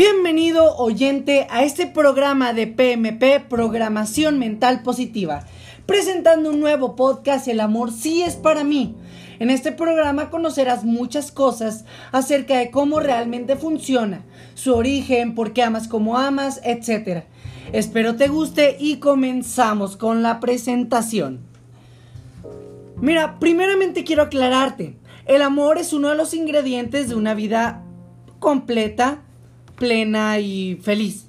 Bienvenido 0.00 0.78
oyente 0.78 1.46
a 1.50 1.62
este 1.62 1.86
programa 1.86 2.54
de 2.54 2.66
PMP, 2.66 3.46
Programación 3.46 4.38
Mental 4.38 4.82
Positiva, 4.82 5.44
presentando 5.84 6.48
un 6.48 6.58
nuevo 6.58 6.96
podcast 6.96 7.46
El 7.48 7.60
amor 7.60 7.92
sí 7.92 8.22
es 8.22 8.34
para 8.34 8.64
mí. 8.64 8.96
En 9.40 9.50
este 9.50 9.72
programa 9.72 10.30
conocerás 10.30 10.84
muchas 10.84 11.30
cosas 11.30 11.84
acerca 12.12 12.56
de 12.56 12.70
cómo 12.70 12.98
realmente 13.00 13.56
funciona, 13.56 14.24
su 14.54 14.74
origen, 14.74 15.34
por 15.34 15.52
qué 15.52 15.64
amas 15.64 15.86
como 15.86 16.16
amas, 16.16 16.62
etc. 16.64 17.24
Espero 17.74 18.16
te 18.16 18.28
guste 18.28 18.78
y 18.80 19.00
comenzamos 19.00 19.98
con 19.98 20.22
la 20.22 20.40
presentación. 20.40 21.40
Mira, 22.96 23.38
primeramente 23.38 24.04
quiero 24.04 24.22
aclararte, 24.22 24.96
el 25.26 25.42
amor 25.42 25.76
es 25.76 25.92
uno 25.92 26.08
de 26.08 26.16
los 26.16 26.32
ingredientes 26.32 27.10
de 27.10 27.16
una 27.16 27.34
vida 27.34 27.84
completa, 28.38 29.24
plena 29.80 30.38
y 30.38 30.76
feliz. 30.76 31.26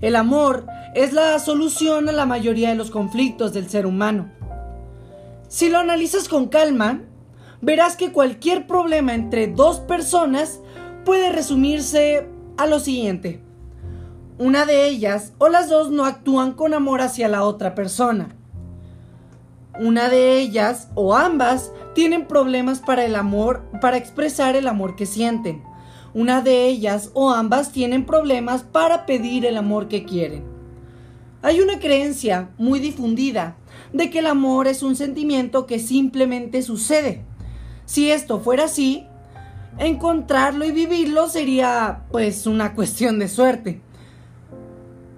El 0.00 0.16
amor 0.16 0.66
es 0.94 1.12
la 1.12 1.38
solución 1.40 2.08
a 2.08 2.12
la 2.12 2.24
mayoría 2.24 2.70
de 2.70 2.76
los 2.76 2.90
conflictos 2.90 3.52
del 3.52 3.68
ser 3.68 3.84
humano. 3.84 4.30
Si 5.48 5.68
lo 5.68 5.78
analizas 5.78 6.28
con 6.28 6.46
calma, 6.46 7.02
verás 7.60 7.96
que 7.96 8.12
cualquier 8.12 8.66
problema 8.66 9.12
entre 9.12 9.48
dos 9.48 9.80
personas 9.80 10.60
puede 11.04 11.32
resumirse 11.32 12.26
a 12.56 12.66
lo 12.66 12.78
siguiente. 12.78 13.42
Una 14.38 14.66
de 14.66 14.86
ellas 14.86 15.32
o 15.38 15.48
las 15.48 15.68
dos 15.68 15.90
no 15.90 16.06
actúan 16.06 16.52
con 16.52 16.74
amor 16.74 17.00
hacia 17.00 17.28
la 17.28 17.42
otra 17.42 17.74
persona. 17.74 18.36
Una 19.80 20.08
de 20.08 20.38
ellas 20.38 20.88
o 20.94 21.16
ambas 21.16 21.72
tienen 21.94 22.26
problemas 22.26 22.78
para 22.78 23.04
el 23.04 23.16
amor, 23.16 23.64
para 23.80 23.96
expresar 23.96 24.54
el 24.54 24.68
amor 24.68 24.94
que 24.94 25.06
sienten 25.06 25.73
una 26.14 26.40
de 26.40 26.66
ellas 26.66 27.10
o 27.12 27.30
ambas 27.30 27.72
tienen 27.72 28.06
problemas 28.06 28.62
para 28.62 29.04
pedir 29.04 29.44
el 29.44 29.56
amor 29.56 29.88
que 29.88 30.04
quieren. 30.04 30.44
Hay 31.42 31.60
una 31.60 31.80
creencia 31.80 32.50
muy 32.56 32.78
difundida 32.78 33.56
de 33.92 34.08
que 34.08 34.20
el 34.20 34.26
amor 34.26 34.68
es 34.68 34.82
un 34.82 34.96
sentimiento 34.96 35.66
que 35.66 35.78
simplemente 35.78 36.62
sucede. 36.62 37.22
Si 37.84 38.10
esto 38.10 38.40
fuera 38.40 38.64
así, 38.64 39.06
encontrarlo 39.78 40.64
y 40.64 40.70
vivirlo 40.70 41.28
sería 41.28 42.04
pues 42.10 42.46
una 42.46 42.74
cuestión 42.74 43.18
de 43.18 43.28
suerte. 43.28 43.80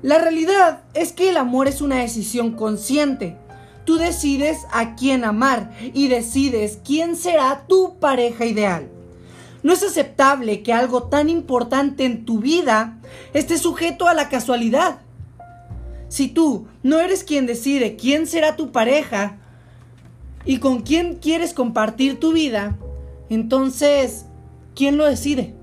La 0.03 0.19
realidad 0.19 0.83
es 0.95 1.13
que 1.13 1.29
el 1.29 1.37
amor 1.37 1.69
es 1.69 1.81
una 1.81 1.97
decisión 1.97 2.53
consciente. 2.53 3.37
Tú 3.85 3.97
decides 3.97 4.59
a 4.73 4.97
quién 4.97 5.25
amar 5.25 5.73
y 5.95 6.09
decides 6.09 6.81
quién 6.85 7.17
será 7.17 7.67
tu 7.69 7.99
pareja 7.99 8.47
ideal. 8.47 8.91
No 9.67 9.73
es 9.73 9.83
aceptable 9.83 10.63
que 10.63 10.73
algo 10.73 11.09
tan 11.09 11.29
importante 11.29 12.05
en 12.05 12.25
tu 12.25 12.39
vida 12.39 13.01
esté 13.35 13.59
sujeto 13.59 14.07
a 14.07 14.15
la 14.15 14.29
casualidad. 14.29 15.01
Si 16.07 16.29
tú 16.29 16.69
no 16.85 17.01
eres 17.01 17.25
quien 17.25 17.47
decide 17.47 17.97
quién 17.97 18.29
será 18.29 18.55
tu 18.55 18.71
pareja 18.71 19.39
y 20.45 20.59
con 20.59 20.83
quién 20.83 21.17
quieres 21.17 21.53
compartir 21.53 22.21
tu 22.21 22.33
vida, 22.33 22.77
entonces, 23.29 24.27
¿quién 24.77 24.97
lo 24.97 25.05
decide? 25.05 25.57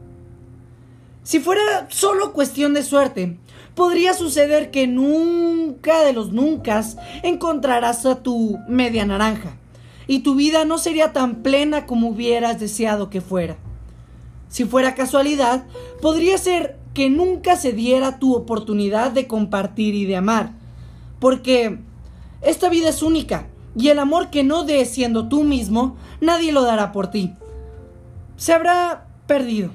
Si 1.24 1.40
fuera 1.40 1.88
solo 1.90 2.34
cuestión 2.34 2.74
de 2.74 2.84
suerte, 2.84 3.40
podría 3.74 4.14
suceder 4.14 4.70
que 4.70 4.86
nunca 4.86 6.04
de 6.04 6.12
los 6.12 6.34
nunca 6.34 6.84
encontrarás 7.24 8.06
a 8.06 8.22
tu 8.22 8.60
media 8.68 9.06
naranja 9.06 9.56
y 10.08 10.24
tu 10.24 10.36
vida 10.36 10.66
no 10.66 10.78
sería 10.78 11.14
tan 11.14 11.36
plena 11.42 11.86
como 11.86 12.10
hubieras 12.10 12.60
deseado 12.60 13.10
que 13.10 13.22
fuera. 13.22 13.56
Si 14.54 14.66
fuera 14.66 14.94
casualidad, 14.94 15.66
podría 16.00 16.38
ser 16.38 16.78
que 16.94 17.10
nunca 17.10 17.56
se 17.56 17.74
diera 17.74 18.20
tu 18.20 18.36
oportunidad 18.36 19.10
de 19.10 19.26
compartir 19.26 19.96
y 19.96 20.06
de 20.06 20.16
amar. 20.16 20.52
Porque 21.20 21.80
esta 22.44 22.70
vida 22.70 22.90
es 22.90 23.02
única 23.02 23.48
y 23.76 23.88
el 23.88 23.98
amor 23.98 24.30
que 24.30 24.44
no 24.44 24.64
des 24.64 24.92
siendo 24.92 25.28
tú 25.28 25.42
mismo, 25.42 25.98
nadie 26.22 26.52
lo 26.52 26.62
dará 26.62 26.92
por 26.92 27.08
ti. 27.08 27.34
Se 28.38 28.54
habrá 28.54 29.08
perdido. 29.26 29.72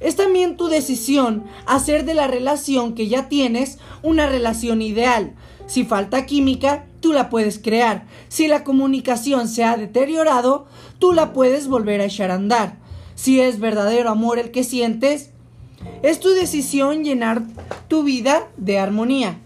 Es 0.00 0.16
también 0.16 0.56
tu 0.56 0.66
decisión 0.66 1.44
hacer 1.64 2.04
de 2.04 2.14
la 2.14 2.26
relación 2.26 2.96
que 2.96 3.06
ya 3.06 3.28
tienes 3.28 3.78
una 4.02 4.26
relación 4.26 4.82
ideal. 4.82 5.36
Si 5.68 5.84
falta 5.84 6.26
química, 6.26 6.86
tú 6.98 7.12
la 7.12 7.30
puedes 7.30 7.60
crear. 7.60 8.06
Si 8.26 8.48
la 8.48 8.64
comunicación 8.64 9.46
se 9.46 9.62
ha 9.62 9.76
deteriorado, 9.76 10.66
tú 10.98 11.12
la 11.12 11.32
puedes 11.32 11.68
volver 11.68 12.00
a 12.00 12.06
echar 12.06 12.32
a 12.32 12.34
andar 12.34 12.77
si 13.18 13.40
es 13.40 13.58
verdadero 13.58 14.10
amor 14.10 14.38
el 14.38 14.52
que 14.52 14.62
sientes, 14.62 15.30
es 16.04 16.20
tu 16.20 16.28
decisión 16.28 17.02
llenar 17.02 17.42
tu 17.88 18.04
vida 18.04 18.46
de 18.56 18.78
armonía. 18.78 19.40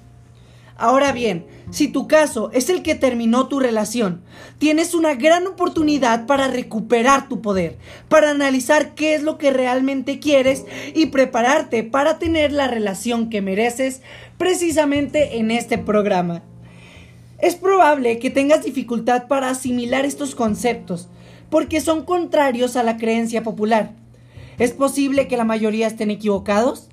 Ahora 0.76 1.12
bien, 1.12 1.46
si 1.70 1.88
tu 1.88 2.06
caso 2.06 2.50
es 2.52 2.68
el 2.68 2.82
que 2.82 2.94
terminó 2.94 3.48
tu 3.48 3.60
relación, 3.60 4.24
tienes 4.58 4.92
una 4.92 5.14
gran 5.14 5.46
oportunidad 5.46 6.26
para 6.26 6.48
recuperar 6.48 7.30
tu 7.30 7.40
poder, 7.40 7.78
para 8.10 8.30
analizar 8.30 8.94
qué 8.94 9.14
es 9.14 9.22
lo 9.22 9.38
que 9.38 9.50
realmente 9.50 10.18
quieres 10.18 10.66
y 10.94 11.06
prepararte 11.06 11.82
para 11.82 12.18
tener 12.18 12.52
la 12.52 12.68
relación 12.68 13.30
que 13.30 13.40
mereces 13.40 14.02
precisamente 14.36 15.38
en 15.38 15.50
este 15.50 15.78
programa. 15.78 16.42
Es 17.38 17.54
probable 17.54 18.18
que 18.18 18.28
tengas 18.28 18.64
dificultad 18.64 19.28
para 19.28 19.48
asimilar 19.48 20.04
estos 20.04 20.34
conceptos, 20.34 21.08
porque 21.52 21.82
son 21.82 22.06
contrarios 22.06 22.76
a 22.76 22.82
la 22.82 22.96
creencia 22.96 23.42
popular. 23.42 23.92
¿Es 24.58 24.72
posible 24.72 25.28
que 25.28 25.36
la 25.36 25.44
mayoría 25.44 25.86
estén 25.86 26.10
equivocados? 26.10 26.88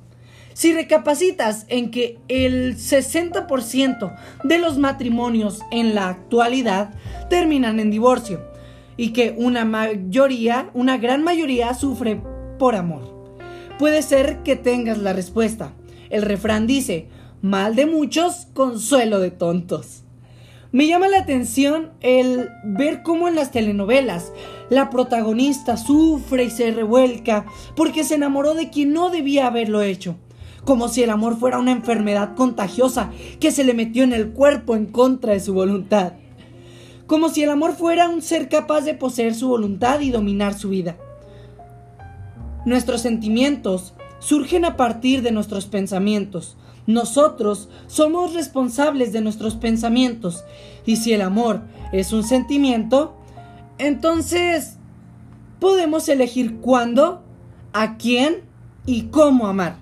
Si 0.52 0.74
recapacitas 0.74 1.66
en 1.70 1.92
que 1.92 2.20
el 2.28 2.75
60% 2.75 4.18
de 4.44 4.58
los 4.58 4.78
matrimonios 4.78 5.62
en 5.72 5.96
la 5.96 6.09
actualidad 6.09 6.94
terminan 7.30 7.80
en 7.80 7.90
divorcio 7.90 8.42
y 8.97 9.14
que 9.14 9.34
una 9.38 9.64
mayoría, 9.64 10.70
una 10.74 10.97
gran 10.97 11.24
mayoría 11.24 11.74
sufre 11.74 12.22
por 12.59 12.76
amor. 12.76 13.38
Puede 13.80 14.02
ser 14.02 14.44
que 14.44 14.58
tengas 14.58 14.97
la 14.97 15.14
respuesta. 15.14 15.72
El 16.09 16.24
refrán 16.24 16.68
dice, 16.68 17.08
mal 17.41 17.78
de 17.78 17.86
muchos, 17.86 18.47
consuelo 18.53 19.22
de 19.22 19.31
tontos. 19.31 19.99
Me 20.72 20.85
llama 20.85 21.07
la 21.07 21.18
atención 21.18 21.90
el 22.00 22.50
ver 22.63 23.02
cómo 23.02 23.28
en 23.28 23.34
las 23.34 23.52
telenovelas 23.52 24.31
la 24.69 24.91
protagonista 24.91 25.78
sufre 25.78 26.44
y 26.44 26.52
se 26.52 26.72
revuelca 26.72 27.46
porque 27.75 28.03
se 28.03 28.16
enamoró 28.16 28.53
de 28.53 28.69
quien 28.69 28.94
no 28.94 29.09
debía 29.09 29.47
haberlo 29.47 29.81
hecho. 29.81 30.16
Como 30.66 30.88
si 30.88 31.02
el 31.02 31.09
amor 31.09 31.40
fuera 31.40 31.58
una 31.58 31.72
enfermedad 31.72 32.35
contagiosa 32.35 33.09
que 33.40 33.50
se 33.50 33.63
le 33.63 33.74
metió 33.74 34.03
en 34.03 34.13
el 34.13 34.29
cuerpo 34.29 34.75
en 34.75 34.85
contra 34.85 35.34
de 35.34 35.40
su 35.40 35.56
voluntad. 35.56 36.13
Como 37.08 37.29
si 37.29 37.41
el 37.41 37.50
amor 37.50 37.75
fuera 37.75 38.08
un 38.08 38.22
ser 38.22 38.47
capaz 38.47 38.81
de 38.81 38.94
poseer 38.94 39.34
su 39.34 39.47
voluntad 39.47 40.02
y 40.02 40.12
dominar 40.12 40.53
su 40.53 40.69
vida. 40.69 40.97
Nuestros 42.66 43.02
sentimientos 43.02 43.96
surgen 44.19 44.66
a 44.66 44.78
partir 44.78 45.24
de 45.24 45.31
nuestros 45.31 45.66
pensamientos. 45.66 46.59
Nosotros 46.90 47.70
somos 47.86 48.34
responsables 48.34 49.14
de 49.14 49.22
nuestros 49.22 49.54
pensamientos. 49.54 50.44
Y 50.88 50.96
si 50.96 51.14
el 51.14 51.22
amor 51.22 51.62
es 51.92 52.14
un 52.14 52.24
sentimiento, 52.24 53.16
entonces 53.78 54.78
podemos 55.60 56.10
elegir 56.10 56.56
cuándo, 56.62 57.22
a 57.74 57.98
quién 57.98 58.38
y 58.88 59.04
cómo 59.10 59.46
amar. 59.46 59.76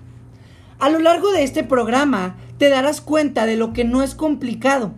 A 0.78 0.90
lo 0.90 0.98
largo 0.98 1.32
de 1.32 1.44
este 1.44 1.64
programa 1.64 2.36
te 2.58 2.68
darás 2.68 3.00
cuenta 3.00 3.46
de 3.46 3.56
lo 3.56 3.72
que 3.72 3.84
no 3.84 4.02
es 4.02 4.14
complicado. 4.14 4.92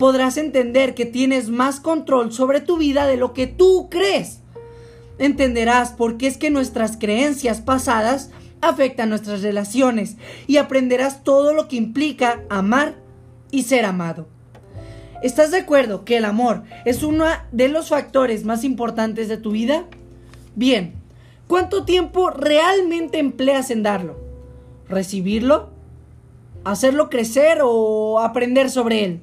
Podrás 0.00 0.38
entender 0.38 0.96
que 0.96 1.06
tienes 1.06 1.48
más 1.48 1.78
control 1.78 2.32
sobre 2.32 2.60
tu 2.60 2.76
vida 2.76 3.06
de 3.06 3.18
lo 3.18 3.34
que 3.34 3.46
tú 3.46 3.86
crees. 3.88 4.40
Entenderás 5.18 5.92
por 5.92 6.16
qué 6.16 6.26
es 6.26 6.38
que 6.38 6.50
nuestras 6.50 6.96
creencias 6.96 7.60
pasadas 7.60 8.30
afecta 8.62 9.04
nuestras 9.04 9.42
relaciones 9.42 10.16
y 10.46 10.56
aprenderás 10.56 11.24
todo 11.24 11.52
lo 11.52 11.68
que 11.68 11.76
implica 11.76 12.42
amar 12.48 12.94
y 13.50 13.64
ser 13.64 13.84
amado. 13.84 14.26
¿Estás 15.22 15.50
de 15.50 15.58
acuerdo 15.58 16.04
que 16.04 16.16
el 16.16 16.24
amor 16.24 16.62
es 16.84 17.02
uno 17.02 17.26
de 17.52 17.68
los 17.68 17.90
factores 17.90 18.44
más 18.44 18.64
importantes 18.64 19.28
de 19.28 19.36
tu 19.36 19.50
vida? 19.50 19.84
Bien, 20.56 20.94
¿cuánto 21.46 21.84
tiempo 21.84 22.30
realmente 22.30 23.18
empleas 23.18 23.70
en 23.70 23.82
darlo? 23.82 24.18
¿Recibirlo? 24.88 25.70
¿Hacerlo 26.64 27.10
crecer 27.10 27.58
o 27.62 28.20
aprender 28.20 28.70
sobre 28.70 29.04
él? 29.04 29.20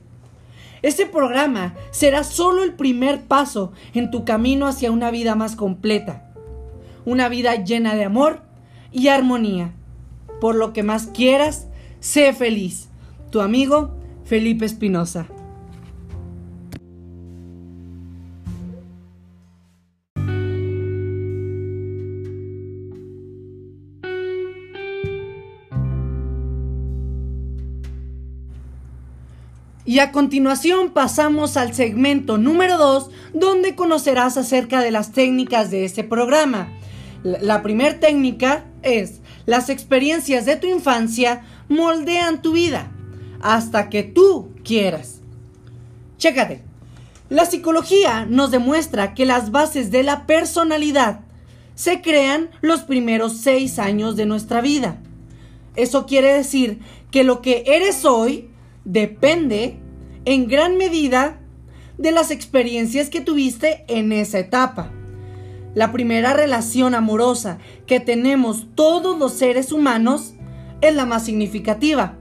Este 0.81 1.05
programa 1.05 1.75
será 1.91 2.23
solo 2.23 2.63
el 2.63 2.73
primer 2.73 3.23
paso 3.23 3.73
en 3.93 4.11
tu 4.11 4.23
camino 4.23 4.67
hacia 4.67 4.91
una 4.91 5.11
vida 5.11 5.35
más 5.35 5.57
completa. 5.57 6.31
Una 7.05 7.27
vida 7.27 7.55
llena 7.55 7.95
de 7.95 8.05
amor 8.05 8.48
y 8.91 9.07
armonía. 9.07 9.73
Por 10.41 10.55
lo 10.55 10.73
que 10.73 10.83
más 10.83 11.07
quieras, 11.07 11.67
sé 11.99 12.33
feliz. 12.33 12.89
Tu 13.31 13.41
amigo, 13.41 13.95
Felipe 14.25 14.65
Espinosa. 14.65 15.27
Y 29.89 29.97
a 29.97 30.11
continuación 30.11 30.91
pasamos 30.91 31.57
al 31.57 31.73
segmento 31.73 32.37
número 32.37 32.77
2, 32.77 33.09
donde 33.33 33.73
conocerás 33.73 34.37
acerca 34.37 34.81
de 34.81 34.91
las 34.91 35.13
técnicas 35.13 35.71
de 35.71 35.83
este 35.83 36.03
programa. 36.03 36.71
La, 37.23 37.63
primera 37.63 37.99
técnica 37.99 38.65
es, 38.81 39.21
las 39.45 39.69
experiencias 39.69 40.45
de 40.45 40.55
tu 40.55 40.67
infancia 40.67 41.43
moldean 41.67 42.41
tu 42.41 42.53
vida 42.53 42.91
hasta 43.41 43.89
que 43.89 44.03
tú 44.03 44.53
quieras. 44.63 45.21
Chécate. 46.17 46.63
La 47.29 47.45
psicología 47.45 48.25
nos 48.25 48.51
demuestra 48.51 49.13
que 49.13 49.25
las 49.25 49.51
bases 49.51 49.91
de 49.91 50.03
la 50.03 50.25
personalidad 50.25 51.21
se 51.75 52.01
crean 52.01 52.49
los 52.61 52.81
primeros 52.81 53.37
seis 53.37 53.79
años 53.79 54.15
de 54.15 54.25
nuestra 54.25 54.61
vida. 54.61 54.99
Eso 55.75 56.05
quiere 56.05 56.33
decir 56.33 56.79
que 57.11 57.23
lo 57.23 57.41
que 57.41 57.63
eres 57.67 58.03
hoy 58.03 58.49
depende 58.83 59.77
en 60.25 60.47
gran 60.47 60.77
medida 60.77 61.39
de 61.97 62.11
las 62.11 62.31
experiencias 62.31 63.09
que 63.09 63.21
tuviste 63.21 63.85
en 63.87 64.11
esa 64.11 64.39
etapa. 64.39 64.91
La 65.75 65.91
primera 65.91 66.33
relación 66.33 66.95
amorosa 66.95 67.59
que 67.85 67.99
tenemos 67.99 68.67
todos 68.73 69.19
los 69.19 69.33
seres 69.33 69.71
humanos 69.71 70.33
es 70.81 70.95
la 70.95 71.05
más 71.05 71.25
significativa, 71.25 72.17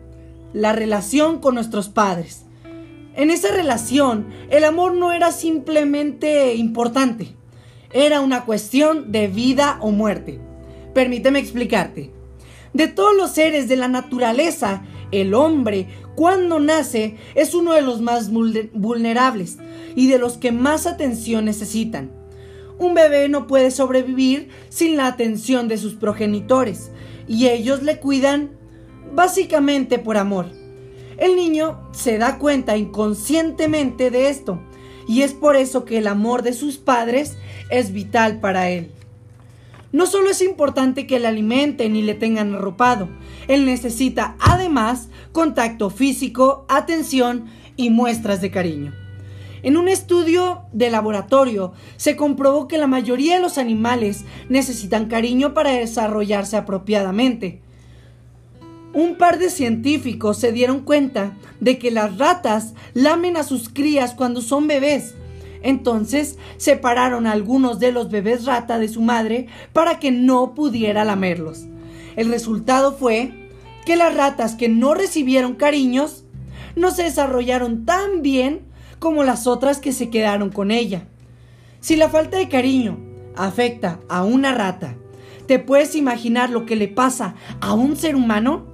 la 0.52 0.72
relación 0.72 1.38
con 1.38 1.54
nuestros 1.54 1.88
padres. 1.88 2.44
En 3.14 3.30
esa 3.30 3.50
relación, 3.50 4.26
el 4.50 4.64
amor 4.64 4.94
no 4.94 5.12
era 5.12 5.32
simplemente 5.32 6.54
importante, 6.56 7.34
era 7.90 8.20
una 8.20 8.44
cuestión 8.44 9.12
de 9.12 9.28
vida 9.28 9.78
o 9.80 9.92
muerte. 9.92 10.40
Permíteme 10.92 11.38
explicarte. 11.38 12.12
De 12.74 12.86
todos 12.86 13.16
los 13.16 13.30
seres 13.30 13.66
de 13.66 13.76
la 13.76 13.88
naturaleza, 13.88 14.82
el 15.10 15.32
hombre, 15.32 15.88
cuando 16.14 16.60
nace, 16.60 17.16
es 17.34 17.54
uno 17.54 17.72
de 17.72 17.80
los 17.80 18.02
más 18.02 18.30
vulnerables 18.30 19.56
y 19.96 20.08
de 20.08 20.18
los 20.18 20.36
que 20.36 20.52
más 20.52 20.86
atención 20.86 21.46
necesitan. 21.46 22.17
Un 22.78 22.94
bebé 22.94 23.28
no 23.28 23.46
puede 23.46 23.70
sobrevivir 23.70 24.50
sin 24.68 24.96
la 24.96 25.08
atención 25.08 25.66
de 25.66 25.78
sus 25.78 25.94
progenitores 25.94 26.90
y 27.26 27.48
ellos 27.48 27.82
le 27.82 27.98
cuidan 27.98 28.50
básicamente 29.14 29.98
por 29.98 30.16
amor. 30.16 30.46
El 31.18 31.34
niño 31.34 31.80
se 31.92 32.18
da 32.18 32.38
cuenta 32.38 32.76
inconscientemente 32.76 34.10
de 34.10 34.28
esto 34.28 34.60
y 35.08 35.22
es 35.22 35.32
por 35.32 35.56
eso 35.56 35.84
que 35.84 35.98
el 35.98 36.06
amor 36.06 36.42
de 36.42 36.52
sus 36.52 36.76
padres 36.76 37.36
es 37.70 37.92
vital 37.92 38.38
para 38.38 38.70
él. 38.70 38.92
No 39.90 40.06
solo 40.06 40.30
es 40.30 40.42
importante 40.42 41.06
que 41.06 41.18
le 41.18 41.26
alimenten 41.26 41.96
y 41.96 42.02
le 42.02 42.14
tengan 42.14 42.54
arropado, 42.54 43.08
él 43.48 43.64
necesita 43.64 44.36
además 44.38 45.08
contacto 45.32 45.90
físico, 45.90 46.66
atención 46.68 47.46
y 47.74 47.90
muestras 47.90 48.40
de 48.40 48.50
cariño. 48.50 49.07
En 49.62 49.76
un 49.76 49.88
estudio 49.88 50.62
de 50.72 50.90
laboratorio 50.90 51.72
se 51.96 52.16
comprobó 52.16 52.68
que 52.68 52.78
la 52.78 52.86
mayoría 52.86 53.36
de 53.36 53.40
los 53.42 53.58
animales 53.58 54.24
necesitan 54.48 55.06
cariño 55.06 55.54
para 55.54 55.72
desarrollarse 55.72 56.56
apropiadamente. 56.56 57.60
Un 58.94 59.16
par 59.16 59.38
de 59.38 59.50
científicos 59.50 60.38
se 60.38 60.52
dieron 60.52 60.80
cuenta 60.80 61.36
de 61.60 61.78
que 61.78 61.90
las 61.90 62.18
ratas 62.18 62.74
lamen 62.94 63.36
a 63.36 63.42
sus 63.42 63.68
crías 63.68 64.14
cuando 64.14 64.40
son 64.40 64.66
bebés. 64.66 65.14
Entonces 65.62 66.38
separaron 66.56 67.26
a 67.26 67.32
algunos 67.32 67.80
de 67.80 67.92
los 67.92 68.10
bebés 68.10 68.44
rata 68.44 68.78
de 68.78 68.88
su 68.88 69.02
madre 69.02 69.48
para 69.72 69.98
que 69.98 70.10
no 70.10 70.54
pudiera 70.54 71.04
lamerlos. 71.04 71.66
El 72.16 72.28
resultado 72.30 72.92
fue 72.92 73.50
que 73.84 73.96
las 73.96 74.14
ratas 74.14 74.54
que 74.54 74.68
no 74.68 74.94
recibieron 74.94 75.54
cariños 75.54 76.24
no 76.76 76.90
se 76.90 77.04
desarrollaron 77.04 77.84
tan 77.84 78.22
bien 78.22 78.67
como 78.98 79.24
las 79.24 79.46
otras 79.46 79.78
que 79.78 79.92
se 79.92 80.10
quedaron 80.10 80.50
con 80.50 80.70
ella. 80.70 81.06
Si 81.80 81.96
la 81.96 82.08
falta 82.08 82.38
de 82.38 82.48
cariño 82.48 82.98
afecta 83.36 84.00
a 84.08 84.24
una 84.24 84.54
rata, 84.54 84.96
¿te 85.46 85.58
puedes 85.58 85.94
imaginar 85.94 86.50
lo 86.50 86.66
que 86.66 86.76
le 86.76 86.88
pasa 86.88 87.34
a 87.60 87.74
un 87.74 87.96
ser 87.96 88.16
humano? 88.16 88.66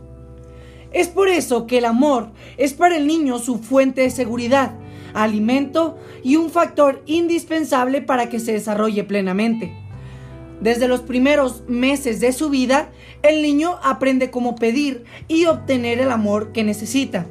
Es 0.92 1.08
por 1.08 1.28
eso 1.28 1.66
que 1.66 1.78
el 1.78 1.84
amor 1.84 2.30
es 2.56 2.72
para 2.72 2.96
el 2.96 3.06
niño 3.06 3.38
su 3.38 3.58
fuente 3.58 4.02
de 4.02 4.10
seguridad, 4.10 4.74
alimento 5.12 5.98
y 6.22 6.36
un 6.36 6.50
factor 6.50 7.02
indispensable 7.06 8.00
para 8.00 8.28
que 8.28 8.40
se 8.40 8.52
desarrolle 8.52 9.04
plenamente. 9.04 9.72
Desde 10.60 10.88
los 10.88 11.00
primeros 11.00 11.62
meses 11.68 12.20
de 12.20 12.32
su 12.32 12.48
vida, 12.48 12.90
el 13.22 13.42
niño 13.42 13.78
aprende 13.82 14.30
cómo 14.30 14.54
pedir 14.54 15.04
y 15.28 15.46
obtener 15.46 16.00
el 16.00 16.10
amor 16.10 16.52
que 16.52 16.64
necesita. 16.64 17.26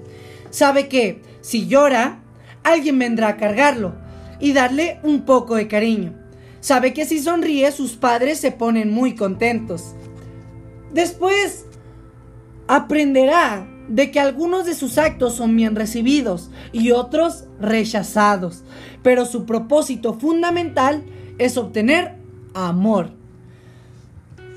Sabe 0.50 0.88
que 0.88 1.22
si 1.42 1.68
llora, 1.68 2.23
alguien 2.64 3.00
vendrá 3.00 3.30
a 3.30 3.38
cargarlo 3.38 3.94
y 4.40 4.54
darle 4.54 5.00
un 5.04 5.22
poco 5.22 5.56
de 5.56 5.68
cariño. 5.68 6.14
Sabe 6.60 6.94
que 6.94 7.06
si 7.06 7.20
sonríe 7.20 7.72
sus 7.72 7.96
padres 7.96 8.40
se 8.40 8.52
ponen 8.52 8.92
muy 8.92 9.16
contentos. 9.16 9.96
Después 10.94 11.66
aprenderá 12.68 13.68
de 13.88 14.12
que 14.12 14.20
algunos 14.20 14.66
de 14.66 14.76
sus 14.76 14.98
actos 14.98 15.36
son 15.36 15.56
bien 15.56 15.76
recibidos 15.76 16.50
y 16.72 16.92
otros 16.92 17.46
rechazados, 17.60 18.64
pero 19.02 19.26
su 19.26 19.46
propósito 19.46 20.14
fundamental 20.14 21.04
es 21.38 21.58
obtener 21.58 22.16
amor. 22.54 23.12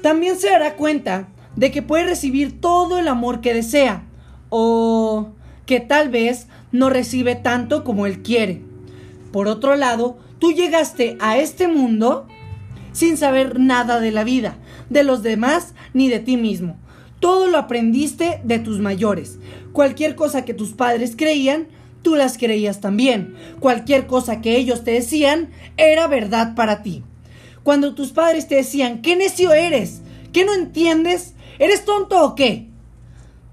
También 0.02 0.38
se 0.38 0.50
dará 0.50 0.76
cuenta 0.76 1.29
de 1.56 1.70
que 1.70 1.82
puede 1.82 2.05
recibir 2.05 2.61
todo 2.61 2.99
el 2.99 3.09
amor 3.09 3.41
que 3.41 3.55
desea 3.55 4.05
o 4.50 5.31
que 5.64 5.81
tal 5.81 6.11
vez 6.11 6.47
no 6.78 6.90
recibe 6.90 7.34
tanto 7.34 7.84
como 7.84 8.06
él 8.06 8.23
quiere. 8.23 8.62
Por 9.32 9.49
otro 9.49 9.76
lado, 9.76 10.19
tú 10.38 10.52
llegaste 10.52 11.17
a 11.20 11.38
este 11.38 11.69
mundo 11.69 12.26
sin 12.93 13.17
saber 13.17 13.58
nada 13.61 14.00
de 14.00 14.11
la 14.11 14.25
vida, 14.25 14.56
de 14.88 15.05
los 15.05 15.23
demás 15.23 15.75
ni 15.93 16.08
de 16.08 16.20
ti 16.20 16.37
mismo. 16.37 16.76
Todo 17.20 17.49
lo 17.49 17.58
aprendiste 17.58 18.40
de 18.44 18.58
tus 18.58 18.78
mayores. 18.78 19.38
Cualquier 19.73 20.14
cosa 20.14 20.44
que 20.44 20.55
tus 20.55 20.73
padres 20.73 21.14
creían, 21.17 21.69
tú 22.02 22.14
las 22.14 22.38
creías 22.38 22.81
también. 22.81 23.34
Cualquier 23.61 24.06
cosa 24.06 24.40
que 24.40 24.56
ellos 24.56 24.84
te 24.84 24.93
decían 24.93 25.50
era 25.76 26.06
verdad 26.06 26.55
para 26.55 26.82
ti. 26.82 27.02
Cuando 27.62 27.94
tus 27.94 28.12
padres 28.12 28.46
te 28.49 28.55
decían, 28.55 29.02
¿qué 29.02 29.16
necio 29.16 29.52
eres? 29.52 30.02
¿Qué 30.33 30.45
no 30.45 30.54
entiendes? 30.54 31.35
¿Eres 31.59 31.85
tonto 31.85 32.23
o 32.25 32.35
qué? 32.35 32.68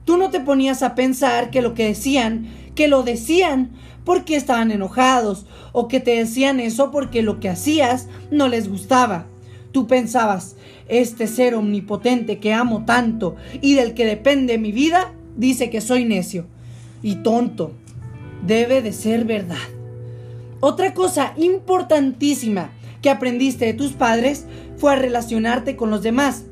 Tú 0.06 0.18
no 0.18 0.30
te 0.30 0.40
ponías 0.40 0.84
a 0.84 0.96
pensar 0.96 1.50
que 1.50 1.62
lo 1.62 1.74
que 1.74 1.88
decían 1.88 2.48
que 2.76 2.88
lo 2.88 3.04
decían 3.04 3.72
porque 4.04 4.36
estaban 4.36 4.72
enojados 4.72 5.46
o 5.72 5.88
que 5.88 6.00
te 6.00 6.16
decían 6.16 6.60
eso 6.60 6.92
porque 6.92 7.22
lo 7.22 7.40
que 7.40 7.50
hacías 7.50 8.08
no 8.32 8.48
les 8.48 8.70
gustaba. 8.70 9.26
Tú 9.72 9.88
pensabas, 9.88 10.56
este 10.88 11.28
ser 11.28 11.56
omnipotente 11.56 12.40
que 12.40 12.54
amo 12.54 12.86
tanto 12.86 13.36
y 13.62 13.76
del 13.76 13.94
que 13.94 14.06
depende 14.06 14.58
mi 14.58 14.72
vida, 14.72 15.14
dice 15.36 15.70
que 15.70 15.82
soy 15.82 16.06
necio 16.06 16.46
y 17.02 17.16
tonto. 17.16 17.72
Debe 18.46 18.82
de 18.82 18.92
ser 18.92 19.26
verdad. 19.26 19.58
Otra 20.60 20.94
cosa 20.94 21.34
importantísima 21.38 22.72
que 23.02 23.10
aprendiste 23.10 23.66
de 23.66 23.74
tus 23.74 23.94
padres 23.94 24.46
fue 24.78 24.94
a 24.94 24.96
relacionarte 24.98 25.76
con 25.76 25.90
los 25.90 26.04
demás. 26.04 26.46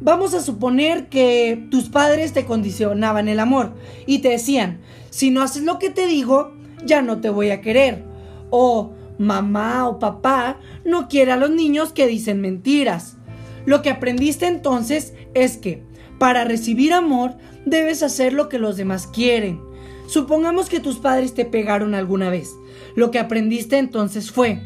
Vamos 0.00 0.34
a 0.34 0.42
suponer 0.42 1.08
que 1.08 1.66
tus 1.70 1.88
padres 1.88 2.34
te 2.34 2.44
condicionaban 2.44 3.28
el 3.28 3.40
amor 3.40 3.74
y 4.06 4.18
te 4.18 4.28
decían, 4.28 4.80
si 5.08 5.30
no 5.30 5.42
haces 5.42 5.62
lo 5.62 5.78
que 5.78 5.88
te 5.88 6.06
digo, 6.06 6.52
ya 6.84 7.00
no 7.00 7.20
te 7.20 7.30
voy 7.30 7.50
a 7.50 7.62
querer. 7.62 8.04
O 8.50 8.92
mamá 9.18 9.88
o 9.88 9.98
papá 9.98 10.58
no 10.84 11.08
quiere 11.08 11.32
a 11.32 11.36
los 11.36 11.50
niños 11.50 11.92
que 11.92 12.06
dicen 12.06 12.42
mentiras. 12.42 13.16
Lo 13.64 13.80
que 13.80 13.88
aprendiste 13.88 14.46
entonces 14.46 15.14
es 15.32 15.56
que 15.56 15.82
para 16.18 16.44
recibir 16.44 16.92
amor 16.92 17.34
debes 17.64 18.02
hacer 18.02 18.34
lo 18.34 18.50
que 18.50 18.58
los 18.58 18.76
demás 18.76 19.06
quieren. 19.06 19.60
Supongamos 20.08 20.68
que 20.68 20.78
tus 20.78 20.98
padres 20.98 21.32
te 21.32 21.46
pegaron 21.46 21.94
alguna 21.94 22.28
vez. 22.28 22.50
Lo 22.94 23.10
que 23.10 23.18
aprendiste 23.18 23.78
entonces 23.78 24.30
fue, 24.30 24.60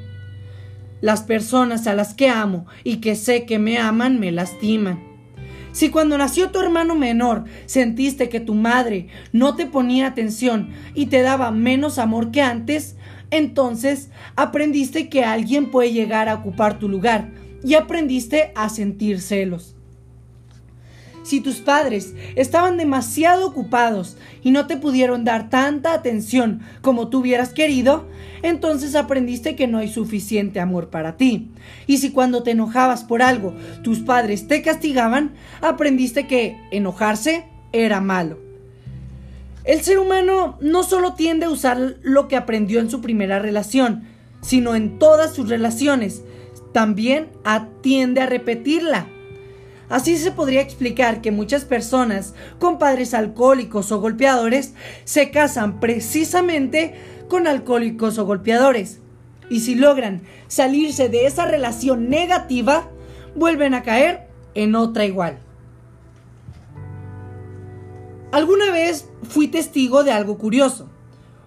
las 1.01 1.23
personas 1.23 1.87
a 1.87 1.95
las 1.95 2.15
que 2.15 2.29
amo 2.29 2.67
y 2.85 2.97
que 2.97 3.15
sé 3.15 3.47
que 3.47 3.59
me 3.59 3.79
aman 3.79 4.21
me 4.21 4.33
lastiman. 4.33 5.10
Si 5.73 5.91
cuando 5.91 6.19
nació 6.19 6.51
tu 6.51 6.61
hermano 6.61 6.95
menor 6.95 7.45
sentiste 7.67 8.29
que 8.29 8.41
tu 8.41 8.55
madre 8.55 9.09
no 9.33 9.55
te 9.55 9.67
ponía 9.67 10.09
atención 10.09 10.71
y 10.95 11.07
te 11.07 11.23
daba 11.23 11.51
menos 11.51 11.99
amor 11.99 12.31
que 12.31 12.43
antes, 12.43 12.97
entonces 13.31 14.11
aprendiste 14.37 15.09
que 15.09 15.25
alguien 15.25 15.71
puede 15.71 15.93
llegar 15.93 16.29
a 16.29 16.35
ocupar 16.35 16.79
tu 16.79 16.89
lugar 16.89 17.31
y 17.63 17.75
aprendiste 17.75 18.53
a 18.57 18.69
sentir 18.69 19.21
celos. 19.21 19.77
Si 21.23 21.41
tus 21.41 21.57
padres 21.57 22.15
estaban 22.35 22.77
demasiado 22.77 23.47
ocupados 23.47 24.17
y 24.43 24.51
no 24.51 24.67
te 24.67 24.77
pudieron 24.77 25.25
dar 25.25 25.51
tanta 25.51 25.93
atención 25.93 26.61
como 26.81 27.09
tú 27.09 27.21
hubieras 27.21 27.53
querido, 27.53 28.09
entonces 28.43 28.95
aprendiste 28.95 29.57
que 29.57 29.67
no 29.67 29.79
hay 29.79 29.89
suficiente 29.89 30.61
amor 30.61 30.89
para 30.91 31.17
ti. 31.17 31.51
Y 31.87 31.99
si 31.99 32.11
cuando 32.11 32.43
te 32.43 32.53
enojabas 32.53 33.05
por 33.05 33.23
algo 33.23 33.55
tus 33.83 34.01
padres 34.01 34.49
te 34.49 34.63
castigaban, 34.63 35.33
aprendiste 35.61 36.27
que 36.27 36.57
enojarse 36.71 37.45
era 37.73 38.01
malo. 38.01 38.39
El 39.65 39.83
ser 39.83 39.99
humano 39.99 40.59
no 40.61 40.83
solo 40.83 41.15
tiende 41.15 41.47
a 41.47 41.51
usar 41.51 41.97
lo 42.03 42.29
que 42.29 42.37
aprendió 42.37 42.81
en 42.81 42.91
su 42.91 43.01
primera 43.01 43.39
relación, 43.39 44.05
sino 44.41 44.75
en 44.75 44.99
todas 44.99 45.35
sus 45.35 45.49
relaciones. 45.49 46.23
También 46.73 47.29
tiende 47.83 48.23
a 48.23 48.27
repetirla. 48.27 49.07
Así 49.91 50.17
se 50.17 50.31
podría 50.31 50.61
explicar 50.61 51.21
que 51.21 51.33
muchas 51.33 51.65
personas 51.65 52.35
con 52.59 52.79
padres 52.79 53.13
alcohólicos 53.13 53.91
o 53.91 54.01
golpeadores 54.01 54.73
se 55.05 55.31
casan 55.31 55.81
precisamente 55.81 56.95
con 57.31 57.47
alcohólicos 57.47 58.19
o 58.19 58.27
golpeadores. 58.27 59.01
Y 59.49 59.61
si 59.61 59.75
logran 59.75 60.21
salirse 60.49 61.09
de 61.09 61.25
esa 61.25 61.47
relación 61.47 62.11
negativa, 62.11 62.91
vuelven 63.35 63.73
a 63.73 63.83
caer 63.83 64.29
en 64.55 64.75
otra 64.75 65.07
igual. 65.07 65.39
Alguna 68.33 68.71
vez 68.71 69.09
fui 69.23 69.49
testigo 69.49 70.05
de 70.05 70.13
algo 70.13 70.37
curioso. 70.37 70.91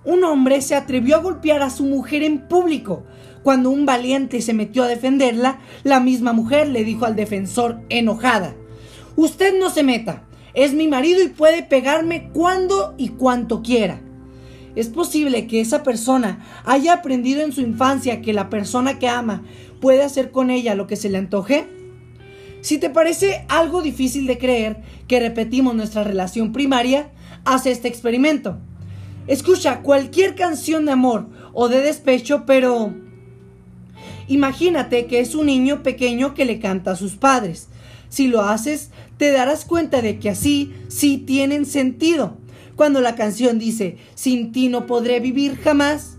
Un 0.04 0.24
hombre 0.24 0.62
se 0.62 0.75
atrevió 0.75 1.16
a 1.16 1.20
golpear 1.20 1.62
a 1.62 1.70
su 1.70 1.84
mujer 1.84 2.24
en 2.24 2.48
público. 2.48 3.04
Cuando 3.42 3.70
un 3.70 3.86
valiente 3.86 4.42
se 4.42 4.54
metió 4.54 4.84
a 4.84 4.88
defenderla, 4.88 5.60
la 5.84 6.00
misma 6.00 6.34
mujer 6.34 6.68
le 6.70 6.84
dijo 6.84 7.06
al 7.06 7.16
defensor 7.16 7.80
enojada, 7.90 8.56
Usted 9.16 9.58
no 9.60 9.70
se 9.70 9.84
meta, 9.84 10.24
es 10.54 10.74
mi 10.74 10.88
marido 10.88 11.22
y 11.22 11.28
puede 11.28 11.63
pegarme 11.63 12.30
cuando 12.34 12.96
y 12.98 13.10
cuanto 13.10 13.62
quiera. 13.62 14.02
¿Es 14.75 14.88
posible 14.88 15.46
que 15.46 15.62
esa 15.62 15.84
persona 15.84 16.44
haya 16.65 16.94
aprendido 16.94 17.42
en 17.42 17.51
su 17.51 17.62
infancia 17.62 18.22
que 18.22 18.34
la 18.34 18.50
persona 18.50 18.98
que 18.98 19.08
ama 19.08 19.44
puede 19.80 20.03
hacer 20.03 20.32
con 20.32 20.50
ella 20.50 20.74
lo 20.74 20.88
que 20.88 20.96
se 20.96 21.10
le 21.10 21.20
antoje? 21.20 21.68
Si 22.62 22.77
te 22.77 22.89
parece 22.89 23.46
algo 23.50 23.82
difícil 23.82 24.25
de 24.25 24.38
creer 24.38 24.82
que 25.08 25.20
repetimos 25.20 25.75
nuestra 25.75 26.03
relación 26.03 26.53
primaria, 26.53 27.12
haz 27.46 27.65
este 27.65 27.88
experimento. 27.88 28.58
Escucha 29.27 29.82
cualquier 29.82 30.34
canción 30.34 30.86
de 30.86 30.94
amor 30.94 31.27
o 31.53 31.70
de 31.70 31.82
despecho, 31.82 32.44
pero 32.46 32.94
imagínate 34.27 35.06
que 35.06 35.20
es 35.20 35.36
un 35.36 35.48
niño 35.48 35.84
pequeño 35.84 36.34
que 36.34 36.46
le 36.46 36.60
canta 36.60 36.92
a 36.92 36.96
sus 36.96 37.15
padres. 37.15 37.68
Si 38.10 38.27
lo 38.27 38.42
haces, 38.42 38.92
te 39.18 39.32
darás 39.32 39.65
cuenta 39.65 40.01
de 40.01 40.18
que 40.18 40.30
así 40.30 40.74
sí 40.88 41.18
tienen 41.18 41.65
sentido. 41.65 42.38
Cuando 42.75 43.01
la 43.01 43.15
canción 43.15 43.60
dice, 43.60 43.98
sin 44.15 44.51
ti 44.51 44.70
no 44.70 44.86
podré 44.86 45.20
vivir 45.20 45.58
jamás, 45.58 46.18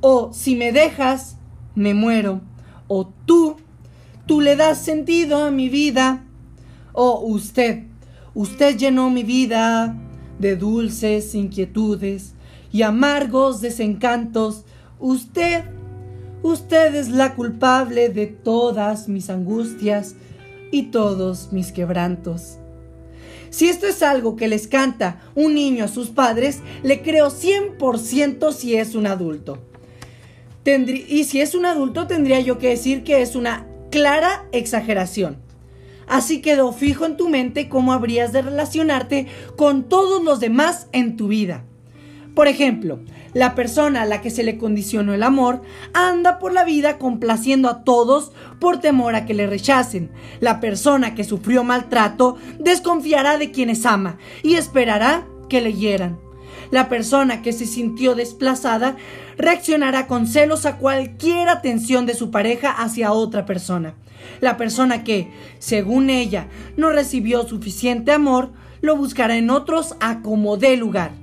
o 0.00 0.32
si 0.32 0.56
me 0.56 0.72
dejas, 0.72 1.36
me 1.74 1.94
muero, 1.94 2.40
o 2.88 3.12
tú 3.26 3.56
Tú 4.30 4.40
le 4.40 4.54
das 4.54 4.78
sentido 4.78 5.42
a 5.42 5.50
mi 5.50 5.68
vida. 5.68 6.24
Oh, 6.92 7.20
usted, 7.24 7.82
usted 8.32 8.78
llenó 8.78 9.10
mi 9.10 9.24
vida 9.24 9.96
de 10.38 10.54
dulces 10.54 11.34
inquietudes 11.34 12.34
y 12.70 12.82
amargos 12.82 13.60
desencantos. 13.60 14.64
Usted, 15.00 15.64
usted 16.44 16.94
es 16.94 17.08
la 17.08 17.34
culpable 17.34 18.08
de 18.08 18.28
todas 18.28 19.08
mis 19.08 19.30
angustias 19.30 20.14
y 20.70 20.92
todos 20.92 21.52
mis 21.52 21.72
quebrantos. 21.72 22.59
Si 23.50 23.68
esto 23.68 23.86
es 23.86 24.02
algo 24.02 24.36
que 24.36 24.48
les 24.48 24.68
canta 24.68 25.20
un 25.34 25.54
niño 25.54 25.84
a 25.84 25.88
sus 25.88 26.08
padres, 26.08 26.60
le 26.82 27.02
creo 27.02 27.30
100% 27.30 28.52
si 28.52 28.76
es 28.76 28.94
un 28.94 29.06
adulto. 29.06 29.58
y 30.64 31.24
si 31.24 31.40
es 31.40 31.54
un 31.54 31.66
adulto, 31.66 32.06
tendría 32.06 32.40
yo 32.40 32.58
que 32.58 32.68
decir 32.68 33.02
que 33.02 33.22
es 33.22 33.34
una 33.34 33.66
clara 33.90 34.46
exageración. 34.52 35.38
Así 36.06 36.40
quedó 36.42 36.72
fijo 36.72 37.06
en 37.06 37.16
tu 37.16 37.28
mente 37.28 37.68
cómo 37.68 37.92
habrías 37.92 38.32
de 38.32 38.42
relacionarte 38.42 39.26
con 39.56 39.88
todos 39.88 40.22
los 40.22 40.40
demás 40.40 40.88
en 40.92 41.16
tu 41.16 41.28
vida. 41.28 41.64
Por 42.34 42.48
ejemplo, 42.48 43.00
la 43.34 43.54
persona 43.54 44.02
a 44.02 44.06
la 44.06 44.20
que 44.20 44.30
se 44.30 44.42
le 44.42 44.56
condicionó 44.56 45.14
el 45.14 45.22
amor 45.22 45.62
anda 45.92 46.38
por 46.38 46.52
la 46.52 46.64
vida 46.64 46.98
complaciendo 46.98 47.68
a 47.68 47.84
todos 47.84 48.32
por 48.60 48.78
temor 48.80 49.14
a 49.14 49.26
que 49.26 49.34
le 49.34 49.46
rechacen. 49.46 50.10
La 50.40 50.60
persona 50.60 51.14
que 51.14 51.24
sufrió 51.24 51.64
maltrato 51.64 52.36
desconfiará 52.58 53.38
de 53.38 53.50
quienes 53.50 53.84
ama 53.84 54.18
y 54.42 54.54
esperará 54.54 55.26
que 55.48 55.60
le 55.60 55.74
hieran. 55.74 56.18
La 56.70 56.88
persona 56.88 57.42
que 57.42 57.52
se 57.52 57.66
sintió 57.66 58.14
desplazada 58.14 58.96
reaccionará 59.36 60.06
con 60.06 60.26
celos 60.26 60.66
a 60.66 60.76
cualquier 60.76 61.48
atención 61.48 62.06
de 62.06 62.14
su 62.14 62.30
pareja 62.30 62.70
hacia 62.70 63.12
otra 63.12 63.44
persona. 63.44 63.94
La 64.40 64.56
persona 64.56 65.02
que, 65.02 65.32
según 65.58 66.10
ella, 66.10 66.48
no 66.76 66.90
recibió 66.90 67.46
suficiente 67.46 68.12
amor, 68.12 68.52
lo 68.82 68.96
buscará 68.96 69.36
en 69.36 69.50
otros 69.50 69.96
a 70.00 70.22
como 70.22 70.56
dé 70.56 70.76
lugar. 70.76 71.19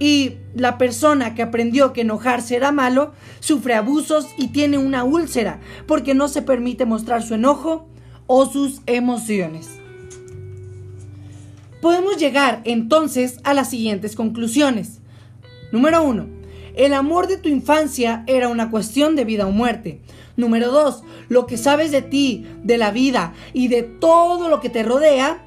Y 0.00 0.38
la 0.54 0.78
persona 0.78 1.34
que 1.34 1.42
aprendió 1.42 1.92
que 1.92 2.00
enojarse 2.00 2.56
era 2.56 2.72
malo, 2.72 3.12
sufre 3.38 3.74
abusos 3.74 4.26
y 4.36 4.48
tiene 4.48 4.78
una 4.78 5.04
úlcera 5.04 5.60
porque 5.86 6.14
no 6.14 6.26
se 6.26 6.42
permite 6.42 6.86
mostrar 6.86 7.22
su 7.22 7.34
enojo 7.34 7.86
o 8.26 8.46
sus 8.46 8.80
emociones. 8.86 9.68
Podemos 11.82 12.16
llegar 12.16 12.62
entonces 12.64 13.40
a 13.44 13.54
las 13.54 13.70
siguientes 13.70 14.16
conclusiones. 14.16 15.00
Número 15.70 16.02
1. 16.02 16.26
El 16.76 16.94
amor 16.94 17.26
de 17.26 17.36
tu 17.36 17.48
infancia 17.48 18.24
era 18.26 18.48
una 18.48 18.70
cuestión 18.70 19.16
de 19.16 19.24
vida 19.24 19.46
o 19.46 19.50
muerte. 19.50 20.00
Número 20.36 20.70
2. 20.70 21.02
Lo 21.28 21.46
que 21.46 21.58
sabes 21.58 21.90
de 21.90 22.02
ti, 22.02 22.46
de 22.62 22.78
la 22.78 22.90
vida 22.90 23.34
y 23.52 23.68
de 23.68 23.82
todo 23.82 24.48
lo 24.48 24.60
que 24.60 24.70
te 24.70 24.82
rodea, 24.82 25.44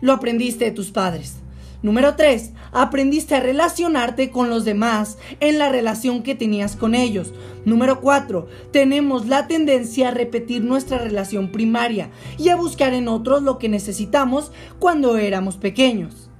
lo 0.00 0.12
aprendiste 0.12 0.64
de 0.64 0.72
tus 0.72 0.90
padres. 0.90 1.41
Número 1.82 2.14
3. 2.14 2.52
Aprendiste 2.70 3.34
a 3.34 3.40
relacionarte 3.40 4.30
con 4.30 4.48
los 4.48 4.64
demás 4.64 5.18
en 5.40 5.58
la 5.58 5.68
relación 5.68 6.22
que 6.22 6.36
tenías 6.36 6.76
con 6.76 6.94
ellos. 6.94 7.34
Número 7.64 8.00
4. 8.00 8.46
Tenemos 8.70 9.26
la 9.26 9.48
tendencia 9.48 10.08
a 10.08 10.12
repetir 10.12 10.62
nuestra 10.62 10.98
relación 10.98 11.50
primaria 11.50 12.10
y 12.38 12.50
a 12.50 12.56
buscar 12.56 12.94
en 12.94 13.08
otros 13.08 13.42
lo 13.42 13.58
que 13.58 13.68
necesitamos 13.68 14.52
cuando 14.78 15.16
éramos 15.16 15.56
pequeños. 15.56 16.30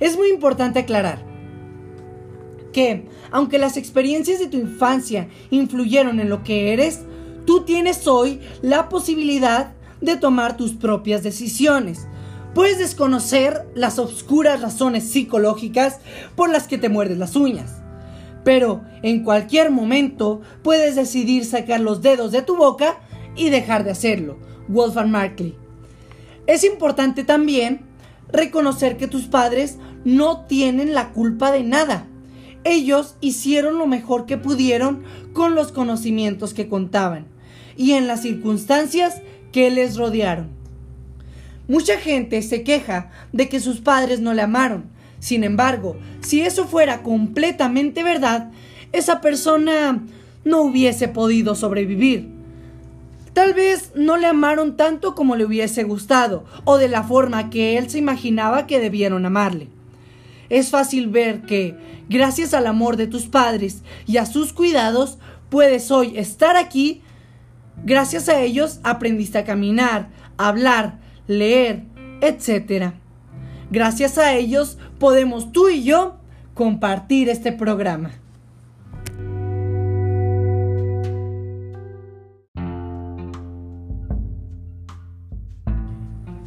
Es 0.00 0.16
muy 0.16 0.30
importante 0.30 0.78
aclarar 0.78 1.26
que, 2.72 3.06
aunque 3.30 3.58
las 3.58 3.76
experiencias 3.76 4.38
de 4.38 4.46
tu 4.46 4.56
infancia 4.56 5.28
influyeron 5.50 6.20
en 6.20 6.30
lo 6.30 6.42
que 6.42 6.72
eres, 6.72 7.00
tú 7.44 7.64
tienes 7.64 8.06
hoy 8.06 8.40
la 8.62 8.88
posibilidad 8.88 9.74
de 10.00 10.16
tomar 10.16 10.56
tus 10.56 10.72
propias 10.72 11.22
decisiones. 11.22 12.06
Puedes 12.54 12.78
desconocer 12.78 13.68
las 13.74 13.98
oscuras 14.00 14.60
razones 14.60 15.08
psicológicas 15.08 16.00
por 16.34 16.50
las 16.50 16.66
que 16.66 16.78
te 16.78 16.88
muerdes 16.88 17.18
las 17.18 17.36
uñas. 17.36 17.76
Pero 18.42 18.82
en 19.02 19.22
cualquier 19.22 19.70
momento 19.70 20.40
puedes 20.62 20.96
decidir 20.96 21.44
sacar 21.44 21.80
los 21.80 22.02
dedos 22.02 22.32
de 22.32 22.42
tu 22.42 22.56
boca 22.56 22.98
y 23.36 23.50
dejar 23.50 23.84
de 23.84 23.92
hacerlo. 23.92 24.38
Wolfgang 24.66 25.10
Markley. 25.10 25.54
Es 26.46 26.64
importante 26.64 27.22
también 27.22 27.82
reconocer 28.32 28.96
que 28.96 29.06
tus 29.06 29.26
padres 29.26 29.78
no 30.04 30.46
tienen 30.46 30.94
la 30.94 31.10
culpa 31.10 31.52
de 31.52 31.62
nada. 31.62 32.06
Ellos 32.64 33.16
hicieron 33.20 33.78
lo 33.78 33.86
mejor 33.86 34.26
que 34.26 34.38
pudieron 34.38 35.04
con 35.32 35.54
los 35.54 35.70
conocimientos 35.70 36.52
que 36.52 36.68
contaban 36.68 37.26
y 37.76 37.92
en 37.92 38.06
las 38.06 38.22
circunstancias 38.22 39.22
que 39.52 39.70
les 39.70 39.96
rodearon. 39.96 40.59
Mucha 41.70 41.98
gente 41.98 42.42
se 42.42 42.64
queja 42.64 43.12
de 43.32 43.48
que 43.48 43.60
sus 43.60 43.80
padres 43.80 44.18
no 44.18 44.34
le 44.34 44.42
amaron. 44.42 44.86
Sin 45.20 45.44
embargo, 45.44 45.96
si 46.20 46.40
eso 46.40 46.66
fuera 46.66 47.04
completamente 47.04 48.02
verdad, 48.02 48.50
esa 48.90 49.20
persona 49.20 50.02
no 50.44 50.62
hubiese 50.62 51.06
podido 51.06 51.54
sobrevivir. 51.54 52.28
Tal 53.34 53.54
vez 53.54 53.92
no 53.94 54.16
le 54.16 54.26
amaron 54.26 54.76
tanto 54.76 55.14
como 55.14 55.36
le 55.36 55.44
hubiese 55.44 55.84
gustado, 55.84 56.44
o 56.64 56.76
de 56.76 56.88
la 56.88 57.04
forma 57.04 57.50
que 57.50 57.78
él 57.78 57.88
se 57.88 57.98
imaginaba 57.98 58.66
que 58.66 58.80
debieron 58.80 59.24
amarle. 59.24 59.68
Es 60.48 60.70
fácil 60.70 61.06
ver 61.06 61.42
que, 61.42 61.76
gracias 62.08 62.52
al 62.52 62.66
amor 62.66 62.96
de 62.96 63.06
tus 63.06 63.26
padres 63.26 63.82
y 64.08 64.16
a 64.16 64.26
sus 64.26 64.52
cuidados, 64.52 65.18
puedes 65.50 65.92
hoy 65.92 66.18
estar 66.18 66.56
aquí. 66.56 67.02
Gracias 67.84 68.28
a 68.28 68.40
ellos 68.40 68.80
aprendiste 68.82 69.38
a 69.38 69.44
caminar, 69.44 70.08
a 70.36 70.48
hablar, 70.48 70.98
leer, 71.30 71.84
etc. 72.20 72.92
Gracias 73.70 74.18
a 74.18 74.34
ellos 74.34 74.78
podemos 74.98 75.52
tú 75.52 75.68
y 75.68 75.84
yo 75.84 76.16
compartir 76.54 77.28
este 77.28 77.52
programa. 77.52 78.10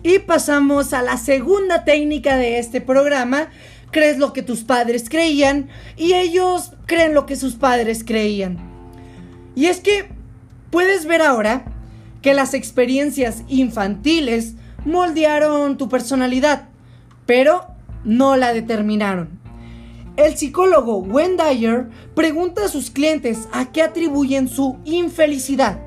Y 0.05 0.19
pasamos 0.19 0.91
a 0.91 1.01
la 1.01 1.15
segunda 1.15 1.85
técnica 1.85 2.35
de 2.35 2.59
este 2.59 2.81
programa. 2.81 3.47
Crees 3.89 4.17
lo 4.17 4.33
que 4.33 4.43
tus 4.43 4.63
padres 4.63 5.07
creían 5.09 5.69
y 5.95 6.13
ellos 6.13 6.73
creen 6.87 7.13
lo 7.13 7.25
que 7.25 7.37
sus 7.37 7.55
padres 7.55 8.03
creían. 8.03 8.57
Y 9.55 9.67
es 9.67 9.79
que 9.79 10.09
puedes 10.71 11.05
ver 11.05 11.21
ahora 11.21 11.63
que 12.21 12.33
las 12.33 12.53
experiencias 12.53 13.43
infantiles 13.47 14.55
moldearon 14.85 15.77
tu 15.77 15.89
personalidad, 15.89 16.69
pero 17.25 17.65
no 18.03 18.35
la 18.35 18.53
determinaron. 18.53 19.39
El 20.15 20.37
psicólogo 20.37 21.03
Dyer 21.07 21.89
pregunta 22.13 22.65
a 22.65 22.69
sus 22.69 22.91
clientes 22.91 23.47
a 23.51 23.71
qué 23.71 23.81
atribuyen 23.81 24.47
su 24.47 24.77
infelicidad. 24.85 25.79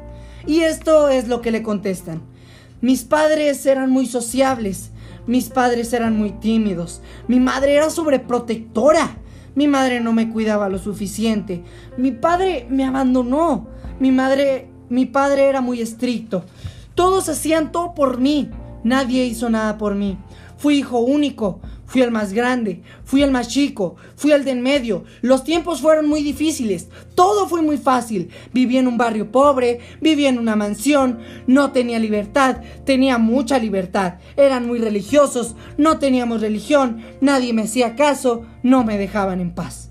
Y 0.46 0.60
esto 0.60 1.08
es 1.08 1.28
lo 1.28 1.40
que 1.40 1.52
le 1.52 1.62
contestan. 1.62 2.22
Mis 2.80 3.04
padres 3.04 3.64
eran 3.66 3.90
muy 3.90 4.06
sociables, 4.06 4.90
mis 5.26 5.48
padres 5.48 5.92
eran 5.92 6.16
muy 6.16 6.32
tímidos, 6.32 7.02
mi 7.26 7.40
madre 7.40 7.74
era 7.74 7.90
sobreprotectora, 7.90 9.16
mi 9.54 9.66
madre 9.66 10.00
no 10.00 10.12
me 10.12 10.30
cuidaba 10.30 10.68
lo 10.68 10.78
suficiente, 10.78 11.64
mi 11.96 12.12
padre 12.12 12.66
me 12.68 12.84
abandonó, 12.84 13.66
mi 13.98 14.12
madre, 14.12 14.68
mi 14.88 15.06
padre 15.06 15.46
era 15.46 15.60
muy 15.60 15.80
estricto, 15.80 16.44
todos 16.94 17.28
hacían 17.28 17.72
todo 17.72 17.94
por 17.94 18.18
mí, 18.18 18.50
nadie 18.85 19.25
hizo 19.25 19.50
nada 19.50 19.78
por 19.78 19.95
mí. 19.95 20.18
Fui 20.59 20.78
hijo 20.78 21.00
único, 21.00 21.61
fui 21.87 22.02
el 22.02 22.11
más 22.11 22.33
grande, 22.33 22.83
fui 23.04 23.23
el 23.23 23.30
más 23.30 23.49
chico, 23.49 23.97
fui 24.16 24.33
el 24.33 24.45
de 24.45 24.52
en 24.52 24.62
medio. 24.62 25.04
Los 25.23 25.45
tiempos 25.45 25.80
fueron 25.80 26.09
muy 26.09 26.23
difíciles, 26.23 26.88
todo 27.14 27.47
fue 27.47 27.62
muy 27.62 27.78
fácil. 27.78 28.30
Viví 28.52 28.76
en 28.78 28.88
un 28.88 28.99
barrio 28.99 29.30
pobre, 29.30 29.80
viví 30.00 30.26
en 30.26 30.38
una 30.38 30.56
mansión, 30.56 31.21
no 31.47 31.73
tenía 31.73 31.99
libertad, 31.99 32.62
tenía 32.85 33.18
mucha 33.18 33.59
libertad. 33.59 34.14
Eran 34.37 34.66
muy 34.66 34.78
religiosos, 34.78 35.56
no 35.76 35.99
teníamos 35.99 36.40
religión, 36.40 37.02
nadie 37.21 37.52
me 37.52 37.62
hacía 37.62 37.95
caso, 37.97 38.47
no 38.62 38.85
me 38.85 38.99
dejaban 38.99 39.40
en 39.40 39.54
paz. 39.54 39.85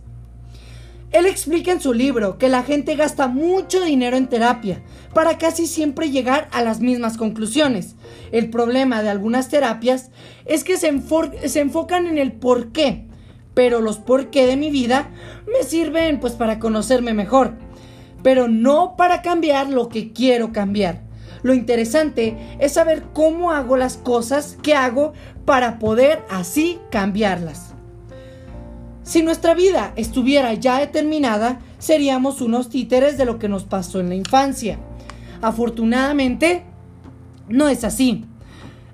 Él 1.15 1.27
explica 1.27 1.71
en 1.71 1.79
su 1.79 1.93
libro 1.93 2.37
que 2.37 2.49
la 2.49 2.61
gente 2.63 2.97
gasta 2.97 3.29
mucho 3.29 3.79
dinero 3.79 4.17
en 4.17 4.27
terapia 4.27 4.81
para 5.13 5.37
casi 5.37 5.65
siempre 5.65 6.11
llegar 6.11 6.49
a 6.51 6.61
las 6.61 6.81
mismas 6.81 7.15
conclusiones. 7.15 7.95
El 8.33 8.49
problema 8.49 9.01
de 9.01 9.07
algunas 9.07 9.47
terapias 9.47 10.11
es 10.43 10.65
que 10.65 10.75
se, 10.75 10.89
enfocan 10.89 12.07
en 12.07 12.17
el 12.17 12.33
por 12.33 12.73
qué, 12.73 13.05
pero 13.53 13.79
los 13.79 13.97
por 13.97 14.29
qué 14.29 14.45
de 14.45 14.57
mi 14.57 14.71
vida 14.71 15.09
me 15.47 15.63
sirven 15.63 16.19
pues 16.19 16.33
para 16.33 16.59
conocerme 16.59 17.13
mejor, 17.13 17.53
pero 18.21 18.49
no 18.49 18.97
para 18.97 19.21
cambiar 19.21 19.69
lo 19.69 19.87
que 19.87 20.11
quiero 20.11 20.51
cambiar. 20.51 21.01
Lo 21.43 21.53
interesante 21.53 22.57
es 22.59 22.73
saber 22.73 23.03
cómo 23.13 23.53
hago 23.53 23.77
las 23.77 23.95
cosas 23.95 24.57
que 24.61 24.75
hago 24.75 25.13
para 25.45 25.79
poder 25.79 26.23
así 26.29 26.77
cambiarlas. 26.91 27.64
Si 29.05 29.21
nuestra 29.21 29.53
vida 29.53 29.93
estuviera 29.95 30.51
ya 30.55 30.79
determinada, 30.79 31.59
seríamos 31.77 32.41
unos 32.41 32.69
títeres 32.69 33.19
de 33.19 33.25
lo 33.25 33.37
que 33.37 33.47
nos 33.47 33.63
pasó 33.63 33.99
en 33.99 34.09
la 34.09 34.15
infancia. 34.15 34.79
Afortunadamente, 35.43 36.63
no 37.47 37.69
es 37.69 37.83
así. 37.83 38.25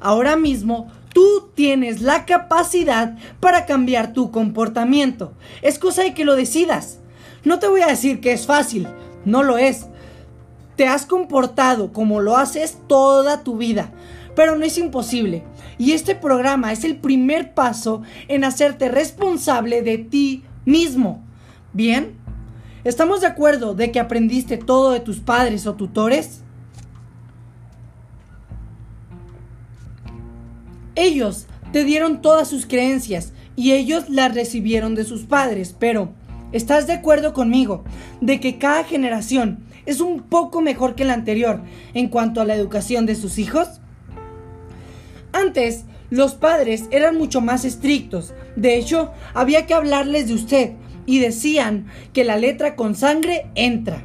Ahora 0.02 0.36
mismo, 0.36 0.92
tú 1.14 1.50
tienes 1.56 2.02
la 2.02 2.26
capacidad 2.26 3.18
para 3.40 3.66
cambiar 3.66 4.12
tu 4.12 4.32
comportamiento. 4.32 5.32
Es 5.62 5.80
cosa 5.80 6.04
de 6.04 6.14
que 6.14 6.26
lo 6.26 6.36
decidas. 6.36 7.00
No 7.46 7.60
te 7.60 7.70
voy 7.70 7.80
a 7.80 7.88
decir 7.88 8.20
que 8.20 8.34
es 8.34 8.46
fácil, 8.46 8.90
no 9.24 9.44
lo 9.44 9.58
es. 9.58 9.86
Te 10.76 10.88
has 10.88 11.06
comportado 11.06 11.94
como 11.94 12.20
lo 12.20 12.36
haces 12.36 12.80
toda 12.88 13.44
tu 13.44 13.56
vida, 13.56 13.92
pero 14.36 14.56
no 14.56 14.66
es 14.66 14.78
imposible. 14.78 15.44
Y 15.78 15.94
este 15.94 16.16
programa 16.16 16.72
es 16.72 16.84
el 16.84 16.98
primer 16.98 17.54
paso 17.54 18.02
en 18.28 18.44
hacerte 18.44 18.90
responsable 18.90 19.82
de 19.82 19.98
ti 19.98 20.44
mismo. 20.66 21.24
¿Bien? 21.74 22.18
¿Estamos 22.84 23.22
de 23.22 23.28
acuerdo 23.28 23.76
de 23.76 23.92
que 23.92 24.00
aprendiste 24.00 24.58
todo 24.58 24.92
de 24.92 25.00
tus 25.00 25.20
padres 25.20 25.68
o 25.68 25.76
tutores? 25.76 26.42
Ellos 30.96 31.46
te 31.72 31.84
dieron 31.84 32.22
todas 32.22 32.48
sus 32.48 32.66
creencias 32.66 33.34
y 33.56 33.74
ellos 33.74 34.10
las 34.10 34.34
recibieron 34.34 34.96
de 34.96 35.04
sus 35.04 35.24
padres, 35.24 35.76
pero 35.78 36.10
¿estás 36.52 36.88
de 36.88 36.94
acuerdo 36.94 37.34
conmigo 37.34 37.84
de 38.20 38.40
que 38.40 38.58
cada 38.58 38.84
generación 38.84 39.64
es 39.86 40.02
un 40.02 40.22
poco 40.22 40.62
mejor 40.62 40.96
que 40.96 41.06
la 41.06 41.14
anterior 41.14 41.62
en 41.94 42.10
cuanto 42.10 42.42
a 42.42 42.46
la 42.46 42.56
educación 42.56 43.06
de 43.06 43.16
sus 43.16 43.38
hijos? 43.38 43.82
Antes, 45.34 45.86
los 46.10 46.36
padres 46.36 46.86
eran 46.92 47.18
mucho 47.18 47.42
más 47.42 47.64
estrictos. 47.64 48.34
De 48.56 48.78
hecho, 48.78 49.12
había 49.34 49.66
que 49.66 49.74
hablarles 49.74 50.28
de 50.28 50.34
usted 50.34 50.72
y 51.06 51.20
decían 51.20 51.88
que 52.14 52.24
la 52.24 52.38
letra 52.38 52.76
con 52.76 52.96
sangre 52.96 53.48
entra. 53.56 54.04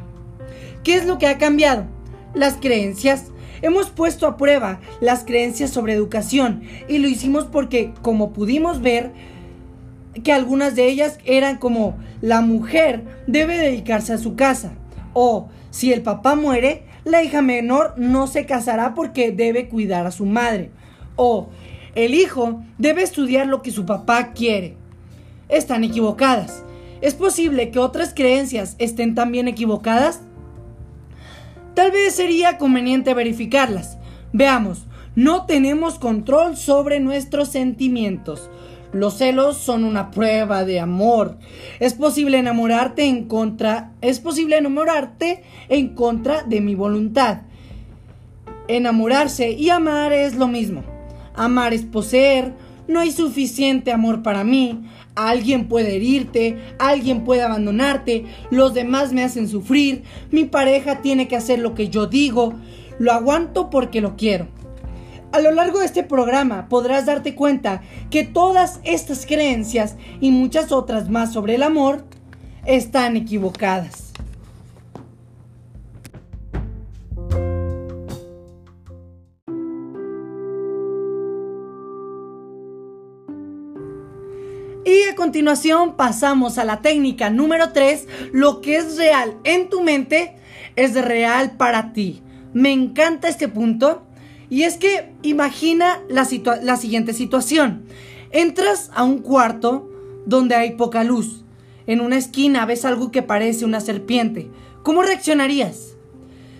¿Qué 0.85 0.95
es 0.95 1.05
lo 1.05 1.19
que 1.19 1.27
ha 1.27 1.37
cambiado? 1.37 1.87
Las 2.33 2.55
creencias. 2.55 3.33
Hemos 3.61 3.91
puesto 3.91 4.27
a 4.27 4.37
prueba 4.37 4.81
las 5.01 5.25
creencias 5.25 5.71
sobre 5.71 5.95
educación 5.95 6.63
y 6.89 6.99
lo 6.99 7.09
hicimos 7.09 7.47
porque, 7.47 7.93
como 8.03 8.33
pudimos 8.33 8.83
ver, 8.83 9.11
que 10.23 10.33
algunas 10.33 10.77
de 10.77 10.87
ellas 10.89 11.19
eran 11.25 11.59
como 11.59 11.97
la 12.21 12.41
mujer 12.41 13.03
debe 13.27 13.57
dedicarse 13.59 14.13
a 14.13 14.19
su 14.19 14.37
casa 14.37 14.75
o 15.13 15.49
si 15.71 15.93
el 15.93 16.03
papá 16.03 16.37
muere, 16.37 16.85
la 17.05 17.23
hija 17.23 17.43
menor 17.43 17.95
no 17.97 18.27
se 18.27 18.47
casará 18.47 18.95
porque 18.95 19.33
debe 19.33 19.69
cuidar 19.69 20.07
a 20.07 20.11
su 20.11 20.27
madre 20.27 20.71
o 21.17 21.49
el 21.95 22.15
hijo 22.15 22.63
debe 22.79 23.03
estudiar 23.03 23.47
lo 23.47 23.63
que 23.63 23.71
su 23.71 23.87
papá 23.87 24.33
quiere. 24.33 24.77
Están 25.49 25.83
equivocadas. 25.83 26.63
¿Es 27.01 27.15
posible 27.15 27.71
que 27.71 27.79
otras 27.79 28.13
creencias 28.15 28.77
estén 28.79 29.15
también 29.15 29.49
equivocadas? 29.49 30.21
Tal 31.75 31.91
vez 31.91 32.15
sería 32.15 32.59
conveniente 32.59 33.15
verificarlas. 33.15 33.99
Veamos, 34.33 34.87
no 35.15 35.47
tenemos 35.47 35.99
control 35.99 36.57
sobre 36.57 37.01
nuestros 37.01 37.49
sentimientos. 37.49 38.51
Los 38.93 39.19
celos 39.19 39.57
son 39.57 39.85
una 39.85 40.11
prueba 40.11 40.65
de 40.65 40.81
amor. 40.81 41.37
Es 41.81 41.95
posible 41.95 42.39
enamorarte 42.39 43.05
en 43.05 43.25
contra, 43.25 43.93
es 44.01 44.21
posible 44.21 44.57
enamorarte 44.57 45.43
en 45.69 45.95
contra 45.95 46.43
de 46.43 46.61
mi 46.61 46.75
voluntad. 46.75 47.43
Enamorarse 48.69 49.53
y 49.53 49.71
amar 49.71 50.13
es 50.13 50.35
lo 50.35 50.49
mismo. 50.49 50.96
Amar 51.37 51.75
es 51.75 51.83
poseer, 51.83 52.55
no 52.89 53.01
hay 53.01 53.11
suficiente 53.11 53.93
amor 53.93 54.23
para 54.23 54.45
mí, 54.45 54.85
alguien 55.15 55.69
puede 55.69 55.97
herirte, 55.97 56.59
alguien 56.79 57.25
puede 57.25 57.43
abandonarte, 57.43 58.27
los 58.51 58.75
demás 58.75 59.13
me 59.13 59.25
hacen 59.25 59.49
sufrir, 59.49 60.05
mi 60.31 60.45
pareja 60.45 61.03
tiene 61.03 61.29
que 61.29 61.37
hacer 61.37 61.59
lo 61.59 61.75
que 61.75 61.89
yo 61.89 62.07
digo, 62.07 62.55
lo 62.99 63.13
aguanto 63.13 63.71
porque 63.71 64.01
lo 64.01 64.17
quiero. 64.17 64.47
A 65.33 65.41
lo 65.41 65.51
largo 65.51 65.81
de 65.81 65.87
este 65.87 66.03
programa 66.03 66.69
podrás 66.69 67.07
darte 67.07 67.35
cuenta 67.35 67.83
que 68.11 68.25
todas 68.25 68.81
estas 68.85 69.27
creencias 69.27 69.97
y 70.21 70.31
muchas 70.31 70.73
otras 70.73 71.11
más 71.11 71.33
sobre 71.33 71.57
el 71.57 71.63
amor 71.63 72.05
están 72.65 73.17
equivocadas. 73.17 74.06
Y 84.87 85.03
a 85.11 85.17
continuación 85.17 85.97
pasamos 85.97 86.59
a 86.59 86.65
la 86.65 86.81
técnica 86.81 87.29
número 87.29 87.73
3. 87.73 88.07
Lo 88.33 88.61
que 88.61 88.77
es 88.77 88.97
real 88.97 89.37
en 89.43 89.69
tu 89.69 89.83
mente 89.83 90.37
es 90.77 90.95
real 90.95 91.57
para 91.57 91.93
ti. 91.93 92.23
Me 92.53 92.71
encanta 92.71 93.29
este 93.29 93.49
punto. 93.49 94.07
Y 94.49 94.63
es 94.63 94.77
que 94.77 95.13
imagina 95.23 96.01
la, 96.09 96.25
la 96.63 96.77
siguiente 96.77 97.15
situación. 97.15 97.83
Entras 98.31 98.93
a 98.95 99.03
un 99.03 99.19
cuarto 99.19 99.91
donde 100.25 100.55
hay 100.55 100.77
poca 100.77 101.03
luz. 101.03 101.43
En 101.89 102.01
una 102.01 102.17
esquina 102.17 102.65
ves 102.65 102.85
algo 102.85 103.11
que 103.11 103.23
parece 103.23 103.65
una 103.65 103.81
serpiente. 103.81 104.53
¿Cómo 104.85 105.03
reaccionarías? 105.03 105.96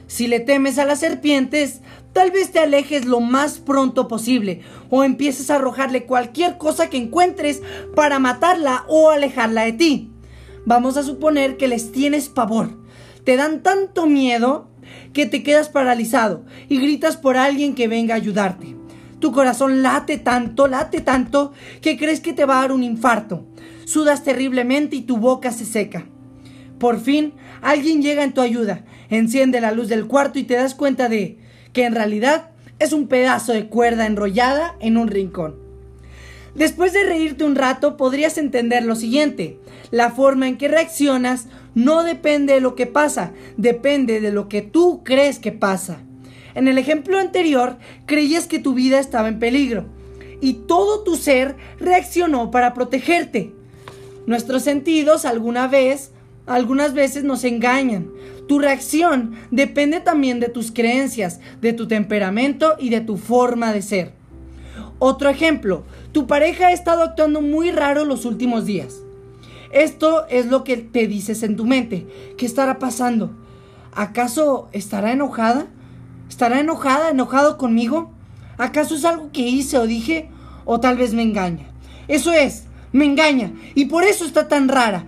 Si 0.07 0.29
le 0.29 0.41
temes 0.41 0.79
a 0.79 0.85
las 0.85 1.01
serpientes, 1.01 1.81
Tal 2.17 2.31
vez 2.31 2.51
te 2.51 2.61
alejes 2.61 3.05
lo 3.05 3.21
más 3.21 3.59
pronto 3.59 4.09
posible 4.09 4.63
o 4.89 5.05
empieces 5.05 5.51
a 5.51 5.57
arrojarle 5.57 6.07
cualquier 6.07 6.57
cosa 6.57 6.89
que 6.89 6.97
encuentres 6.97 7.61
para 7.95 8.19
matarla 8.19 8.87
o 8.89 9.11
alejarla 9.11 9.67
de 9.67 9.75
ti. 9.75 10.11
Vamos 10.65 10.97
a 10.97 11.03
suponer 11.03 11.59
que 11.59 11.69
les 11.69 11.93
tienes 11.93 12.31
pavor. 12.31 12.71
Te 13.25 13.37
dan 13.37 13.63
tanto 13.63 14.07
miedo 14.07 14.71
que 15.13 15.27
te 15.27 15.43
quedas 15.43 15.69
paralizado 15.69 16.47
y 16.71 16.79
gritas 16.79 17.19
por 17.19 17.37
alguien 17.37 17.75
que 17.75 17.87
venga 17.87 18.15
a 18.15 18.17
ayudarte. 18.17 18.75
Tu 19.21 19.31
corazón 19.31 19.83
late 19.83 20.17
tanto, 20.17 20.69
late 20.69 21.03
tanto, 21.03 21.53
que 21.83 21.99
crees 21.99 22.21
que 22.21 22.33
te 22.33 22.47
va 22.47 22.61
a 22.61 22.63
dar 22.63 22.73
un 22.73 22.83
infarto. 22.83 23.45
Sudas 23.85 24.25
terriblemente 24.25 24.97
y 24.97 25.03
tu 25.03 25.19
boca 25.19 25.53
se 25.53 25.67
seca. 25.67 26.07
Por 26.79 26.99
fin, 26.99 27.35
alguien 27.61 28.01
llega 28.01 28.25
en 28.25 28.33
tu 28.33 28.41
ayuda, 28.41 28.87
enciende 29.11 29.61
la 29.61 29.73
luz 29.73 29.89
del 29.89 30.07
cuarto 30.07 30.39
y 30.39 30.45
te 30.45 30.55
das 30.55 30.75
cuenta 30.75 31.09
de 31.09 31.39
que 31.73 31.85
en 31.85 31.95
realidad 31.95 32.51
es 32.79 32.93
un 32.93 33.09
pedazo 33.09 33.53
de 33.53 33.67
cuerda 33.67 34.07
enrollada 34.07 34.77
en 34.81 34.97
un 34.97 35.09
rincón. 35.09 35.57
Después 36.55 36.93
de 36.95 37.05
reírte 37.05 37.45
un 37.45 37.55
rato 37.55 37.97
podrías 37.97 38.39
entender 38.39 38.83
lo 38.85 38.97
siguiente. 38.97 39.59
La 39.91 40.11
forma 40.11 40.49
en 40.49 40.57
que 40.57 40.69
reaccionas 40.69 41.47
no 41.75 42.03
depende 42.03 42.55
de 42.55 42.61
lo 42.61 42.75
que 42.75 42.87
pasa, 42.87 43.33
depende 43.59 44.21
de 44.21 44.33
lo 44.33 44.49
que 44.49 44.63
tú 44.63 45.03
crees 45.05 45.39
que 45.39 45.53
pasa. 45.53 45.99
En 46.55 46.69
el 46.69 46.79
ejemplo 46.79 47.19
anterior 47.19 47.77
creías 48.07 48.47
que 48.47 48.59
tu 48.59 48.73
vida 48.73 48.99
estaba 48.99 49.29
en 49.29 49.39
peligro 49.39 49.85
y 50.41 50.55
todo 50.55 51.03
tu 51.03 51.17
ser 51.17 51.57
reaccionó 51.79 52.51
para 52.51 52.73
protegerte. 52.73 53.53
Nuestros 54.27 54.63
sentidos 54.63 55.27
alguna 55.27 55.69
vez, 55.69 56.13
algunas 56.47 56.95
veces 56.95 57.25
nos 57.25 57.45
engañan. 57.45 58.11
Tu 58.49 58.59
reacción 58.59 59.35
depende 59.51 60.01
también 60.01 60.39
de 60.41 60.49
tus 60.49 60.71
creencias, 60.71 61.41
de 61.61 61.73
tu 61.73 61.89
temperamento 61.89 62.75
y 62.79 62.91
de 62.91 63.01
tu 63.01 63.17
forma 63.17 63.73
de 63.73 63.83
ser. 63.83 64.13
Otro 64.99 65.29
ejemplo, 65.29 65.85
tu 66.13 66.27
pareja 66.27 66.69
ha 66.69 66.73
estado 66.73 67.03
actuando 67.03 67.43
muy 67.43 67.71
raro 67.71 68.05
los 68.05 68.25
últimos 68.25 68.65
días. 68.65 69.03
Esto 69.73 70.27
es 70.29 70.47
lo 70.47 70.65
que 70.65 70.77
te 70.77 71.07
dices 71.07 71.43
en 71.43 71.57
tu 71.57 71.67
mente. 71.67 72.07
¿Qué 72.39 72.47
estará 72.47 72.79
pasando? 72.79 73.31
¿Acaso 73.93 74.69
estará 74.73 75.13
enojada? 75.13 75.67
¿Estará 76.29 76.61
enojada, 76.61 77.11
enojado 77.11 77.59
conmigo? 77.59 78.13
¿Acaso 78.59 78.95
es 78.95 79.05
algo 79.05 79.31
que 79.33 79.43
hice 79.43 79.79
o 79.79 79.87
dije? 79.87 80.31
¿O 80.65 80.81
tal 80.81 80.97
vez 80.97 81.13
me 81.13 81.23
engaña? 81.23 81.67
Eso 82.09 82.33
es, 82.33 82.65
me 82.93 83.05
engaña. 83.05 83.53
Y 83.75 83.87
por 83.87 84.05
eso 84.05 84.25
está 84.25 84.49
tan 84.49 84.69
rara. 84.69 85.07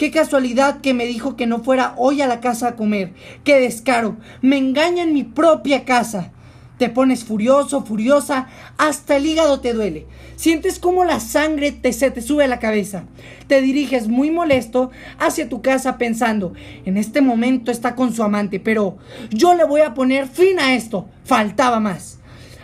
Qué 0.00 0.10
casualidad 0.10 0.80
que 0.80 0.94
me 0.94 1.04
dijo 1.04 1.36
que 1.36 1.46
no 1.46 1.62
fuera 1.62 1.92
hoy 1.98 2.22
a 2.22 2.26
la 2.26 2.40
casa 2.40 2.68
a 2.68 2.74
comer. 2.74 3.12
Qué 3.44 3.60
descaro. 3.60 4.16
Me 4.40 4.56
engaña 4.56 5.02
en 5.02 5.12
mi 5.12 5.24
propia 5.24 5.84
casa. 5.84 6.32
Te 6.78 6.88
pones 6.88 7.22
furioso, 7.22 7.84
furiosa, 7.84 8.48
hasta 8.78 9.16
el 9.16 9.26
hígado 9.26 9.60
te 9.60 9.74
duele. 9.74 10.06
Sientes 10.36 10.78
como 10.78 11.04
la 11.04 11.20
sangre 11.20 11.70
te, 11.70 11.92
se 11.92 12.10
te 12.10 12.22
sube 12.22 12.44
a 12.44 12.48
la 12.48 12.60
cabeza. 12.60 13.04
Te 13.46 13.60
diriges 13.60 14.08
muy 14.08 14.30
molesto 14.30 14.90
hacia 15.18 15.50
tu 15.50 15.60
casa 15.60 15.98
pensando, 15.98 16.54
en 16.86 16.96
este 16.96 17.20
momento 17.20 17.70
está 17.70 17.94
con 17.94 18.14
su 18.14 18.22
amante, 18.22 18.58
pero 18.58 18.96
yo 19.28 19.52
le 19.52 19.64
voy 19.64 19.82
a 19.82 19.92
poner 19.92 20.28
fin 20.28 20.60
a 20.60 20.72
esto. 20.76 21.10
Faltaba 21.24 21.78
más. 21.78 22.20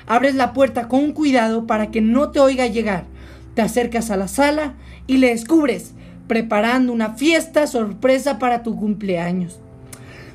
Abres 0.06 0.36
la 0.36 0.54
puerta 0.54 0.88
con 0.88 1.12
cuidado 1.12 1.66
para 1.66 1.90
que 1.90 2.00
no 2.00 2.30
te 2.30 2.40
oiga 2.40 2.66
llegar. 2.66 3.04
Te 3.52 3.60
acercas 3.60 4.10
a 4.10 4.16
la 4.16 4.26
sala 4.26 4.76
y 5.06 5.18
le 5.18 5.28
descubres 5.28 5.92
preparando 6.26 6.92
una 6.92 7.14
fiesta 7.14 7.66
sorpresa 7.66 8.38
para 8.38 8.62
tu 8.62 8.76
cumpleaños 8.76 9.60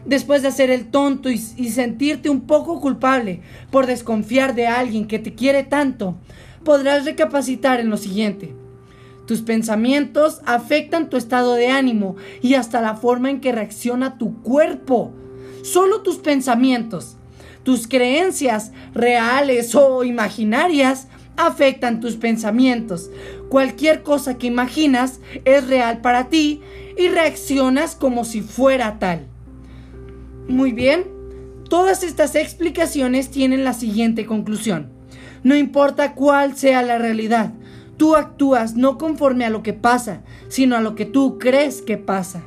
después 0.06 0.41
de 0.41 0.47
hacer 0.47 0.69
el 0.69 0.89
tonto 0.89 1.30
y, 1.30 1.38
sentirte 1.38 2.30
un 2.30 2.41
poco 2.41 2.80
culpable 2.80 3.41
por 3.69 3.86
desconfiar 3.86 4.56
de 4.56 4.67
alguien 4.67 5.08
que 5.08 5.19
te 5.19 5.34
quiere 5.34 5.63
tanto, 5.63 6.15
podrás 6.63 7.06
recapacitar 7.06 7.80
en 7.80 7.89
lo 7.89 7.97
siguiente. 7.97 8.56
Tus 9.27 9.41
pensamientos 9.41 10.41
afectan 10.45 11.10
tu 11.10 11.17
estado 11.17 11.54
de 11.54 11.67
ánimo 11.67 12.15
y 12.41 12.56
hasta 12.56 12.82
la 12.82 12.95
forma 12.95 13.30
en 13.30 13.39
que 13.39 13.51
reacciona 13.51 14.17
tu 14.17 14.41
cuerpo. 14.41 15.13
Solo 15.63 16.01
tus 16.01 16.17
pensamientos, 16.17 17.15
tus 17.63 17.88
creencias 17.88 18.71
reales 18.93 19.75
o 19.75 20.04
imaginarias 20.04 21.08
afectan 21.47 21.99
tus 21.99 22.15
pensamientos. 22.15 23.10
Cualquier 23.49 24.04
cosa 24.04 24.38
que 24.38 24.47
imaginas 24.47 25.19
es 25.45 25.67
real 25.67 26.01
para 26.01 26.30
ti 26.30 26.62
y 26.97 27.08
reaccionas 27.08 27.95
como 27.95 28.25
si 28.25 28.41
fuera 28.41 28.99
tal. 28.99 29.27
Muy 30.47 30.71
bien, 30.71 31.06
todas 31.69 32.04
estas 32.04 32.36
explicaciones 32.36 33.30
tienen 33.30 33.63
la 33.63 33.73
siguiente 33.73 34.25
conclusión. 34.25 34.89
No 35.43 35.56
importa 35.56 36.13
cuál 36.13 36.56
sea 36.56 36.82
la 36.82 36.97
realidad, 36.97 37.54
tú 37.97 38.15
actúas 38.15 38.75
no 38.75 38.97
conforme 38.97 39.45
a 39.45 39.49
lo 39.49 39.63
que 39.63 39.73
pasa, 39.73 40.21
sino 40.49 40.75
a 40.75 40.82
lo 40.82 40.95
que 40.95 41.06
tú 41.06 41.38
crees 41.39 41.82
que 41.82 41.97
pasa. 41.97 42.43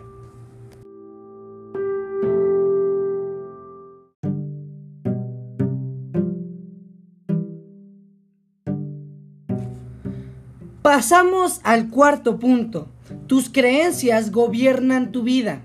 Pasamos 10.84 11.62
al 11.62 11.88
cuarto 11.88 12.38
punto. 12.38 12.90
Tus 13.26 13.48
creencias 13.48 14.30
gobiernan 14.30 15.12
tu 15.12 15.22
vida. 15.22 15.62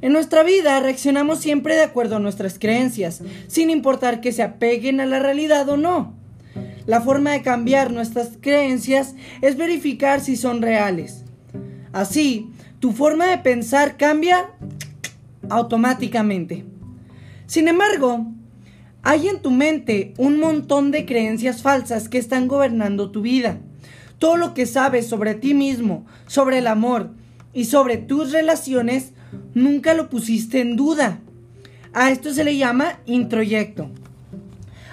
En 0.00 0.14
nuestra 0.14 0.44
vida 0.44 0.80
reaccionamos 0.80 1.40
siempre 1.40 1.74
de 1.74 1.82
acuerdo 1.82 2.16
a 2.16 2.20
nuestras 2.20 2.58
creencias, 2.58 3.22
sin 3.48 3.68
importar 3.68 4.22
que 4.22 4.32
se 4.32 4.42
apeguen 4.42 4.98
a 5.00 5.04
la 5.04 5.18
realidad 5.18 5.68
o 5.68 5.76
no. 5.76 6.14
La 6.86 7.02
forma 7.02 7.32
de 7.32 7.42
cambiar 7.42 7.92
nuestras 7.92 8.38
creencias 8.40 9.14
es 9.42 9.58
verificar 9.58 10.22
si 10.22 10.36
son 10.36 10.62
reales. 10.62 11.26
Así, 11.92 12.48
tu 12.80 12.92
forma 12.92 13.26
de 13.26 13.36
pensar 13.36 13.98
cambia 13.98 14.52
automáticamente. 15.50 16.64
Sin 17.44 17.68
embargo, 17.68 18.24
hay 19.02 19.28
en 19.28 19.42
tu 19.42 19.50
mente 19.50 20.14
un 20.16 20.40
montón 20.40 20.92
de 20.92 21.04
creencias 21.04 21.60
falsas 21.60 22.08
que 22.08 22.16
están 22.16 22.48
gobernando 22.48 23.10
tu 23.10 23.20
vida. 23.20 23.60
Todo 24.18 24.36
lo 24.36 24.54
que 24.54 24.66
sabes 24.66 25.06
sobre 25.06 25.34
ti 25.34 25.54
mismo, 25.54 26.06
sobre 26.26 26.58
el 26.58 26.66
amor 26.66 27.10
y 27.52 27.66
sobre 27.66 27.96
tus 27.96 28.32
relaciones 28.32 29.12
nunca 29.54 29.94
lo 29.94 30.08
pusiste 30.08 30.60
en 30.60 30.76
duda. 30.76 31.20
A 31.92 32.10
esto 32.10 32.32
se 32.32 32.44
le 32.44 32.56
llama 32.56 32.98
introyecto. 33.06 33.90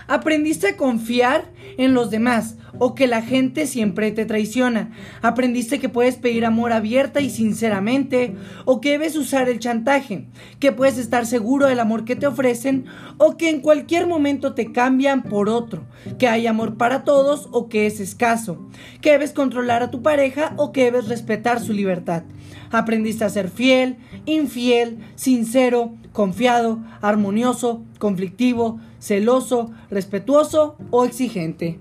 Aprendiste 0.08 0.68
a 0.68 0.78
confiar 0.78 1.46
en 1.78 1.94
los 1.94 2.10
demás 2.10 2.56
o 2.80 2.96
que 2.96 3.08
la 3.08 3.22
gente 3.22 3.68
siempre 3.68 4.12
te 4.12 4.26
traiciona. 4.26 4.92
Aprendiste 5.22 5.80
que 5.80 5.90
puedes 5.90 6.16
pedir 6.16 6.46
amor 6.46 6.74
abierta 6.74 7.22
y 7.22 7.30
sinceramente 7.30 8.36
o 8.66 8.82
que 8.82 8.92
debes 8.92 9.16
usar 9.16 9.50
el 9.50 9.60
chantaje, 9.60 10.28
que 10.60 10.72
puedes 10.72 10.98
estar 10.98 11.26
seguro 11.26 11.68
del 11.68 11.80
amor 11.80 12.06
que 12.06 12.16
te 12.16 12.28
ofrecen 12.28 12.86
o 13.18 13.38
que 13.38 13.50
en 13.50 13.62
cualquier 13.62 14.08
momento 14.08 14.54
te 14.54 14.72
cambian 14.72 15.24
por 15.24 15.50
otro, 15.50 15.84
que 16.18 16.28
hay 16.28 16.48
amor 16.48 16.78
para 16.78 17.04
todos 17.04 17.48
o 17.52 17.70
que 17.70 17.86
es 17.86 18.00
escaso, 18.00 18.68
que 19.02 19.12
debes 19.12 19.32
controlar 19.32 19.84
a 19.84 19.92
tu 19.92 20.02
pareja 20.02 20.54
o 20.58 20.72
que 20.72 20.86
debes 20.86 21.08
respetar 21.08 21.60
su 21.60 21.74
libertad. 21.74 22.24
Aprendiste 22.72 23.24
a 23.24 23.30
ser 23.30 23.50
fiel, 23.50 23.98
infiel, 24.26 24.98
sincero, 25.16 25.94
confiado, 26.12 26.80
armonioso, 27.02 27.84
conflictivo, 28.00 28.80
celoso, 29.00 29.72
respetuoso 29.90 30.76
o 30.90 31.06
exigente. 31.06 31.80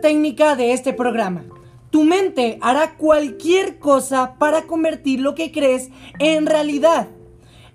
Técnica 0.00 0.56
de 0.56 0.72
este 0.72 0.92
programa. 0.92 1.44
Tu 1.90 2.04
mente 2.04 2.58
hará 2.60 2.96
cualquier 2.96 3.78
cosa 3.78 4.34
para 4.38 4.62
convertir 4.62 5.20
lo 5.20 5.34
que 5.34 5.52
crees 5.52 5.90
en 6.18 6.46
realidad. 6.46 7.08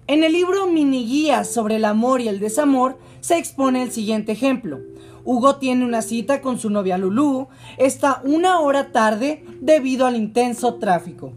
En 0.08 0.24
el 0.24 0.34
libro 0.34 0.68
Mini 0.68 1.06
Guía 1.06 1.44
sobre 1.44 1.78
el 1.78 1.86
amor 1.86 2.20
y 2.20 2.28
el 2.28 2.40
desamor 2.40 2.98
se 3.22 3.38
expone 3.38 3.84
el 3.84 3.92
siguiente 3.92 4.32
ejemplo. 4.32 4.80
Hugo 5.24 5.58
tiene 5.58 5.86
una 5.86 6.02
cita 6.02 6.42
con 6.42 6.60
su 6.60 6.70
novia 6.70 6.98
Lulu, 6.98 7.48
está 7.78 8.22
una 8.24 8.60
hora 8.60 8.92
tarde 8.92 9.46
debido 9.62 10.06
al 10.06 10.16
intenso 10.16 10.76
tráfico. 10.76 11.34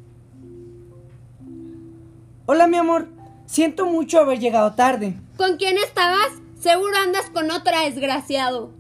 Hola 2.46 2.66
mi 2.66 2.76
amor, 2.76 3.08
siento 3.46 3.86
mucho 3.86 4.18
haber 4.18 4.40
llegado 4.40 4.72
tarde. 4.72 5.14
¿Con 5.36 5.56
quién 5.56 5.76
estabas? 5.78 6.28
Seguro 6.58 6.96
andas 6.96 7.30
con 7.30 7.50
otra 7.50 7.82
desgraciado. 7.82 8.70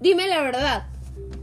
Dime 0.00 0.26
la 0.26 0.42
verdad. 0.42 0.91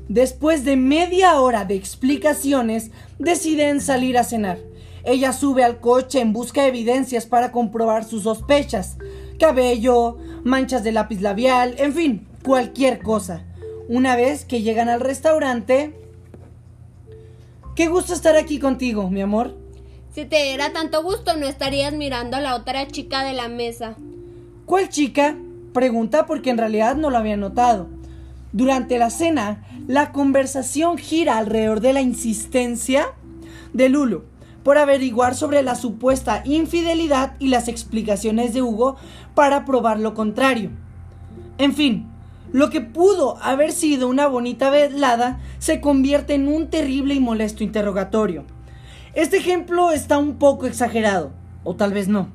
Después 0.10 0.66
de 0.66 0.76
media 0.76 1.40
hora 1.40 1.66
de 1.66 1.76
explicaciones, 1.76 2.90
deciden 3.20 3.80
salir 3.80 4.18
a 4.18 4.24
cenar. 4.24 4.58
Ella 5.06 5.34
sube 5.34 5.64
al 5.64 5.80
coche 5.80 6.20
en 6.20 6.34
busca 6.34 6.64
de 6.64 6.70
evidencias 6.70 7.28
para 7.28 7.52
comprobar 7.52 8.04
sus 8.04 8.24
sospechas. 8.24 8.98
Cabello, 9.40 10.18
manchas 10.44 10.84
de 10.84 10.94
lápiz 10.94 11.22
labial, 11.22 11.76
en 11.78 11.94
fin, 11.94 12.28
cualquier 12.44 13.04
cosa. 13.04 13.46
Una 13.88 14.16
vez 14.16 14.46
que 14.46 14.64
llegan 14.64 14.90
al 14.90 15.00
restaurante... 15.00 15.96
Qué 17.76 17.88
gusto 17.88 18.14
estar 18.14 18.36
aquí 18.36 18.60
contigo, 18.60 19.12
mi 19.12 19.22
amor. 19.22 19.56
Si 20.14 20.26
te 20.26 20.44
diera 20.44 20.74
tanto 20.74 21.04
gusto, 21.04 21.38
no 21.38 21.46
estarías 21.48 21.94
mirando 21.94 22.36
a 22.36 22.42
la 22.42 22.56
otra 22.56 22.88
chica 22.88 23.24
de 23.24 23.34
la 23.34 23.48
mesa. 23.48 23.96
¿Cuál 24.66 24.90
chica? 24.90 25.38
Pregunta 25.72 26.26
porque 26.26 26.50
en 26.50 26.58
realidad 26.58 26.96
no 26.96 27.12
lo 27.12 27.18
había 27.18 27.38
notado. 27.38 27.88
Durante 28.52 28.98
la 28.98 29.12
cena, 29.12 29.64
la 29.90 30.12
conversación 30.12 31.00
gira 31.00 31.40
alrededor 31.40 31.80
de 31.80 31.94
la 31.94 32.02
insistencia 32.02 33.08
de 33.74 33.90
Lulu 33.90 34.22
por 34.62 34.78
averiguar 34.78 35.34
sobre 35.34 35.64
la 35.64 35.74
supuesta 35.74 36.44
infidelidad 36.46 37.34
y 37.40 37.48
las 37.48 37.68
explicaciones 37.68 38.54
de 38.54 38.62
Hugo 38.62 38.98
para 39.34 39.66
probar 39.66 40.00
lo 40.00 40.14
contrario. 40.14 40.70
En 41.58 41.74
fin, 41.74 42.06
lo 42.52 42.70
que 42.70 42.82
pudo 42.82 43.38
haber 43.42 43.72
sido 43.72 44.08
una 44.08 44.28
bonita 44.28 44.70
velada 44.70 45.40
se 45.58 45.82
convierte 45.82 46.36
en 46.36 46.50
un 46.50 46.70
terrible 46.70 47.16
y 47.16 47.20
molesto 47.20 47.64
interrogatorio. 47.64 48.46
Este 49.16 49.38
ejemplo 49.38 49.90
está 49.90 50.20
un 50.20 50.36
poco 50.36 50.68
exagerado, 50.68 51.32
o 51.64 51.76
tal 51.76 51.94
vez 51.94 52.08
no. 52.08 52.30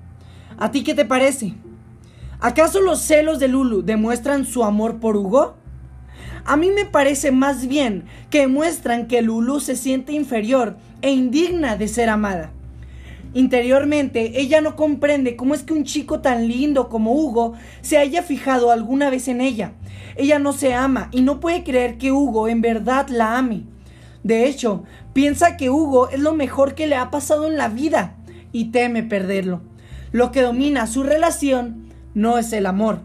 ¿A 0.58 0.72
ti 0.72 0.82
qué 0.82 0.94
te 0.94 1.04
parece? 1.04 1.54
¿Acaso 2.40 2.80
los 2.80 2.98
celos 2.98 3.38
de 3.38 3.46
Lulu 3.46 3.82
demuestran 3.82 4.44
su 4.44 4.64
amor 4.64 4.98
por 4.98 5.16
Hugo? 5.16 5.54
A 6.44 6.56
mí 6.56 6.70
me 6.70 6.84
parece 6.84 7.32
más 7.32 7.66
bien 7.66 8.04
que 8.28 8.46
muestran 8.46 9.06
que 9.06 9.22
Lulu 9.22 9.60
se 9.60 9.76
siente 9.76 10.12
inferior 10.12 10.76
e 11.00 11.10
indigna 11.10 11.76
de 11.76 11.88
ser 11.88 12.10
amada. 12.10 12.52
Interiormente, 13.32 14.40
ella 14.40 14.60
no 14.60 14.76
comprende 14.76 15.36
cómo 15.36 15.54
es 15.54 15.62
que 15.62 15.72
un 15.72 15.84
chico 15.84 16.20
tan 16.20 16.46
lindo 16.46 16.88
como 16.88 17.14
Hugo 17.14 17.54
se 17.80 17.98
haya 17.98 18.22
fijado 18.22 18.70
alguna 18.70 19.10
vez 19.10 19.26
en 19.26 19.40
ella. 19.40 19.72
Ella 20.16 20.38
no 20.38 20.52
se 20.52 20.74
ama 20.74 21.08
y 21.12 21.22
no 21.22 21.40
puede 21.40 21.64
creer 21.64 21.98
que 21.98 22.12
Hugo 22.12 22.46
en 22.46 22.60
verdad 22.60 23.08
la 23.08 23.38
ame. 23.38 23.64
De 24.22 24.46
hecho, 24.46 24.84
piensa 25.12 25.56
que 25.56 25.70
Hugo 25.70 26.10
es 26.10 26.20
lo 26.20 26.34
mejor 26.34 26.74
que 26.74 26.86
le 26.86 26.96
ha 26.96 27.10
pasado 27.10 27.46
en 27.46 27.56
la 27.56 27.68
vida 27.68 28.16
y 28.52 28.66
teme 28.66 29.02
perderlo. 29.02 29.62
Lo 30.12 30.30
que 30.30 30.42
domina 30.42 30.86
su 30.86 31.02
relación 31.02 31.88
no 32.14 32.38
es 32.38 32.52
el 32.52 32.66
amor, 32.66 33.00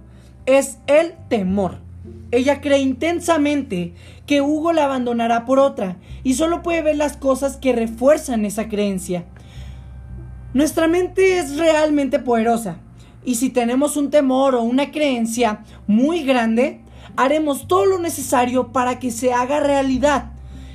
es 0.46 0.78
el 0.88 1.14
temor. 1.28 1.89
Ella 2.32 2.62
cree 2.62 2.80
intensamente 2.80 3.94
que 4.26 4.42
Hugo 4.42 4.72
la 4.74 4.86
abandonará 4.86 5.46
por 5.46 5.60
otra 5.60 5.98
y 6.24 6.36
solo 6.36 6.62
puede 6.62 6.82
ver 6.82 6.96
las 6.96 7.18
cosas 7.18 7.58
que 7.58 7.74
refuerzan 7.74 8.46
esa 8.46 8.70
creencia. 8.70 9.26
Nuestra 10.54 10.88
mente 10.88 11.40
es 11.40 11.58
realmente 11.58 12.20
poderosa 12.20 12.78
y 13.26 13.36
si 13.36 13.50
tenemos 13.50 13.98
un 13.98 14.10
temor 14.10 14.56
o 14.56 14.62
una 14.62 14.92
creencia 14.92 15.64
muy 15.88 16.24
grande, 16.24 16.82
haremos 17.16 17.68
todo 17.68 17.86
lo 17.86 18.00
necesario 18.00 18.72
para 18.72 19.00
que 19.00 19.12
se 19.12 19.34
haga 19.34 19.60
realidad. 19.60 20.32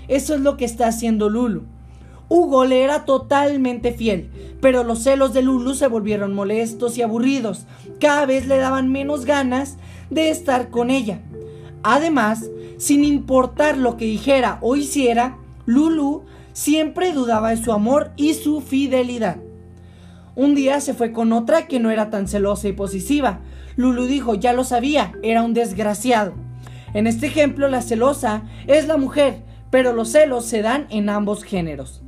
Eso 0.08 0.34
es 0.34 0.40
lo 0.40 0.56
que 0.56 0.64
está 0.64 0.88
haciendo 0.88 1.30
Lulu. 1.30 1.64
Hugo 2.28 2.64
le 2.64 2.82
era 2.82 3.04
totalmente 3.04 3.92
fiel, 3.92 4.30
pero 4.60 4.82
los 4.82 5.02
celos 5.02 5.34
de 5.34 5.42
Lulu 5.42 5.74
se 5.74 5.88
volvieron 5.88 6.34
molestos 6.34 6.96
y 6.96 7.02
aburridos. 7.02 7.66
Cada 8.00 8.26
vez 8.26 8.46
le 8.46 8.56
daban 8.56 8.90
menos 8.90 9.24
ganas 9.24 9.76
de 10.14 10.31
estar 10.31 10.70
con 10.70 10.90
ella. 10.90 11.20
Además, 11.83 12.48
sin 12.79 13.05
importar 13.05 13.77
lo 13.77 13.96
que 13.96 14.07
dijera 14.07 14.59
o 14.62 14.77
hiciera, 14.77 15.37
Lulu 15.66 16.24
siempre 16.53 17.12
dudaba 17.12 17.50
de 17.50 17.62
su 17.62 17.72
amor 17.72 18.12
y 18.16 18.35
su 18.35 18.61
fidelidad. 18.61 19.37
Un 20.37 20.55
día 20.55 20.81
se 20.81 20.94
fue 20.94 21.12
con 21.12 21.33
otra 21.33 21.68
que 21.68 21.79
no 21.79 21.90
era 21.90 22.11
tan 22.11 22.27
celosa 22.27 22.68
y 22.68 22.72
posesiva. 22.72 23.40
Lulu 23.77 24.07
dijo, 24.07 24.35
ya 24.35 24.53
lo 24.53 24.64
sabía, 24.64 25.12
era 25.22 25.42
un 25.42 25.55
desgraciado. 25.55 26.33
En 26.92 27.07
este 27.07 27.27
ejemplo, 27.27 27.68
la 27.68 27.83
celosa 27.83 28.42
es 28.66 28.87
la 28.87 28.96
mujer, 28.96 29.42
pero 29.70 29.92
los 29.92 30.11
celos 30.11 30.46
se 30.46 30.62
dan 30.62 30.87
en 30.90 31.09
ambos 31.09 31.44
géneros. 31.44 32.03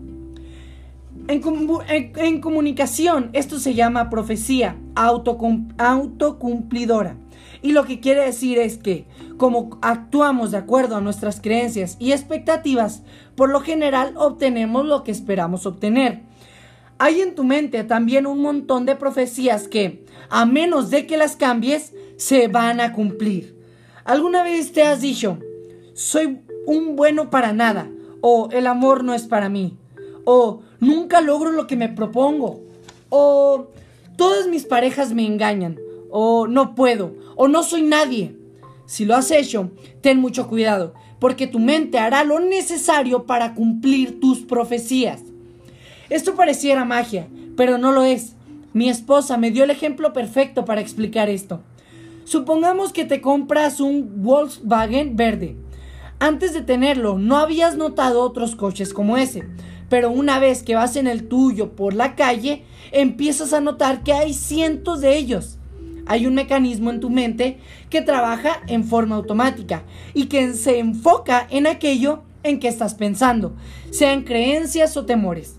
En, 1.29 2.40
comunicación, 2.40 3.31
esto 3.33 3.59
se 3.59 3.75
llama 3.75 4.11
profecía 4.11 4.77
autocumplidora. 4.95 7.16
Y 7.66 7.72
lo 7.72 7.85
que 7.85 7.98
quiere 7.98 8.24
decir 8.24 8.61
es 8.61 8.79
que, 8.79 9.07
como 9.38 9.81
actuamos 9.83 10.52
de 10.52 10.59
acuerdo 10.59 10.94
a 10.94 11.00
nuestras 11.00 11.40
creencias 11.40 11.96
y 11.98 12.12
expectativas, 12.12 13.02
por 13.35 13.50
lo 13.50 13.61
general 13.61 14.14
obtenemos 14.16 14.87
lo 14.87 15.02
que 15.02 15.11
esperamos 15.11 15.66
obtener. 15.66 16.20
Hay 16.98 17.20
en 17.20 17.35
tu 17.35 17.42
mente 17.42 17.83
también 17.83 18.29
un 18.29 18.40
montón 18.40 18.87
de 18.87 18.94
profecías 18.94 19.66
que, 19.66 20.07
a 20.31 20.46
menos 20.46 20.90
de 20.90 21.09
que 21.09 21.16
las 21.16 21.35
cambies, 21.35 21.92
se 22.16 22.46
van 22.46 22.81
a 22.81 22.92
cumplir. 22.92 23.61
¿Alguna 24.05 24.44
vez 24.44 24.70
te 24.70 24.85
has 24.85 25.00
dicho, 25.00 25.40
soy 25.92 26.42
un 26.66 26.94
bueno 26.94 27.31
para 27.31 27.52
nada? 27.52 27.90
O 28.20 28.48
el 28.52 28.68
amor 28.68 29.02
no 29.02 29.12
es 29.12 29.24
para 29.24 29.48
mí. 29.48 29.76
O 30.24 30.62
nunca 30.79 31.20
logro 31.20 31.50
lo 31.50 31.66
que 31.66 31.74
me 31.74 31.88
propongo. 31.88 32.61
O 33.09 33.72
todas 34.16 34.46
mis 34.46 34.64
parejas 34.66 35.12
me 35.12 35.26
engañan. 35.26 35.81
O 36.18 36.46
no 36.46 36.74
puedo. 36.74 37.14
O 37.35 37.46
no 37.46 37.62
soy 37.62 37.83
nadie. 37.83 38.35
Si 38.87 39.05
lo 39.05 39.14
has 39.14 39.31
hecho, 39.31 39.70
ten 40.00 40.18
mucho 40.18 40.48
cuidado, 40.48 40.94
porque 41.18 41.46
tu 41.46 41.59
mente 41.59 41.98
hará 41.98 42.24
lo 42.24 42.40
necesario 42.40 43.26
para 43.26 43.52
cumplir 43.52 44.18
tus 44.18 44.38
profecías. 44.38 45.20
Esto 46.09 46.35
pareciera 46.35 46.87
magia, 46.87 47.29
pero 47.55 47.76
no 47.76 47.92
lo 47.92 48.02
es. 48.02 48.35
Mi 48.72 48.88
esposa 48.88 49.37
me 49.37 49.50
dio 49.50 49.64
el 49.64 49.68
ejemplo 49.68 50.14
perfecto 50.14 50.64
para 50.64 50.81
explicar 50.81 51.29
esto. 51.29 51.61
Supongamos 52.24 52.94
que 52.94 53.05
te 53.05 53.20
compras 53.20 53.79
un 53.79 54.22
Volkswagen 54.22 55.16
verde. 55.16 55.55
Antes 56.18 56.55
de 56.55 56.62
tenerlo, 56.62 57.18
no 57.18 57.37
habías 57.37 57.76
notado 57.76 58.22
otros 58.22 58.57
coches 58.57 58.94
como 58.94 59.18
ese, 59.18 59.46
pero 59.90 60.11
una 60.11 60.38
vez 60.38 60.62
que 60.62 60.76
vas 60.76 60.96
en 60.96 61.09
el 61.09 61.29
tuyo 61.29 61.76
por 61.76 61.92
la 61.92 62.14
calle, 62.14 62.64
empiezas 62.90 63.52
a 63.52 63.61
notar 63.61 64.02
que 64.02 64.14
hay 64.14 64.33
cientos 64.33 65.02
de 65.02 65.18
ellos. 65.18 65.56
Hay 66.07 66.27
un 66.27 66.35
mecanismo 66.35 66.90
en 66.90 67.01
tu 67.01 67.11
mente 67.11 67.59
que 67.90 68.01
trabaja 68.01 68.62
en 68.69 68.85
forma 68.85 69.16
automática 69.16 69.83
y 70.14 70.27
que 70.27 70.55
se 70.55 70.79
enfoca 70.79 71.47
en 71.51 71.66
aquello 71.66 72.23
en 72.42 72.61
que 72.61 72.69
estás 72.69 72.95
pensando, 72.95 73.55
sean 73.90 74.23
creencias 74.23 74.97
o 74.97 75.05
temores. 75.05 75.57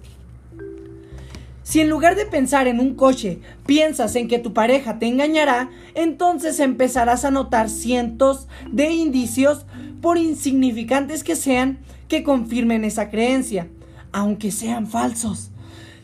Si 1.64 1.82
en 1.82 1.90
lugar 1.90 2.16
de 2.16 2.26
pensar 2.26 2.66
en 2.68 2.80
un 2.80 2.96
coche 2.96 3.42
piensas 3.66 4.16
en 4.16 4.30
que 4.30 4.40
tu 4.40 4.54
pareja 4.54 5.00
te 5.00 5.08
engañará, 5.08 5.70
entonces 5.96 6.62
empezarás 6.62 7.26
a 7.26 7.32
notar 7.32 7.70
cientos 7.70 8.48
de 8.72 8.92
indicios, 8.92 9.66
por 10.02 10.18
insignificantes 10.18 11.26
que 11.26 11.36
sean, 11.36 11.80
que 12.08 12.24
confirmen 12.24 12.86
esa 12.86 13.10
creencia, 13.10 13.68
aunque 14.14 14.52
sean 14.52 14.88
falsos. 14.88 15.52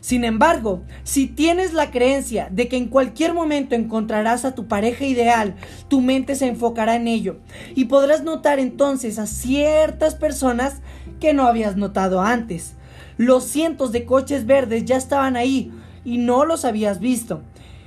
Sin 0.04 0.22
embargo, 0.24 0.82
si 1.02 1.28
tienes 1.28 1.72
la 1.72 1.90
creencia 1.90 2.48
de 2.50 2.68
que 2.68 2.76
en 2.76 2.88
cualquier 2.88 3.32
momento 3.32 3.74
encontrarás 3.74 4.44
a 4.44 4.54
tu 4.54 4.68
pareja 4.68 5.06
ideal, 5.06 5.54
tu 5.88 6.02
mente 6.02 6.34
se 6.34 6.46
enfocará 6.46 6.96
en 6.96 7.08
ello 7.08 7.38
y 7.74 7.86
podrás 7.86 8.22
notar 8.22 8.58
entonces 8.58 9.18
a 9.18 9.26
ciertas 9.26 10.14
personas 10.14 10.82
que 11.20 11.32
no 11.32 11.46
habías 11.46 11.78
notado 11.78 12.20
antes. 12.20 12.74
Los 13.16 13.44
cientos 13.44 13.92
de 13.92 14.04
coches 14.04 14.44
verdes 14.44 14.84
ya 14.84 14.98
estaban 14.98 15.36
ahí 15.36 15.72
y 16.04 16.18
no 16.18 16.44
los 16.44 16.66
habías 16.66 17.00
visto. 17.00 17.40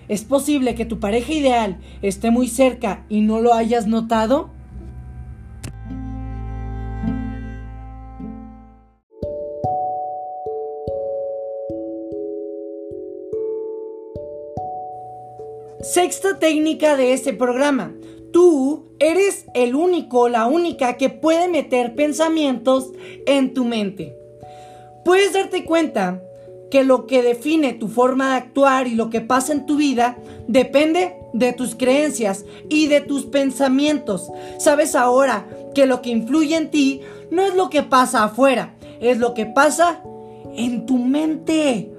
¿Es 0.08 0.24
posible 0.24 0.74
que 0.74 0.86
tu 0.86 1.00
pareja 1.00 1.34
ideal 1.34 1.78
esté 2.02 2.32
muy 2.32 2.48
cerca 2.48 3.06
y 3.10 3.22
no 3.22 3.42
lo 3.42 3.54
hayas 3.54 3.86
notado? 3.86 4.50
Sexta 15.94 16.40
técnica 16.40 16.96
de 16.96 17.14
este 17.14 17.34
programa. 17.34 17.94
Tú 18.32 18.86
eres 19.00 19.46
el 19.54 19.76
único, 19.76 20.30
la 20.30 20.46
única 20.46 20.98
que 20.98 21.10
puede 21.10 21.48
meter 21.48 21.96
pensamientos 21.96 22.92
en 23.26 23.54
tu 23.54 23.66
mente 23.66 24.18
puedes 25.08 25.32
darte 25.32 25.64
cuenta 25.64 26.22
que 26.70 26.84
lo 26.84 27.08
que 27.08 27.24
define 27.24 27.72
tu 27.72 27.88
forma 27.88 28.32
de 28.32 28.36
actuar 28.36 28.88
y 28.88 28.96
lo 28.96 29.10
que 29.10 29.22
pasa 29.22 29.54
en 29.54 29.66
tu 29.66 29.78
vida 29.78 30.18
depende 30.50 31.16
de 31.32 31.54
tus 31.54 31.76
creencias 31.76 32.44
y 32.68 32.88
de 32.88 33.00
tus 33.00 33.24
pensamientos. 33.24 34.30
Sabes 34.60 34.96
ahora 34.96 35.48
que 35.74 35.86
lo 35.86 36.02
que 36.02 36.10
influye 36.10 36.58
en 36.58 36.70
ti 36.72 37.00
no 37.32 37.42
es 37.42 37.56
lo 37.56 37.70
que 37.70 37.84
pasa 37.84 38.26
afuera, 38.26 38.76
es 39.00 39.18
lo 39.18 39.34
que 39.34 39.46
pasa 39.46 40.04
en 40.58 40.86
tu 40.86 40.98
mente. 40.98 41.90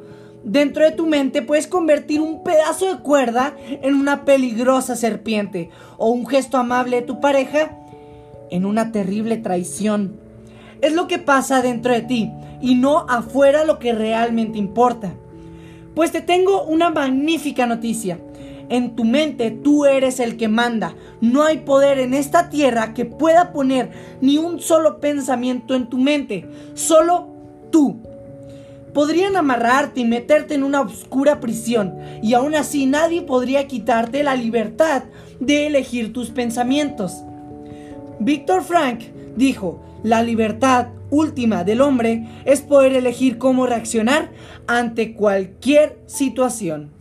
Dentro 0.44 0.84
de 0.84 0.92
tu 0.92 1.06
mente 1.06 1.42
puedes 1.42 1.66
convertir 1.66 2.20
un 2.20 2.42
pedazo 2.42 2.94
de 2.94 3.02
cuerda 3.02 3.54
en 3.82 3.94
una 3.94 4.24
peligrosa 4.24 4.96
serpiente 4.96 5.70
o 5.96 6.10
un 6.10 6.26
gesto 6.26 6.56
amable 6.56 6.96
de 6.96 7.06
tu 7.06 7.20
pareja 7.20 7.76
en 8.50 8.64
una 8.64 8.92
terrible 8.92 9.36
traición. 9.36 10.20
Es 10.80 10.92
lo 10.92 11.08
que 11.08 11.18
pasa 11.18 11.60
dentro 11.60 11.92
de 11.92 12.02
ti 12.02 12.30
y 12.60 12.76
no 12.76 13.06
afuera 13.08 13.64
lo 13.64 13.78
que 13.78 13.92
realmente 13.92 14.58
importa. 14.58 15.14
Pues 15.94 16.12
te 16.12 16.20
tengo 16.20 16.62
una 16.64 16.90
magnífica 16.90 17.66
noticia. 17.66 18.20
En 18.68 18.94
tu 18.94 19.04
mente 19.04 19.50
tú 19.50 19.86
eres 19.86 20.20
el 20.20 20.36
que 20.36 20.46
manda. 20.46 20.94
No 21.20 21.42
hay 21.42 21.58
poder 21.58 21.98
en 21.98 22.14
esta 22.14 22.50
tierra 22.50 22.94
que 22.94 23.04
pueda 23.04 23.52
poner 23.52 23.90
ni 24.20 24.38
un 24.38 24.60
solo 24.60 25.00
pensamiento 25.00 25.74
en 25.74 25.88
tu 25.88 25.98
mente. 25.98 26.48
Solo 26.74 27.28
tú. 27.72 28.00
Podrían 28.98 29.36
amarrarte 29.36 30.00
y 30.00 30.04
meterte 30.04 30.54
en 30.56 30.64
una 30.64 30.80
oscura 30.80 31.38
prisión 31.38 31.94
y 32.20 32.34
aún 32.34 32.56
así 32.56 32.84
nadie 32.84 33.22
podría 33.22 33.68
quitarte 33.68 34.24
la 34.24 34.34
libertad 34.34 35.04
de 35.38 35.68
elegir 35.68 36.12
tus 36.12 36.30
pensamientos. 36.30 37.22
Víctor 38.18 38.64
Frank 38.64 39.02
dijo, 39.36 39.80
la 40.02 40.24
libertad 40.24 40.88
última 41.10 41.62
del 41.62 41.80
hombre 41.80 42.26
es 42.44 42.60
poder 42.60 42.94
elegir 42.94 43.38
cómo 43.38 43.66
reaccionar 43.66 44.32
ante 44.66 45.14
cualquier 45.14 46.00
situación. 46.06 46.97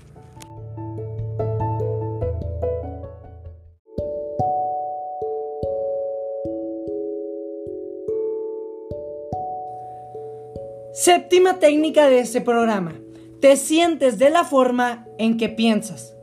Séptima 11.00 11.60
técnica 11.60 12.10
de 12.10 12.22
este 12.22 12.42
programa. 12.42 12.96
Te 13.40 13.56
sientes 13.56 14.18
de 14.18 14.32
la 14.32 14.44
forma 14.44 15.06
en 15.20 15.38
que 15.38 15.48
piensas. 15.48 16.16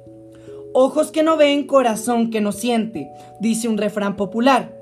Ojos 0.72 1.12
que 1.12 1.22
no 1.22 1.36
ven, 1.36 1.68
corazón 1.68 2.28
que 2.28 2.40
no 2.40 2.50
siente, 2.50 3.08
dice 3.38 3.68
un 3.68 3.78
refrán 3.78 4.16
popular. 4.16 4.76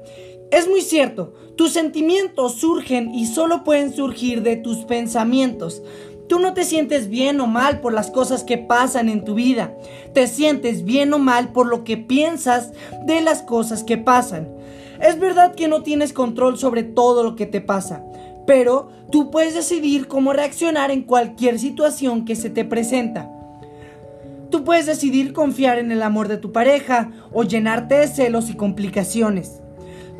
Es 0.51 0.67
muy 0.67 0.81
cierto, 0.81 1.35
tus 1.59 1.75
sentimientos 1.75 2.55
surgen 2.55 3.15
y 3.15 3.27
solo 3.27 3.65
pueden 3.65 3.93
surgir 3.93 4.43
de 4.43 4.57
tus 4.57 4.79
pensamientos. 4.87 5.83
Tú 6.27 6.39
no 6.39 6.55
te 6.55 6.65
sientes 6.65 7.11
bien 7.11 7.39
o 7.43 7.47
mal 7.47 7.81
por 7.83 7.93
las 7.93 8.11
cosas 8.11 8.45
que 8.45 8.57
pasan 8.57 9.11
en 9.11 9.27
tu 9.27 9.35
vida. 9.35 9.77
Te 10.15 10.27
sientes 10.27 10.85
bien 10.85 11.13
o 11.13 11.19
mal 11.19 11.53
por 11.53 11.67
lo 11.67 11.85
que 11.85 11.99
piensas 11.99 12.73
de 13.05 13.21
las 13.21 13.43
cosas 13.43 13.85
que 13.85 13.99
pasan. 13.99 14.49
Es 15.03 15.19
verdad 15.19 15.55
que 15.55 15.69
no 15.69 15.83
tienes 15.83 16.15
control 16.15 16.57
sobre 16.57 16.83
todo 16.83 17.25
lo 17.25 17.37
que 17.37 17.45
te 17.45 17.61
pasa, 17.61 18.05
pero 18.53 18.91
tú 19.11 19.31
puedes 19.31 19.55
decidir 19.55 20.09
cómo 20.09 20.35
reaccionar 20.35 20.91
en 20.91 21.05
cualquier 21.05 21.59
situación 21.59 22.27
que 22.27 22.37
se 22.37 22.51
te 22.51 22.67
presenta. 22.67 23.31
Tú 24.51 24.63
puedes 24.63 24.85
decidir 24.85 25.33
confiar 25.33 25.79
en 25.79 25.91
el 25.91 26.03
amor 26.03 26.29
de 26.29 26.37
tu 26.37 26.53
pareja 26.53 27.11
o 27.33 27.45
llenarte 27.45 27.95
de 27.95 28.09
celos 28.09 28.51
y 28.51 28.55
complicaciones. 28.55 29.63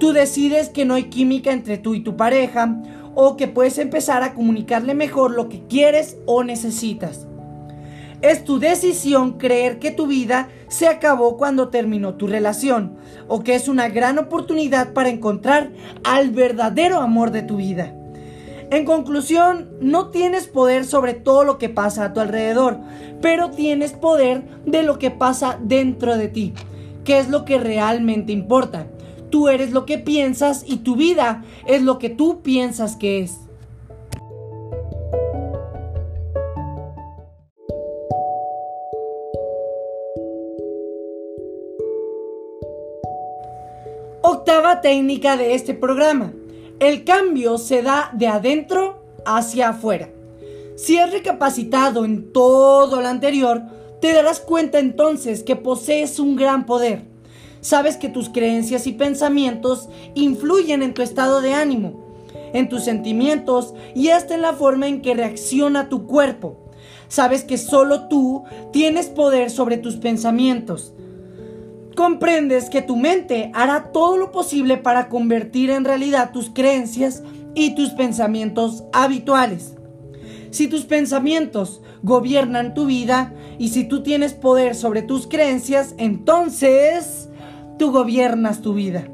Tú 0.01 0.15
decides 0.15 0.71
que 0.71 0.87
no 0.87 0.95
hay 0.95 1.11
química 1.11 1.53
entre 1.53 1.77
tú 1.77 1.95
y 1.95 2.01
tu 2.01 2.17
pareja 2.17 2.81
o 3.15 3.37
que 3.37 3.49
puedes 3.49 3.77
empezar 3.77 4.23
a 4.23 4.33
comunicarle 4.33 4.95
mejor 4.95 5.33
lo 5.33 5.51
que 5.51 5.67
quieres 5.67 6.17
o 6.25 6.43
necesitas. 6.43 7.27
Es 8.23 8.45
tu 8.45 8.59
decisión 8.59 9.33
creer 9.33 9.79
que 9.79 9.91
tu 9.91 10.07
vida 10.07 10.49
se 10.69 10.89
acabó 10.89 11.37
cuando 11.37 11.69
terminó 11.69 12.15
tu 12.15 12.29
relación 12.29 12.97
o 13.29 13.43
que 13.43 13.57
es 13.57 13.69
una 13.69 13.91
gran 13.91 14.19
oportunidad 14.19 14.95
para 14.95 15.11
encontrar 15.11 15.71
al 16.03 16.31
verdadero 16.31 16.99
amor 17.01 17.31
de 17.31 17.43
tu 17.43 17.57
vida. 17.57 17.95
En 18.73 18.87
conclusión, 18.87 19.69
no 19.81 20.09
tienes 20.09 20.47
poder 20.49 20.87
sobre 20.87 21.13
todo 21.13 21.45
lo 21.45 21.59
que 21.59 21.69
pasa 21.69 22.07
a 22.07 22.15
tu 22.15 22.21
alrededor, 22.21 22.79
pero 23.21 23.51
tienes 23.51 23.93
poder 23.93 24.45
de 24.65 24.83
lo 24.83 24.99
que 24.99 25.11
pasa 25.11 25.59
dentro 25.63 26.17
de 26.17 26.29
ti, 26.29 26.55
que 27.05 27.19
es 27.19 27.29
lo 27.29 27.45
que 27.45 27.59
realmente 27.59 28.33
importa. 28.33 28.87
Tú 29.29 29.51
eres 29.51 29.73
lo 29.73 29.85
que 29.85 29.99
piensas 29.99 30.65
y 30.67 30.79
tu 30.79 30.97
vida 30.97 31.45
es 31.67 31.83
lo 31.83 31.99
que 31.99 32.09
tú 32.09 32.41
piensas 32.41 32.97
que 32.97 33.21
es. 33.21 33.41
Octava 44.23 44.81
técnica 44.81 45.37
de 45.37 45.55
este 45.55 45.75
programa 45.75 46.33
el 46.81 47.05
cambio 47.05 47.59
se 47.59 47.83
da 47.83 48.11
de 48.15 48.29
adentro 48.29 49.03
hacia 49.25 49.71
afuera. 49.71 50.11
Si 50.77 50.99
has 50.99 51.13
recapacitado 51.13 52.05
en 52.05 52.33
todo 52.33 53.01
lo 53.01 53.07
anterior, 53.07 53.63
te 54.01 54.13
darás 54.13 54.41
cuenta 54.41 54.79
entonces 54.79 55.43
que 55.43 55.55
posees 55.55 56.19
un 56.19 56.35
gran 56.37 56.67
poder. 56.67 57.03
Sabes 57.61 57.97
que 57.97 58.09
tus 58.09 58.29
creencias 58.29 58.87
y 58.89 58.93
pensamientos 58.93 59.89
influyen 60.15 60.83
en 60.83 60.95
tu 60.95 61.03
estado 61.03 61.41
de 61.41 61.55
ánimo, 61.55 62.05
en 62.53 62.69
tus 62.69 62.83
sentimientos 62.83 63.75
y 63.95 64.09
hasta 64.09 64.35
en 64.35 64.43
la 64.43 64.55
forma 64.55 64.89
en 64.89 65.03
que 65.03 65.15
reacciona 65.15 65.89
tu 65.89 66.07
cuerpo. 66.09 66.59
Sabes 67.07 67.45
que 67.45 67.59
solo 67.59 68.09
tú 68.09 68.43
tienes 68.73 69.07
poder 69.07 69.51
sobre 69.51 69.77
tus 69.77 69.97
pensamientos 69.97 70.95
comprendes 71.93 72.69
que 72.69 72.83
tu 72.83 72.97
mente 72.97 73.51
hará 73.55 73.93
todo 73.93 74.17
lo 74.17 74.33
posible 74.33 74.77
para 74.77 75.09
convertir 75.09 75.71
en 75.71 75.85
realidad 75.85 76.33
tus 76.33 76.51
creencias 76.51 77.23
y 77.55 77.75
tus 77.75 77.91
pensamientos 77.91 78.85
habituales. 78.93 79.75
Si 80.51 80.69
tus 80.69 80.85
pensamientos 80.85 81.81
gobiernan 82.03 82.75
tu 82.75 82.87
vida 82.87 83.33
y 83.59 83.71
si 83.71 83.85
tú 83.85 84.03
tienes 84.03 84.35
poder 84.35 84.75
sobre 84.75 85.03
tus 85.03 85.27
creencias, 85.27 85.95
entonces 85.99 87.31
tú 87.79 87.91
gobiernas 87.91 88.61
tu 88.61 88.75
vida. 88.75 89.09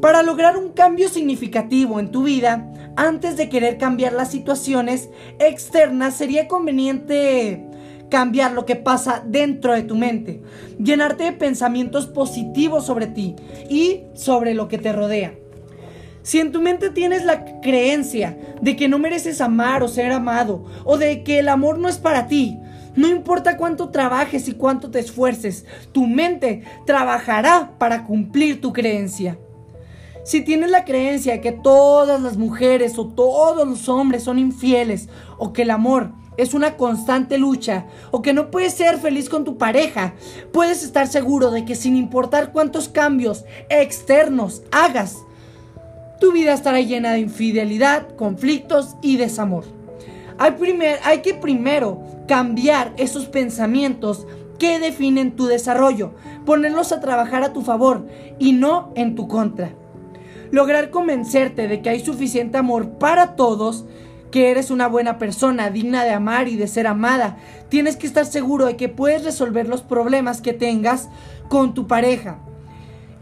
Para 0.00 0.22
lograr 0.22 0.56
un 0.56 0.70
cambio 0.70 1.08
significativo 1.08 2.00
en 2.00 2.10
tu 2.10 2.24
vida, 2.24 2.72
antes 2.96 3.36
de 3.36 3.48
querer 3.48 3.78
cambiar 3.78 4.12
las 4.12 4.30
situaciones 4.30 5.10
externas, 5.38 6.16
sería 6.16 6.48
conveniente 6.48 7.67
cambiar 8.10 8.52
lo 8.52 8.64
que 8.64 8.76
pasa 8.76 9.22
dentro 9.26 9.74
de 9.74 9.82
tu 9.82 9.96
mente, 9.96 10.42
llenarte 10.78 11.24
de 11.24 11.32
pensamientos 11.32 12.06
positivos 12.06 12.86
sobre 12.86 13.06
ti 13.06 13.36
y 13.68 14.02
sobre 14.14 14.54
lo 14.54 14.68
que 14.68 14.78
te 14.78 14.92
rodea. 14.92 15.34
Si 16.22 16.40
en 16.40 16.52
tu 16.52 16.60
mente 16.60 16.90
tienes 16.90 17.24
la 17.24 17.60
creencia 17.60 18.38
de 18.60 18.76
que 18.76 18.88
no 18.88 18.98
mereces 18.98 19.40
amar 19.40 19.82
o 19.82 19.88
ser 19.88 20.12
amado, 20.12 20.64
o 20.84 20.98
de 20.98 21.22
que 21.22 21.38
el 21.38 21.48
amor 21.48 21.78
no 21.78 21.88
es 21.88 21.98
para 21.98 22.26
ti, 22.26 22.58
no 22.96 23.08
importa 23.08 23.56
cuánto 23.56 23.90
trabajes 23.90 24.48
y 24.48 24.52
cuánto 24.52 24.90
te 24.90 24.98
esfuerces, 24.98 25.64
tu 25.92 26.06
mente 26.06 26.64
trabajará 26.84 27.78
para 27.78 28.04
cumplir 28.04 28.60
tu 28.60 28.72
creencia. 28.72 29.38
Si 30.24 30.42
tienes 30.42 30.70
la 30.70 30.84
creencia 30.84 31.32
de 31.32 31.40
que 31.40 31.52
todas 31.52 32.20
las 32.20 32.36
mujeres 32.36 32.98
o 32.98 33.06
todos 33.06 33.66
los 33.66 33.88
hombres 33.88 34.24
son 34.24 34.38
infieles, 34.38 35.08
o 35.38 35.54
que 35.54 35.62
el 35.62 35.70
amor 35.70 36.12
es 36.38 36.54
una 36.54 36.76
constante 36.76 37.36
lucha 37.36 37.84
o 38.10 38.22
que 38.22 38.32
no 38.32 38.50
puedes 38.50 38.72
ser 38.72 38.98
feliz 38.98 39.28
con 39.28 39.44
tu 39.44 39.58
pareja, 39.58 40.14
puedes 40.52 40.82
estar 40.82 41.06
seguro 41.08 41.50
de 41.50 41.66
que 41.66 41.74
sin 41.74 41.96
importar 41.96 42.52
cuántos 42.52 42.88
cambios 42.88 43.44
externos 43.68 44.62
hagas, 44.70 45.18
tu 46.20 46.32
vida 46.32 46.54
estará 46.54 46.80
llena 46.80 47.12
de 47.12 47.20
infidelidad, 47.20 48.14
conflictos 48.16 48.96
y 49.02 49.16
desamor. 49.16 49.64
Hay, 50.38 50.54
hay 51.04 51.22
que 51.22 51.34
primero 51.34 52.02
cambiar 52.26 52.92
esos 52.96 53.26
pensamientos 53.26 54.26
que 54.58 54.78
definen 54.78 55.36
tu 55.36 55.46
desarrollo, 55.46 56.14
ponerlos 56.44 56.92
a 56.92 57.00
trabajar 57.00 57.42
a 57.42 57.52
tu 57.52 57.62
favor 57.62 58.06
y 58.38 58.52
no 58.52 58.92
en 58.94 59.16
tu 59.16 59.26
contra. 59.26 59.70
Lograr 60.50 60.90
convencerte 60.90 61.68
de 61.68 61.82
que 61.82 61.90
hay 61.90 62.00
suficiente 62.00 62.58
amor 62.58 62.90
para 62.98 63.36
todos 63.36 63.84
que 64.30 64.50
eres 64.50 64.70
una 64.70 64.88
buena 64.88 65.18
persona, 65.18 65.70
digna 65.70 66.04
de 66.04 66.10
amar 66.10 66.48
y 66.48 66.56
de 66.56 66.68
ser 66.68 66.86
amada. 66.86 67.38
Tienes 67.68 67.96
que 67.96 68.06
estar 68.06 68.26
seguro 68.26 68.66
de 68.66 68.76
que 68.76 68.88
puedes 68.88 69.24
resolver 69.24 69.68
los 69.68 69.82
problemas 69.82 70.40
que 70.40 70.52
tengas 70.52 71.08
con 71.48 71.74
tu 71.74 71.86
pareja 71.86 72.38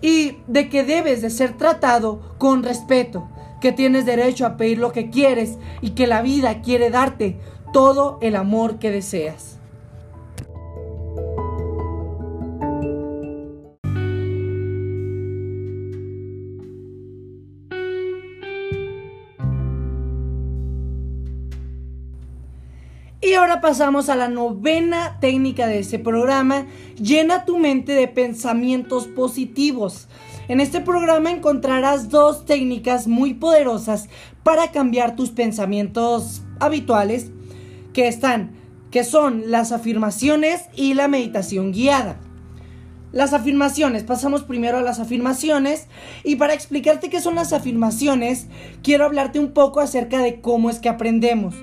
y 0.01 0.39
de 0.47 0.69
que 0.69 0.85
debes 0.85 1.23
de 1.23 1.31
ser 1.31 1.57
tratado 1.57 2.35
con 2.39 2.63
respeto, 2.63 3.29
que 3.61 3.73
tienes 3.73 4.05
derecho 4.05 4.47
a 4.47 4.57
pedir 4.57 4.79
lo 4.79 4.93
que 4.93 5.11
quieres 5.11 5.59
y 5.81 5.91
que 5.91 6.07
la 6.07 6.23
vida 6.23 6.61
quiere 6.61 6.91
darte 6.91 7.39
todo 7.73 8.19
el 8.21 8.37
amor 8.37 8.79
que 8.79 8.91
deseas. 8.91 9.56
Y 23.27 23.35
ahora 23.35 23.61
pasamos 23.61 24.09
a 24.09 24.15
la 24.15 24.29
novena 24.29 25.19
técnica 25.19 25.67
de 25.67 25.81
este 25.81 25.99
programa, 25.99 26.65
llena 26.95 27.45
tu 27.45 27.59
mente 27.59 27.91
de 27.91 28.07
pensamientos 28.07 29.09
positivos. 29.09 30.07
En 30.47 30.61
este 30.61 30.81
programa 30.81 31.33
encontrarás 31.33 32.09
dos 32.09 32.45
técnicas 32.45 33.09
muy 33.09 33.35
poderosas 33.35 34.09
para 34.45 34.71
cambiar 34.71 35.17
tus 35.17 35.31
pensamientos 35.31 36.43
habituales, 36.61 37.33
que 37.93 38.07
están, 38.07 38.53
que 38.93 39.03
son 39.03 39.51
las 39.51 39.73
afirmaciones 39.73 40.67
y 40.77 40.95
la 40.95 41.09
meditación 41.09 41.73
guiada. 41.73 42.21
Las 43.11 43.33
afirmaciones, 43.33 44.05
pasamos 44.05 44.45
primero 44.45 44.79
a 44.79 44.83
las 44.83 45.01
afirmaciones 45.01 45.89
y 46.23 46.37
para 46.37 46.55
explicarte 46.55 47.11
qué 47.11 47.21
son 47.21 47.35
las 47.35 47.53
afirmaciones, 47.53 48.47
quiero 48.85 49.05
hablarte 49.05 49.41
un 49.41 49.51
poco 49.51 49.81
acerca 49.81 50.23
de 50.23 50.41
cómo 50.41 50.71
es 50.71 50.79
que 50.79 50.89
aprendemos. 50.89 51.57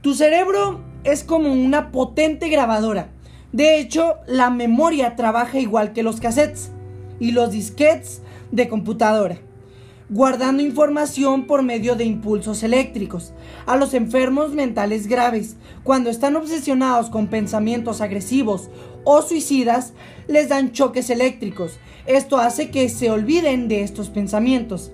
Tu 0.00 0.14
cerebro 0.14 0.87
es 1.04 1.24
como 1.24 1.52
una 1.52 1.90
potente 1.90 2.48
grabadora. 2.48 3.10
De 3.52 3.78
hecho, 3.78 4.16
la 4.26 4.50
memoria 4.50 5.16
trabaja 5.16 5.58
igual 5.58 5.92
que 5.92 6.02
los 6.02 6.20
cassettes 6.20 6.70
y 7.18 7.32
los 7.32 7.50
disquetes 7.50 8.22
de 8.52 8.68
computadora, 8.68 9.38
guardando 10.10 10.62
información 10.62 11.46
por 11.46 11.62
medio 11.62 11.96
de 11.96 12.04
impulsos 12.04 12.62
eléctricos. 12.62 13.32
A 13.66 13.76
los 13.76 13.94
enfermos 13.94 14.52
mentales 14.52 15.06
graves, 15.06 15.56
cuando 15.82 16.10
están 16.10 16.36
obsesionados 16.36 17.10
con 17.10 17.28
pensamientos 17.28 18.00
agresivos 18.00 18.68
o 19.04 19.22
suicidas, 19.22 19.94
les 20.26 20.48
dan 20.48 20.72
choques 20.72 21.10
eléctricos. 21.10 21.78
Esto 22.06 22.38
hace 22.38 22.70
que 22.70 22.88
se 22.88 23.10
olviden 23.10 23.68
de 23.68 23.82
estos 23.82 24.08
pensamientos 24.10 24.92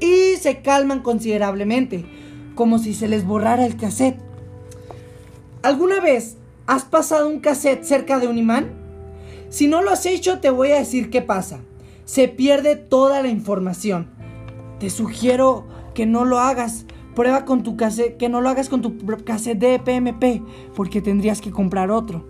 y 0.00 0.36
se 0.36 0.60
calman 0.62 1.00
considerablemente, 1.00 2.04
como 2.54 2.78
si 2.78 2.94
se 2.94 3.08
les 3.08 3.24
borrara 3.24 3.66
el 3.66 3.76
cassette. 3.76 4.27
¿Alguna 5.62 5.98
vez 5.98 6.36
has 6.68 6.84
pasado 6.84 7.28
un 7.28 7.40
cassette 7.40 7.82
cerca 7.82 8.20
de 8.20 8.28
un 8.28 8.38
imán? 8.38 8.70
Si 9.48 9.66
no 9.66 9.82
lo 9.82 9.90
has 9.90 10.06
hecho, 10.06 10.38
te 10.38 10.50
voy 10.50 10.70
a 10.70 10.78
decir 10.78 11.10
qué 11.10 11.20
pasa. 11.20 11.58
Se 12.04 12.28
pierde 12.28 12.76
toda 12.76 13.22
la 13.22 13.28
información. 13.28 14.08
Te 14.78 14.88
sugiero 14.88 15.66
que 15.94 16.06
no 16.06 16.24
lo 16.24 16.38
hagas. 16.38 16.86
Prueba 17.16 17.44
con 17.44 17.64
tu 17.64 17.76
cassette, 17.76 18.16
que 18.16 18.28
no 18.28 18.40
lo 18.40 18.48
hagas 18.48 18.68
con 18.68 18.82
tu 18.82 18.96
cassette 19.24 19.58
de 19.58 19.80
PMP, 19.80 20.42
porque 20.76 21.02
tendrías 21.02 21.40
que 21.40 21.50
comprar 21.50 21.90
otro. 21.90 22.24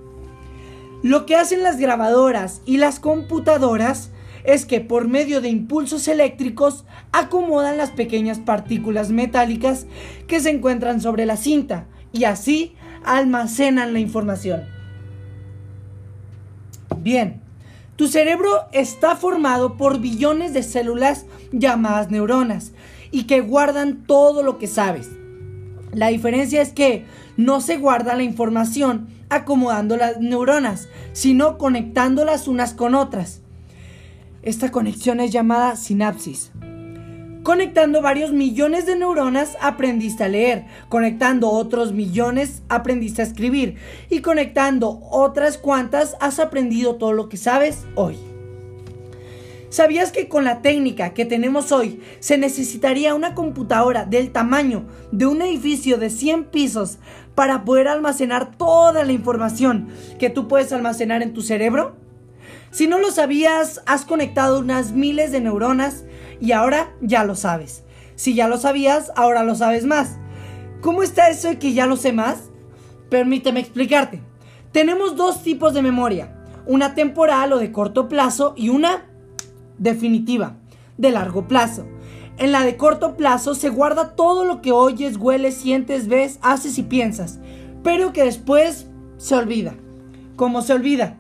Lo 1.03 1.27
que 1.27 1.37
hacen 1.37 1.63
las 1.63 1.79
grabadoras 1.79 2.63
y 2.65 2.79
las 2.79 2.99
computadoras 2.99 4.11
es 4.45 4.65
que 4.65 4.81
por 4.81 5.07
medio 5.07 5.43
de 5.43 5.51
impulsos 5.51 6.09
eléctricos 6.09 6.87
acomodan 7.13 7.77
las 7.77 7.91
pequeñas 7.91 8.39
partículas 8.39 9.11
metálicas 9.11 9.87
que 10.27 10.41
se 10.41 10.49
encuentran 10.49 11.03
sobre 11.03 11.27
la 11.27 11.37
cinta 11.37 11.87
y 12.13 12.25
así 12.25 12.75
almacenan 13.17 13.93
la 13.93 14.01
información. 14.01 14.65
Bien, 16.99 17.41
tu 17.97 18.07
cerebro 18.07 18.67
está 18.73 19.17
formado 19.17 19.77
por 19.77 19.99
billones 20.01 20.53
de 20.53 20.63
células 20.63 21.25
llamadas 21.53 22.11
neuronas 22.11 22.73
y 23.11 23.25
que 23.25 23.41
guardan 23.41 24.05
todo 24.07 24.43
lo 24.43 24.59
que 24.59 24.67
sabes. 24.67 25.09
La 25.93 26.09
diferencia 26.09 26.61
es 26.61 26.73
que 26.73 27.07
no 27.37 27.61
se 27.61 27.79
guarda 27.79 28.15
la 28.15 28.23
información 28.23 29.09
acomodando 29.31 29.97
las 29.97 30.21
neuronas, 30.21 30.89
sino 31.13 31.57
conectándolas 31.57 32.47
unas 32.47 32.75
con 32.75 32.95
otras. 32.95 33.41
Esta 34.43 34.71
conexión 34.71 35.21
es 35.21 35.33
llamada 35.33 35.77
sinapsis. 35.77 36.53
Conectando 37.49 38.03
varios 38.03 38.31
millones 38.31 38.85
de 38.85 38.95
neuronas 38.95 39.57
aprendiste 39.63 40.23
a 40.23 40.29
leer, 40.29 40.67
conectando 40.91 41.49
otros 41.49 41.95
millones 41.95 42.63
aprendiste 42.69 43.23
a 43.23 43.25
escribir 43.25 43.77
y 44.11 44.21
conectando 44.21 45.01
otras 45.11 45.57
cuantas 45.57 46.15
has 46.21 46.41
aprendido 46.41 46.97
todo 46.97 47.15
lo 47.15 47.31
que 47.31 47.39
sabes 47.39 47.87
hoy. 47.95 48.19
¿Sabías 49.71 50.13
que 50.13 50.29
con 50.29 50.45
la 50.45 50.61
técnica 50.61 51.15
que 51.15 51.25
tenemos 51.25 51.73
hoy 51.73 52.03
se 52.21 52.37
necesitaría 52.37 53.15
una 53.15 53.35
computadora 53.35 54.05
del 54.05 54.31
tamaño 54.31 54.85
de 55.11 55.25
un 55.25 55.41
edificio 55.41 55.97
de 55.97 56.11
100 56.11 56.45
pisos 56.51 56.99
para 57.35 57.65
poder 57.65 57.89
almacenar 57.89 58.59
toda 58.59 59.05
la 59.05 59.13
información 59.13 59.89
que 60.19 60.29
tú 60.29 60.49
puedes 60.49 60.71
almacenar 60.71 61.23
en 61.23 61.33
tu 61.33 61.41
cerebro? 61.41 62.08
Si 62.79 62.87
no 62.87 63.01
lo 63.01 63.11
sabías, 63.11 63.83
has 63.87 64.05
conectado 64.05 64.61
unas 64.61 64.93
miles 64.93 65.33
de 65.33 65.41
neuronas 65.41 66.05
y 66.41 66.53
ahora 66.53 66.95
ya 67.01 67.25
lo 67.25 67.35
sabes. 67.35 67.83
Si 68.15 68.35
ya 68.35 68.47
lo 68.47 68.57
sabías, 68.57 69.11
ahora 69.17 69.43
lo 69.43 69.57
sabes 69.57 69.85
más. 69.85 70.17
¿Cómo 70.81 71.03
está 71.03 71.29
eso 71.29 71.49
de 71.49 71.59
que 71.59 71.73
ya 71.73 71.87
lo 71.87 71.97
sé 71.97 72.13
más? 72.13 72.51
Permíteme 73.11 73.59
explicarte. 73.59 74.23
Tenemos 74.71 75.17
dos 75.17 75.43
tipos 75.43 75.75
de 75.75 75.83
memoria, 75.83 76.33
una 76.67 76.95
temporal 76.95 77.53
o 77.53 77.59
de 77.59 77.73
corto 77.73 78.09
plazo 78.09 78.55
y 78.57 78.69
una 78.69 79.11
definitiva, 79.79 80.55
de 80.99 81.11
largo 81.11 81.49
plazo. 81.49 81.85
En 82.37 82.53
la 82.53 82.63
de 82.63 82.77
corto 82.77 83.17
plazo 83.17 83.57
se 83.57 83.71
guarda 83.71 84.15
todo 84.15 84.45
lo 84.45 84.63
que 84.63 84.71
oyes, 84.71 85.17
hueles, 85.17 85.57
sientes, 85.57 86.07
ves, 86.07 86.39
haces 86.43 86.79
y 86.79 86.85
piensas, 86.85 87.41
pero 87.83 88.13
que 88.13 88.23
después 88.23 88.87
se 89.17 89.35
olvida. 89.35 89.75
¿Cómo 90.37 90.63
se 90.63 90.75
olvida? 90.75 91.19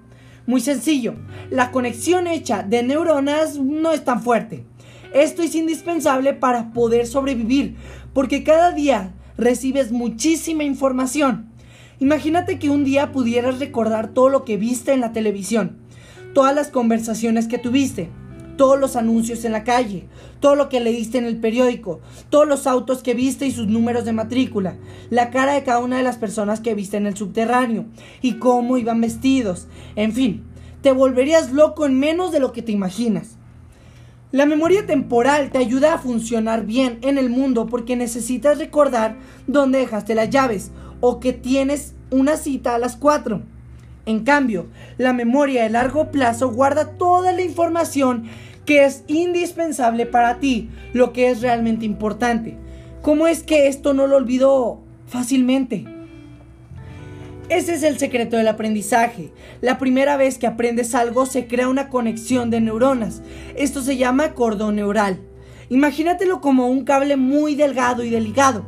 Muy 0.48 0.62
sencillo, 0.62 1.14
la 1.50 1.70
conexión 1.70 2.26
hecha 2.26 2.62
de 2.62 2.82
neuronas 2.82 3.58
no 3.58 3.92
es 3.92 4.02
tan 4.02 4.22
fuerte. 4.22 4.64
Esto 5.12 5.42
es 5.42 5.54
indispensable 5.54 6.32
para 6.32 6.72
poder 6.72 7.06
sobrevivir, 7.06 7.76
porque 8.14 8.44
cada 8.44 8.72
día 8.72 9.12
recibes 9.36 9.92
muchísima 9.92 10.64
información. 10.64 11.50
Imagínate 11.98 12.58
que 12.58 12.70
un 12.70 12.82
día 12.82 13.12
pudieras 13.12 13.58
recordar 13.58 14.14
todo 14.14 14.30
lo 14.30 14.46
que 14.46 14.56
viste 14.56 14.94
en 14.94 15.02
la 15.02 15.12
televisión, 15.12 15.76
todas 16.32 16.54
las 16.54 16.68
conversaciones 16.68 17.46
que 17.46 17.58
tuviste, 17.58 18.08
todos 18.58 18.78
los 18.78 18.96
anuncios 18.96 19.46
en 19.46 19.52
la 19.52 19.64
calle, 19.64 20.04
todo 20.40 20.54
lo 20.54 20.68
que 20.68 20.80
leíste 20.80 21.16
en 21.16 21.24
el 21.24 21.38
periódico, 21.38 22.00
todos 22.28 22.46
los 22.46 22.66
autos 22.66 23.02
que 23.02 23.14
viste 23.14 23.46
y 23.46 23.52
sus 23.52 23.68
números 23.68 24.04
de 24.04 24.12
matrícula, 24.12 24.76
la 25.08 25.30
cara 25.30 25.54
de 25.54 25.62
cada 25.62 25.78
una 25.78 25.96
de 25.96 26.02
las 26.02 26.18
personas 26.18 26.60
que 26.60 26.74
viste 26.74 26.98
en 26.98 27.06
el 27.06 27.16
subterráneo 27.16 27.86
y 28.20 28.34
cómo 28.34 28.76
iban 28.76 29.00
vestidos, 29.00 29.68
en 29.96 30.12
fin, 30.12 30.44
te 30.82 30.92
volverías 30.92 31.52
loco 31.52 31.86
en 31.86 31.98
menos 31.98 32.32
de 32.32 32.40
lo 32.40 32.52
que 32.52 32.60
te 32.60 32.72
imaginas. 32.72 33.36
La 34.30 34.44
memoria 34.44 34.84
temporal 34.84 35.50
te 35.50 35.56
ayuda 35.56 35.94
a 35.94 35.98
funcionar 35.98 36.66
bien 36.66 36.98
en 37.00 37.16
el 37.16 37.30
mundo 37.30 37.66
porque 37.66 37.96
necesitas 37.96 38.58
recordar 38.58 39.16
dónde 39.46 39.78
dejaste 39.78 40.14
las 40.14 40.28
llaves 40.28 40.70
o 41.00 41.18
que 41.18 41.32
tienes 41.32 41.94
una 42.10 42.36
cita 42.36 42.74
a 42.74 42.78
las 42.78 42.96
4. 42.96 43.40
En 44.08 44.24
cambio, 44.24 44.68
la 44.96 45.12
memoria 45.12 45.64
de 45.64 45.68
largo 45.68 46.10
plazo 46.10 46.50
guarda 46.50 46.92
toda 46.92 47.32
la 47.32 47.42
información 47.42 48.24
que 48.68 48.84
es 48.84 49.02
indispensable 49.06 50.04
para 50.04 50.40
ti, 50.40 50.68
lo 50.92 51.14
que 51.14 51.30
es 51.30 51.40
realmente 51.40 51.86
importante. 51.86 52.58
¿Cómo 53.00 53.26
es 53.26 53.42
que 53.42 53.66
esto 53.66 53.94
no 53.94 54.06
lo 54.06 54.16
olvido 54.16 54.82
fácilmente? 55.06 55.86
Ese 57.48 57.72
es 57.72 57.82
el 57.82 57.98
secreto 57.98 58.36
del 58.36 58.46
aprendizaje. 58.46 59.32
La 59.62 59.78
primera 59.78 60.18
vez 60.18 60.36
que 60.36 60.46
aprendes 60.46 60.94
algo 60.94 61.24
se 61.24 61.46
crea 61.46 61.70
una 61.70 61.88
conexión 61.88 62.50
de 62.50 62.60
neuronas. 62.60 63.22
Esto 63.56 63.80
se 63.80 63.96
llama 63.96 64.34
cordón 64.34 64.76
neural. 64.76 65.18
Imagínatelo 65.70 66.42
como 66.42 66.68
un 66.68 66.84
cable 66.84 67.16
muy 67.16 67.54
delgado 67.54 68.04
y 68.04 68.10
delicado. 68.10 68.66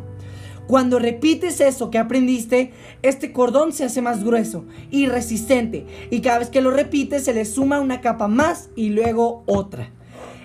Cuando 0.70 1.00
repites 1.00 1.60
eso 1.60 1.90
que 1.90 1.98
aprendiste, 1.98 2.70
este 3.02 3.32
cordón 3.32 3.72
se 3.72 3.82
hace 3.82 4.02
más 4.02 4.22
grueso 4.22 4.66
y 4.88 5.06
resistente 5.06 5.84
y 6.12 6.20
cada 6.20 6.38
vez 6.38 6.48
que 6.48 6.60
lo 6.60 6.70
repites 6.70 7.24
se 7.24 7.34
le 7.34 7.44
suma 7.44 7.80
una 7.80 8.00
capa 8.00 8.28
más 8.28 8.70
y 8.76 8.90
luego 8.90 9.42
otra. 9.46 9.90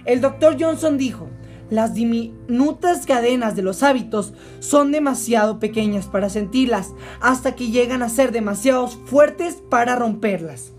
El 0.04 0.22
doctor 0.22 0.58
Johnson 0.60 0.98
dijo, 0.98 1.28
las 1.70 1.94
diminutas 1.94 3.06
cadenas 3.06 3.56
de 3.56 3.62
los 3.62 3.84
hábitos 3.84 4.34
son 4.62 4.92
demasiado 4.92 5.60
pequeñas 5.60 6.08
para 6.08 6.32
sentirlas 6.32 6.96
hasta 7.22 7.54
que 7.54 7.70
llegan 7.70 8.02
a 8.02 8.10
ser 8.10 8.32
demasiado 8.32 8.88
fuertes 8.88 9.62
para 9.70 9.96
romperlas. 9.96 10.72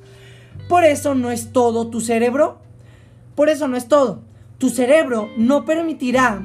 Por 0.69 0.83
eso 0.83 1.15
no 1.15 1.31
es 1.31 1.53
todo 1.53 1.87
tu 1.87 2.01
cerebro. 2.01 2.59
Por 3.37 3.49
eso 3.49 3.69
no 3.69 3.77
es 3.77 3.87
todo. 3.87 4.23
Tu 4.59 4.71
cerebro 4.71 5.29
no 5.37 5.65
permitirá 5.65 6.45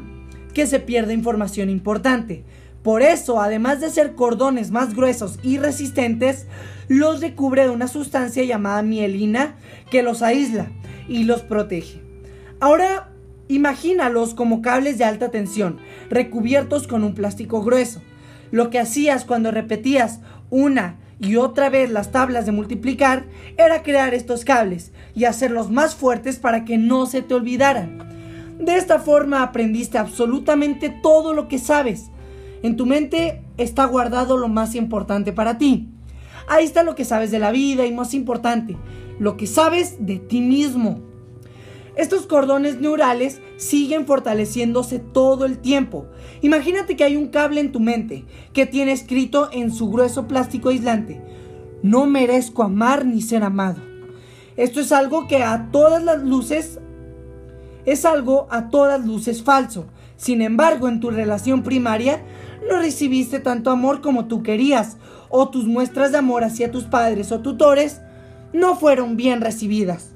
que 0.54 0.68
se 0.68 0.80
pierda 0.80 1.14
información 1.14 1.72
importante. 1.72 2.44
Por 2.84 3.02
eso, 3.02 3.42
además 3.42 3.80
de 3.80 3.90
ser 3.90 4.16
cordones 4.16 4.72
más 4.72 4.96
gruesos 4.96 5.40
y 5.44 5.58
resistentes, 5.58 6.48
los 6.88 7.22
recubre 7.22 7.64
de 7.64 7.70
una 7.70 7.88
sustancia 7.88 8.44
llamada 8.44 8.82
mielina 8.82 9.56
que 9.90 10.04
los 10.04 10.22
aísla 10.22 10.72
y 11.08 11.24
los 11.24 11.42
protege. 11.42 12.02
Ahora 12.60 13.12
Imagínalos 13.52 14.34
como 14.34 14.62
cables 14.62 14.98
de 14.98 15.04
alta 15.04 15.30
tensión, 15.30 15.80
recubiertos 16.10 16.88
con 16.88 17.04
un 17.04 17.14
plástico 17.14 17.62
grueso. 17.62 18.02
Lo 18.50 18.70
que 18.70 18.80
hacías 18.80 19.26
cuando 19.26 19.52
repetías 19.52 20.22
una 20.50 21.00
y 21.20 21.36
otra 21.36 21.70
vez 21.70 21.92
las 21.92 22.14
tablas 22.14 22.46
de 22.46 22.54
multiplicar 22.54 23.26
era 23.58 23.84
crear 23.84 24.14
estos 24.14 24.46
cables 24.46 24.94
y 25.16 25.26
hacerlos 25.26 25.70
más 25.70 25.96
fuertes 25.96 26.40
para 26.40 26.64
que 26.64 26.78
no 26.78 27.08
se 27.08 27.24
te 27.24 27.34
olvidaran. 27.34 28.58
De 28.58 28.78
esta 28.78 29.00
forma 29.00 29.44
aprendiste 29.44 29.98
absolutamente 29.98 30.90
todo 31.04 31.34
lo 31.34 31.50
que 31.50 31.60
sabes. 31.60 32.10
En 32.64 32.78
tu 32.78 32.86
mente 32.86 33.44
está 33.58 33.86
guardado 33.86 34.38
lo 34.38 34.48
más 34.48 34.76
importante 34.76 35.34
para 35.34 35.58
ti. 35.58 35.90
Ahí 36.48 36.66
está 36.66 36.84
lo 36.84 36.96
que 36.96 37.06
sabes 37.06 37.32
de 37.32 37.40
la 37.40 37.52
vida 37.52 37.86
y 37.86 37.92
más 37.92 38.14
importante, 38.14 38.78
lo 39.20 39.38
que 39.38 39.48
sabes 39.48 40.06
de 40.06 40.18
ti 40.18 40.42
mismo. 40.42 41.00
Estos 41.96 42.26
cordones 42.26 42.80
neurales 42.80 43.42
siguen 43.58 44.06
fortaleciéndose 44.06 45.00
todo 45.00 45.46
el 45.46 45.60
tiempo. 45.60 46.08
Imagínate 46.42 46.96
que 46.96 47.04
hay 47.04 47.16
un 47.16 47.28
cable 47.28 47.62
en 47.62 47.72
tu 47.72 47.80
mente 47.80 48.26
que 48.54 48.66
tiene 48.66 48.92
escrito 48.92 49.50
en 49.52 49.72
su 49.72 49.90
grueso 49.90 50.28
plástico 50.28 50.70
aislante, 50.70 51.22
no 51.84 52.06
merezco 52.06 52.64
amar 52.64 53.06
ni 53.06 53.22
ser 53.22 53.44
amado. 53.44 53.82
Esto 54.56 54.80
es 54.80 54.92
algo 54.92 55.28
que 55.28 55.44
a 55.44 55.70
todas 55.72 56.04
las 56.04 56.22
luces 56.24 56.80
es 57.86 58.06
algo 58.06 58.48
a 58.52 58.70
todas 58.70 59.06
luces 59.06 59.44
falso. 59.44 59.86
Sin 60.18 60.42
embargo, 60.42 60.88
en 60.88 61.00
tu 61.00 61.10
relación 61.10 61.64
primaria 61.64 62.24
no 62.70 62.80
recibiste 62.80 63.40
tanto 63.40 63.72
amor 63.72 64.02
como 64.02 64.28
tú 64.28 64.44
querías, 64.44 64.98
o 65.30 65.50
tus 65.50 65.66
muestras 65.66 66.12
de 66.12 66.18
amor 66.18 66.44
hacia 66.44 66.72
tus 66.72 66.86
padres 66.86 67.32
o 67.32 67.40
tutores 67.40 68.02
no 68.54 68.76
fueron 68.76 69.16
bien 69.16 69.42
recibidas 69.42 70.12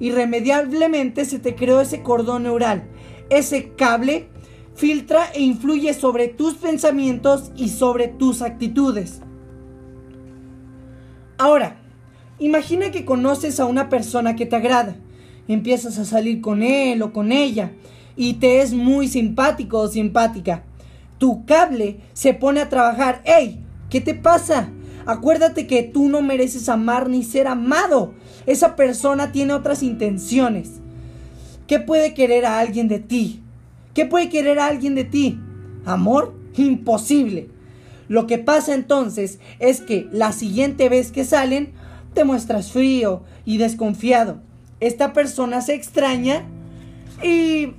irremediablemente 0.00 1.24
se 1.24 1.38
te 1.38 1.54
creó 1.54 1.80
ese 1.80 2.02
cordón 2.02 2.44
neural. 2.44 2.84
Ese 3.30 3.72
cable 3.74 4.28
filtra 4.74 5.26
e 5.34 5.42
influye 5.42 5.94
sobre 5.94 6.28
tus 6.28 6.54
pensamientos 6.54 7.50
y 7.56 7.70
sobre 7.70 8.08
tus 8.08 8.42
actitudes. 8.42 9.20
Ahora, 11.38 11.78
imagina 12.38 12.90
que 12.90 13.04
conoces 13.04 13.58
a 13.60 13.66
una 13.66 13.88
persona 13.88 14.36
que 14.36 14.46
te 14.46 14.56
agrada. 14.56 14.96
Empiezas 15.48 15.98
a 15.98 16.04
salir 16.04 16.40
con 16.40 16.62
él 16.62 17.02
o 17.02 17.12
con 17.12 17.32
ella 17.32 17.72
y 18.16 18.34
te 18.34 18.60
es 18.60 18.72
muy 18.72 19.08
simpático 19.08 19.78
o 19.78 19.88
simpática. 19.88 20.64
Tu 21.18 21.44
cable 21.44 22.00
se 22.12 22.34
pone 22.34 22.60
a 22.60 22.68
trabajar. 22.68 23.22
¡Ey! 23.24 23.64
¿Qué 23.90 24.00
te 24.00 24.14
pasa? 24.14 24.70
Acuérdate 25.06 25.66
que 25.66 25.84
tú 25.84 26.08
no 26.08 26.20
mereces 26.20 26.68
amar 26.68 27.08
ni 27.08 27.22
ser 27.22 27.46
amado. 27.46 28.14
Esa 28.46 28.76
persona 28.76 29.32
tiene 29.32 29.52
otras 29.52 29.82
intenciones. 29.82 30.80
¿Qué 31.66 31.78
puede 31.78 32.12
querer 32.14 32.44
a 32.44 32.58
alguien 32.58 32.88
de 32.88 32.98
ti? 32.98 33.40
¿Qué 33.94 34.04
puede 34.04 34.28
querer 34.28 34.58
a 34.58 34.66
alguien 34.66 34.94
de 34.94 35.04
ti? 35.04 35.38
¿Amor? 35.84 36.34
Imposible. 36.56 37.50
Lo 38.08 38.26
que 38.26 38.38
pasa 38.38 38.74
entonces 38.74 39.38
es 39.58 39.80
que 39.80 40.08
la 40.12 40.32
siguiente 40.32 40.88
vez 40.88 41.12
que 41.12 41.24
salen, 41.24 41.72
te 42.14 42.24
muestras 42.24 42.72
frío 42.72 43.22
y 43.44 43.58
desconfiado. 43.58 44.40
Esta 44.80 45.12
persona 45.12 45.60
se 45.60 45.74
extraña 45.74 46.44
y 47.22 47.74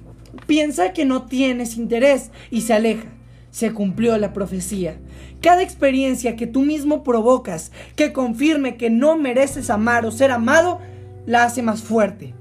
piensa 0.45 0.93
que 0.93 1.05
no 1.05 1.23
tienes 1.23 1.77
interés 1.77 2.31
y 2.51 2.61
se 2.61 2.73
aleja. 2.73 3.16
Se 3.57 3.73
cumplió 3.73 4.15
la 4.19 4.33
profecía. 4.33 4.99
Cada 5.41 5.63
experiencia 5.63 6.35
que 6.35 6.45
tú 6.45 6.61
mismo 6.61 7.03
provocas, 7.03 7.71
que 7.95 8.13
confirme 8.13 8.77
que 8.77 8.91
no 8.91 9.17
mereces 9.17 9.71
amar 9.71 10.05
o 10.05 10.11
ser 10.11 10.29
amado, 10.29 10.79
la 11.25 11.45
hace 11.45 11.63
más 11.63 11.81
fuerte. 11.81 12.35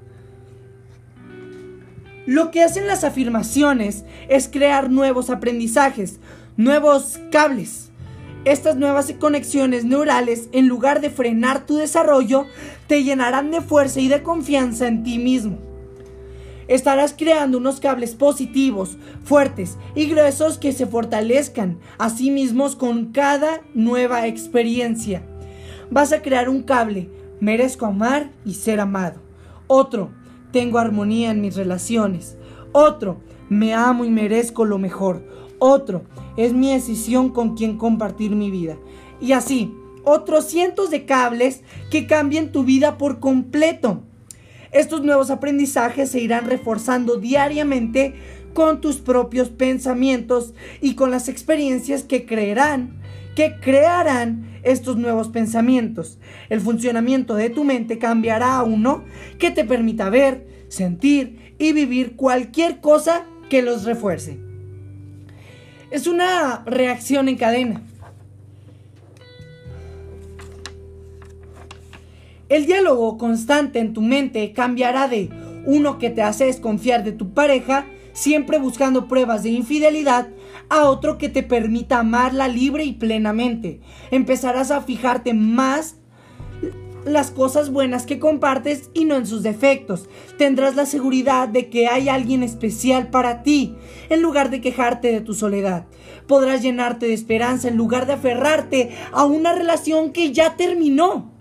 Lo 2.27 2.51
que 2.51 2.63
hacen 2.63 2.87
las 2.87 3.03
afirmaciones 3.03 4.05
es 4.29 4.47
crear 4.49 4.91
nuevos 4.91 5.31
aprendizajes, 5.31 6.21
nuevos 6.59 7.19
cables. 7.33 7.89
Estas 8.45 8.77
nuevas 8.77 9.11
conexiones 9.19 9.87
neurales, 9.87 10.51
en 10.53 10.69
lugar 10.69 11.01
de 11.01 11.09
frenar 11.09 11.65
tu 11.65 11.79
desarrollo, 11.79 12.45
te 12.89 13.05
llenarán 13.05 13.51
de 13.53 13.63
fuerza 13.63 14.01
y 14.01 14.09
de 14.09 14.23
confianza 14.23 14.87
en 14.87 15.03
ti 15.03 15.19
mismo. 15.19 15.76
Estarás 16.69 17.15
creando 17.17 17.59
unos 17.59 17.81
cables 17.81 18.15
positivos, 18.15 18.97
fuertes 19.25 19.79
y 19.95 20.07
gruesos 20.07 20.59
que 20.59 20.73
se 20.73 20.87
fortalezcan 20.87 21.79
a 21.99 22.11
sí 22.11 22.31
mismos 22.31 22.75
con 22.75 23.13
cada 23.13 23.63
nueva 23.75 24.27
experiencia. 24.27 25.23
Vas 25.91 26.13
a 26.13 26.23
crear 26.23 26.49
un 26.49 26.63
cable, 26.63 27.09
merezco 27.41 27.87
amar 27.87 28.31
y 28.45 28.55
ser 28.55 28.81
amado. 28.81 29.21
Otro, 29.69 30.11
tengo 30.51 30.79
armonía 30.79 31.31
en 31.31 31.41
mis 31.41 31.55
relaciones. 31.57 32.37
Otro, 32.73 33.21
me 33.49 33.75
amo 33.75 34.05
y 34.05 34.11
merezco 34.11 34.65
lo 34.65 34.79
mejor. 34.79 35.25
Otro, 35.59 36.03
es 36.37 36.53
mi 36.53 36.73
decisión 36.73 37.31
con 37.31 37.57
quien 37.57 37.79
compartir 37.79 38.35
mi 38.35 38.51
vida. 38.51 38.77
Y 39.21 39.33
así, 39.33 39.73
otros 40.05 40.47
cientos 40.47 40.91
de 40.91 41.05
cables 41.05 41.63
que 41.91 42.07
cambien 42.07 42.53
tu 42.53 42.65
vida 42.65 42.99
por 42.99 43.21
completo. 43.21 44.03
Estos 44.77 45.03
nuevos 45.03 45.31
aprendizajes 45.31 46.11
se 46.11 46.21
irán 46.21 46.45
reforzando 46.45 47.17
diariamente 47.17 48.13
con 48.53 48.83
tus 48.83 48.97
propios 48.99 49.49
pensamientos 49.49 50.53
y 50.83 50.97
con 50.97 51.11
las 51.11 51.31
experiencias 51.31 52.03
que 52.03 52.27
creerán, 52.27 53.01
que 53.35 53.55
crearán 53.59 54.61
estos 54.65 54.99
nuevos 54.99 55.31
pensamientos. 55.31 56.19
El 56.51 56.61
funcionamiento 56.61 57.37
de 57.37 57.49
tu 57.49 57.65
mente 57.65 57.99
cambiará 57.99 58.59
a 58.59 58.65
uno 58.65 59.03
que 59.39 59.51
te 59.51 59.65
permita 59.65 60.11
ver, 60.11 60.47
sentir 60.69 61.55
y 61.59 61.73
vivir 61.73 62.15
cualquier 62.15 62.81
cosa 62.81 63.25
que 63.49 63.63
los 63.63 63.85
refuerce. 63.85 64.37
Es 65.91 66.07
una 66.07 66.65
reacción 66.67 67.31
en 67.31 67.39
cadena. 67.39 67.81
El 72.49 72.67
diálogo 72.67 73.19
constante 73.19 73.81
en 73.81 73.93
tu 73.93 74.03
mente 74.03 74.53
cambiará 74.53 75.09
de 75.09 75.31
uno 75.65 75.99
que 75.99 76.11
te 76.11 76.23
hace 76.23 76.45
desconfiar 76.47 77.03
de 77.03 77.11
tu 77.11 77.35
pareja, 77.35 77.87
siempre 78.13 78.59
buscando 78.59 79.09
pruebas 79.09 79.43
de 79.43 79.51
infidelidad, 79.51 80.29
a 80.69 80.85
otro 80.85 81.19
que 81.19 81.29
te 81.29 81.43
permita 81.43 81.99
amarla 81.99 82.47
libre 82.47 82.85
y 82.85 82.93
plenamente. 82.93 83.81
Empezarás 84.13 84.71
a 84.71 84.81
fijarte 84.81 85.35
más 85.35 85.97
las 87.05 87.33
cosas 87.33 87.71
buenas 87.71 88.07
que 88.07 88.21
compartes 88.21 88.91
y 88.95 89.07
no 89.07 89.17
en 89.17 89.27
sus 89.27 89.43
defectos. 89.43 90.09
Tendrás 90.39 90.77
la 90.77 90.87
seguridad 90.87 91.49
de 91.49 91.69
que 91.69 91.89
hay 91.89 92.09
alguien 92.09 92.45
especial 92.45 93.11
para 93.11 93.43
ti, 93.43 93.75
en 94.09 94.23
lugar 94.23 94.51
de 94.51 94.61
quejarte 94.61 95.11
de 95.11 95.21
tu 95.21 95.35
soledad. 95.35 95.87
Podrás 96.29 96.63
llenarte 96.63 97.07
de 97.07 97.15
esperanza 97.15 97.67
en 97.69 97.77
lugar 97.77 98.07
de 98.07 98.15
aferrarte 98.15 98.91
a 99.13 99.25
una 99.25 99.53
relación 99.53 100.13
que 100.13 100.33
ya 100.33 100.57
terminó. 100.57 101.36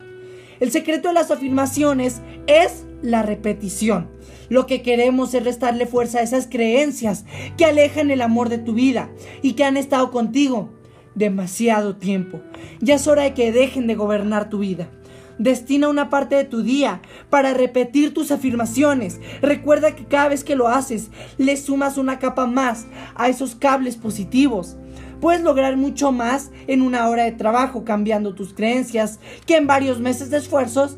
El 0.60 0.72
secreto 0.72 1.10
de 1.10 1.14
las 1.14 1.32
afirmaciones 1.32 2.22
es 2.48 2.86
la 3.02 3.24
repetición. 3.24 4.10
Lo 4.50 4.66
que 4.68 4.82
queremos 4.82 5.34
es 5.34 5.44
restarle 5.44 5.86
fuerza 5.86 6.20
a 6.20 6.24
esas 6.24 6.48
creencias 6.48 7.26
que 7.58 7.66
alejan 7.66 8.12
el 8.12 8.22
amor 8.22 8.50
de 8.50 8.58
tu 8.58 8.74
vida 8.74 9.10
y 9.42 9.54
que 9.54 9.64
han 9.64 9.78
estado 9.78 10.12
contigo 10.12 10.70
demasiado 11.16 11.96
tiempo. 11.96 12.42
Ya 12.80 12.96
es 12.96 13.08
hora 13.08 13.24
de 13.24 13.34
que 13.34 13.52
dejen 13.52 13.88
de 13.88 13.96
gobernar 13.96 14.50
tu 14.50 14.60
vida. 14.60 14.90
Destina 15.38 15.90
una 15.90 16.10
parte 16.10 16.36
de 16.36 16.46
tu 16.46 16.62
día 16.62 17.02
para 17.30 17.54
repetir 17.54 18.14
tus 18.14 18.32
afirmaciones. 18.32 19.20
Recuerda 19.42 19.96
que 19.96 20.06
cada 20.06 20.30
vez 20.30 20.46
que 20.46 20.56
lo 20.56 20.70
haces, 20.70 21.10
le 21.38 21.58
sumas 21.58 21.98
una 21.98 22.20
capa 22.20 22.48
más 22.48 22.86
a 23.16 23.28
esos 23.28 23.56
cables 23.56 23.98
positivos. 23.98 24.78
Puedes 25.22 25.42
lograr 25.42 25.78
mucho 25.78 26.12
más 26.12 26.52
en 26.68 26.82
una 26.82 27.10
hora 27.10 27.24
de 27.24 27.32
trabajo 27.32 27.84
cambiando 27.86 28.36
tus 28.36 28.54
creencias 28.54 29.20
que 29.46 29.56
en 29.56 29.68
varios 29.68 30.00
meses 30.00 30.30
de 30.30 30.38
esfuerzos, 30.38 30.98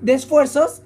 de 0.00 0.14
esfuerzos 0.14 0.82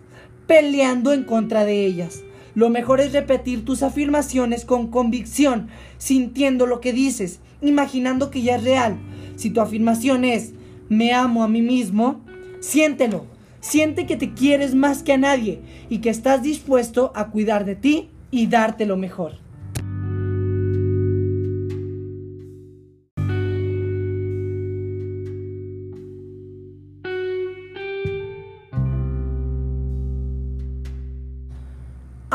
peleando 0.46 1.12
en 1.12 1.24
contra 1.24 1.64
de 1.64 1.84
ellas. 1.84 2.22
Lo 2.54 2.70
mejor 2.70 3.00
es 3.00 3.12
repetir 3.12 3.64
tus 3.64 3.82
afirmaciones 3.82 4.64
con 4.64 4.88
convicción, 4.88 5.68
sintiendo 5.98 6.66
lo 6.66 6.80
que 6.80 6.92
dices, 6.92 7.40
imaginando 7.60 8.30
que 8.30 8.42
ya 8.42 8.56
es 8.56 8.64
real. 8.64 8.98
Si 9.36 9.50
tu 9.50 9.60
afirmación 9.60 10.24
es 10.24 10.54
me 10.88 11.12
amo 11.12 11.44
a 11.44 11.48
mí 11.48 11.62
mismo, 11.62 12.20
siéntelo. 12.60 13.26
Siente 13.60 14.06
que 14.06 14.16
te 14.16 14.32
quieres 14.32 14.74
más 14.74 15.02
que 15.02 15.12
a 15.12 15.18
nadie 15.18 15.60
y 15.90 15.98
que 15.98 16.10
estás 16.10 16.42
dispuesto 16.42 17.12
a 17.14 17.30
cuidar 17.30 17.64
de 17.64 17.76
ti 17.76 18.10
y 18.30 18.46
darte 18.46 18.86
lo 18.86 18.96
mejor. 18.96 19.47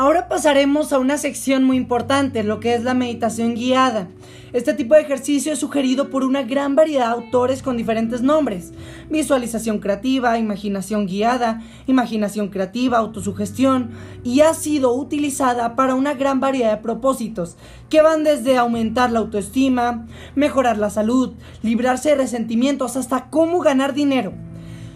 Ahora 0.04 0.28
pasaremos 0.28 0.92
a 0.92 0.98
una 0.98 1.16
sección 1.16 1.64
muy 1.64 1.78
importante, 1.78 2.42
lo 2.42 2.60
que 2.60 2.74
es 2.74 2.84
la 2.84 2.92
meditación 2.92 3.54
guiada. 3.54 4.08
Este 4.52 4.74
tipo 4.74 4.94
de 4.94 5.00
ejercicio 5.00 5.50
es 5.50 5.58
sugerido 5.58 6.10
por 6.10 6.24
una 6.24 6.42
gran 6.42 6.76
variedad 6.76 7.06
de 7.06 7.24
autores 7.24 7.62
con 7.62 7.78
diferentes 7.78 8.20
nombres. 8.20 8.74
Visualización 9.08 9.78
creativa, 9.78 10.38
imaginación 10.38 11.06
guiada, 11.06 11.62
imaginación 11.86 12.48
creativa, 12.48 12.98
autosugestión, 12.98 13.92
y 14.22 14.42
ha 14.42 14.52
sido 14.52 14.92
utilizada 14.92 15.74
para 15.74 15.94
una 15.94 16.12
gran 16.12 16.38
variedad 16.38 16.72
de 16.72 16.82
propósitos, 16.82 17.56
que 17.88 18.02
van 18.02 18.24
desde 18.24 18.58
aumentar 18.58 19.10
la 19.10 19.20
autoestima, 19.20 20.06
mejorar 20.34 20.76
la 20.76 20.90
salud, 20.90 21.32
librarse 21.62 22.10
de 22.10 22.16
resentimientos, 22.16 22.98
hasta 22.98 23.30
cómo 23.30 23.60
ganar 23.60 23.94
dinero. 23.94 24.34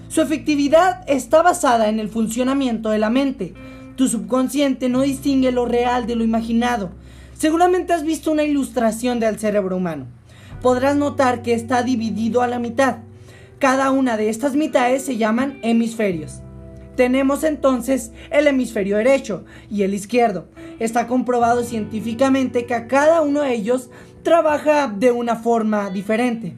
Su 0.08 0.20
efectividad 0.20 1.00
está 1.06 1.40
basada 1.40 1.88
en 1.88 1.98
el 1.98 2.10
funcionamiento 2.10 2.90
de 2.90 2.98
la 2.98 3.08
mente, 3.08 3.54
tu 3.98 4.06
subconsciente 4.06 4.88
no 4.88 5.02
distingue 5.02 5.50
lo 5.50 5.66
real 5.66 6.06
de 6.06 6.14
lo 6.14 6.22
imaginado. 6.22 6.90
Seguramente 7.36 7.92
has 7.92 8.04
visto 8.04 8.30
una 8.30 8.44
ilustración 8.44 9.18
del 9.18 9.40
cerebro 9.40 9.76
humano. 9.76 10.06
Podrás 10.62 10.94
notar 10.94 11.42
que 11.42 11.52
está 11.52 11.82
dividido 11.82 12.40
a 12.40 12.46
la 12.46 12.60
mitad. 12.60 12.98
Cada 13.58 13.90
una 13.90 14.16
de 14.16 14.28
estas 14.28 14.54
mitades 14.54 15.04
se 15.04 15.16
llaman 15.16 15.58
hemisferios. 15.62 16.42
Tenemos 16.94 17.42
entonces 17.42 18.12
el 18.30 18.46
hemisferio 18.46 18.98
derecho 18.98 19.44
y 19.68 19.82
el 19.82 19.94
izquierdo. 19.94 20.46
Está 20.78 21.08
comprobado 21.08 21.64
científicamente 21.64 22.66
que 22.66 22.74
a 22.74 22.86
cada 22.86 23.20
uno 23.22 23.42
de 23.42 23.52
ellos 23.52 23.90
trabaja 24.22 24.86
de 24.86 25.10
una 25.10 25.34
forma 25.34 25.90
diferente. 25.90 26.54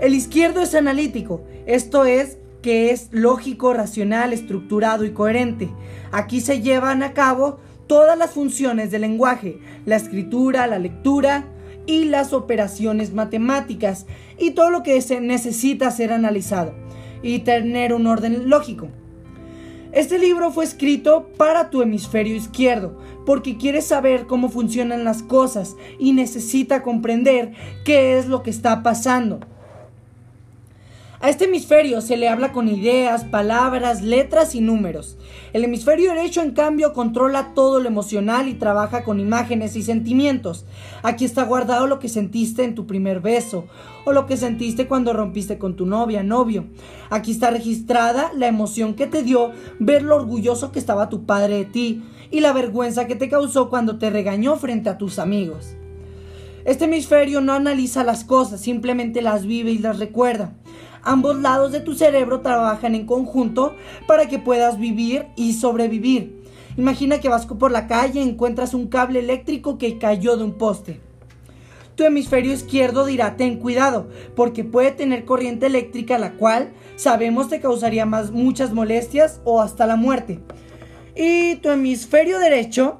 El 0.00 0.12
izquierdo 0.12 0.60
es 0.60 0.74
analítico, 0.74 1.44
esto 1.66 2.04
es 2.04 2.38
que 2.62 2.90
es 2.90 3.08
lógico, 3.10 3.74
racional, 3.74 4.32
estructurado 4.32 5.04
y 5.04 5.12
coherente. 5.12 5.68
Aquí 6.12 6.40
se 6.40 6.62
llevan 6.62 7.02
a 7.02 7.12
cabo 7.12 7.58
todas 7.86 8.16
las 8.16 8.30
funciones 8.30 8.90
del 8.90 9.02
lenguaje, 9.02 9.58
la 9.84 9.96
escritura, 9.96 10.66
la 10.66 10.78
lectura 10.78 11.44
y 11.86 12.04
las 12.04 12.32
operaciones 12.32 13.12
matemáticas 13.12 14.06
y 14.38 14.52
todo 14.52 14.70
lo 14.70 14.82
que 14.82 15.00
se 15.02 15.20
necesita 15.20 15.90
ser 15.90 16.12
analizado 16.12 16.74
y 17.22 17.40
tener 17.40 17.92
un 17.92 18.06
orden 18.06 18.48
lógico. 18.48 18.88
Este 19.92 20.18
libro 20.18 20.50
fue 20.50 20.64
escrito 20.64 21.28
para 21.36 21.68
tu 21.68 21.82
hemisferio 21.82 22.34
izquierdo, 22.34 22.98
porque 23.26 23.58
quieres 23.58 23.86
saber 23.86 24.26
cómo 24.26 24.48
funcionan 24.48 25.04
las 25.04 25.22
cosas 25.22 25.76
y 25.98 26.12
necesita 26.12 26.82
comprender 26.82 27.52
qué 27.84 28.18
es 28.18 28.26
lo 28.26 28.42
que 28.42 28.48
está 28.48 28.82
pasando. 28.82 29.40
A 31.22 31.28
este 31.28 31.44
hemisferio 31.44 32.00
se 32.00 32.16
le 32.16 32.28
habla 32.28 32.50
con 32.50 32.66
ideas, 32.66 33.22
palabras, 33.22 34.02
letras 34.02 34.56
y 34.56 34.60
números. 34.60 35.16
El 35.52 35.62
hemisferio 35.62 36.10
derecho, 36.10 36.42
en 36.42 36.50
cambio, 36.50 36.92
controla 36.92 37.54
todo 37.54 37.78
lo 37.78 37.86
emocional 37.86 38.48
y 38.48 38.54
trabaja 38.54 39.04
con 39.04 39.20
imágenes 39.20 39.76
y 39.76 39.84
sentimientos. 39.84 40.64
Aquí 41.04 41.24
está 41.24 41.44
guardado 41.44 41.86
lo 41.86 42.00
que 42.00 42.08
sentiste 42.08 42.64
en 42.64 42.74
tu 42.74 42.88
primer 42.88 43.20
beso 43.20 43.68
o 44.04 44.10
lo 44.10 44.26
que 44.26 44.36
sentiste 44.36 44.88
cuando 44.88 45.12
rompiste 45.12 45.58
con 45.58 45.76
tu 45.76 45.86
novia, 45.86 46.24
novio. 46.24 46.64
Aquí 47.08 47.30
está 47.30 47.50
registrada 47.50 48.32
la 48.34 48.48
emoción 48.48 48.94
que 48.94 49.06
te 49.06 49.22
dio 49.22 49.52
ver 49.78 50.02
lo 50.02 50.16
orgulloso 50.16 50.72
que 50.72 50.80
estaba 50.80 51.08
tu 51.08 51.24
padre 51.24 51.54
de 51.58 51.64
ti 51.66 52.02
y 52.32 52.40
la 52.40 52.52
vergüenza 52.52 53.06
que 53.06 53.14
te 53.14 53.28
causó 53.28 53.70
cuando 53.70 53.96
te 53.96 54.10
regañó 54.10 54.56
frente 54.56 54.90
a 54.90 54.98
tus 54.98 55.20
amigos. 55.20 55.76
Este 56.64 56.86
hemisferio 56.86 57.40
no 57.40 57.52
analiza 57.52 58.02
las 58.02 58.24
cosas, 58.24 58.60
simplemente 58.60 59.22
las 59.22 59.46
vive 59.46 59.70
y 59.70 59.78
las 59.78 60.00
recuerda. 60.00 60.54
Ambos 61.04 61.40
lados 61.40 61.72
de 61.72 61.80
tu 61.80 61.94
cerebro 61.94 62.40
trabajan 62.40 62.94
en 62.94 63.06
conjunto 63.06 63.74
para 64.06 64.26
que 64.26 64.38
puedas 64.38 64.78
vivir 64.78 65.26
y 65.36 65.54
sobrevivir. 65.54 66.42
Imagina 66.76 67.18
que 67.18 67.28
vas 67.28 67.44
por 67.44 67.70
la 67.70 67.86
calle 67.86 68.20
y 68.20 68.28
encuentras 68.28 68.72
un 68.72 68.86
cable 68.86 69.18
eléctrico 69.18 69.78
que 69.78 69.98
cayó 69.98 70.36
de 70.36 70.44
un 70.44 70.54
poste. 70.54 71.00
tu 71.94 72.04
hemisferio 72.04 72.54
izquierdo 72.54 73.04
dirá 73.04 73.36
ten 73.36 73.58
cuidado, 73.58 74.08
porque 74.34 74.64
puede 74.64 74.92
tener 74.92 75.26
corriente 75.26 75.66
eléctrica 75.66 76.18
la 76.18 76.32
cual 76.32 76.72
sabemos 76.96 77.48
te 77.48 77.60
causaría 77.60 78.06
más, 78.06 78.30
muchas 78.30 78.72
molestias 78.72 79.40
o 79.44 79.60
hasta 79.60 79.86
la 79.86 79.96
muerte. 79.96 80.40
Y 81.14 81.56
tu 81.56 81.68
hemisferio 81.68 82.38
derecho 82.38 82.98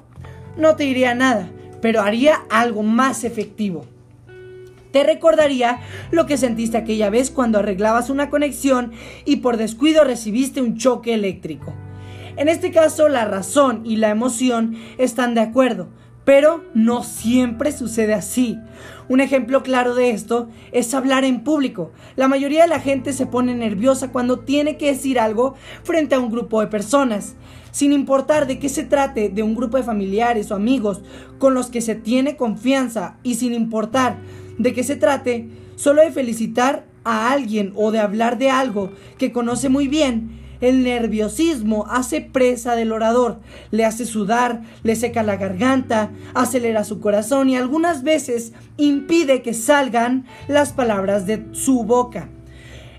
no 0.57 0.75
te 0.75 0.83
diría 0.83 1.15
nada, 1.15 1.49
pero 1.81 2.01
haría 2.01 2.43
algo 2.51 2.83
más 2.83 3.23
efectivo. 3.23 3.85
Te 4.93 5.03
recordaría 5.03 5.79
lo 6.11 6.27
que 6.27 6.37
sentiste 6.37 6.77
aquella 6.77 7.09
vez 7.09 7.31
cuando 7.31 7.57
arreglabas 7.57 8.11
una 8.11 8.29
conexión 8.29 8.91
y 9.25 9.37
por 9.37 9.57
descuido 9.57 10.03
recibiste 10.03 10.61
un 10.61 10.77
choque 10.77 11.15
eléctrico. 11.15 11.73
En 12.37 12.47
este 12.47 12.69
caso, 12.71 13.09
la 13.09 13.25
razón 13.25 13.81
y 13.85 13.95
la 13.95 14.11
emoción 14.11 14.75
están 14.99 15.33
de 15.33 15.41
acuerdo, 15.41 15.87
pero 16.25 16.63
no 16.75 17.01
siempre 17.01 17.71
sucede 17.71 18.13
así. 18.13 18.59
Un 19.09 19.19
ejemplo 19.19 19.63
claro 19.63 19.95
de 19.95 20.11
esto 20.11 20.49
es 20.71 20.93
hablar 20.93 21.25
en 21.25 21.43
público. 21.43 21.91
La 22.15 22.27
mayoría 22.27 22.61
de 22.61 22.69
la 22.69 22.79
gente 22.79 23.13
se 23.13 23.25
pone 23.25 23.55
nerviosa 23.55 24.11
cuando 24.11 24.41
tiene 24.41 24.77
que 24.77 24.91
decir 24.91 25.19
algo 25.19 25.55
frente 25.83 26.13
a 26.13 26.19
un 26.19 26.29
grupo 26.29 26.61
de 26.61 26.67
personas. 26.67 27.33
Sin 27.71 27.93
importar 27.93 28.45
de 28.45 28.59
qué 28.59 28.69
se 28.69 28.83
trate, 28.83 29.29
de 29.29 29.41
un 29.41 29.55
grupo 29.55 29.77
de 29.77 29.83
familiares 29.83 30.51
o 30.51 30.55
amigos 30.55 31.01
con 31.39 31.55
los 31.55 31.71
que 31.71 31.81
se 31.81 31.95
tiene 31.95 32.35
confianza 32.35 33.17
y 33.23 33.35
sin 33.35 33.55
importar 33.55 34.17
de 34.57 34.73
qué 34.73 34.83
se 34.83 34.95
trate, 34.95 35.47
solo 35.75 36.01
de 36.01 36.11
felicitar 36.11 36.85
a 37.03 37.31
alguien 37.31 37.73
o 37.75 37.91
de 37.91 37.99
hablar 37.99 38.37
de 38.37 38.49
algo 38.49 38.91
que 39.17 39.31
conoce 39.31 39.69
muy 39.69 39.87
bien, 39.87 40.39
el 40.61 40.83
nerviosismo 40.83 41.85
hace 41.89 42.21
presa 42.21 42.75
del 42.75 42.93
orador, 42.93 43.41
le 43.71 43.83
hace 43.83 44.05
sudar, 44.05 44.61
le 44.83 44.95
seca 44.95 45.21
la 45.21 45.35
garganta, 45.35 46.11
acelera 46.33 46.85
su 46.85 47.01
corazón 47.01 47.49
y 47.49 47.57
algunas 47.57 48.03
veces 48.03 48.53
impide 48.77 49.41
que 49.41 49.53
salgan 49.53 50.25
las 50.47 50.71
palabras 50.71 51.25
de 51.25 51.45
su 51.51 51.83
boca. 51.83 52.29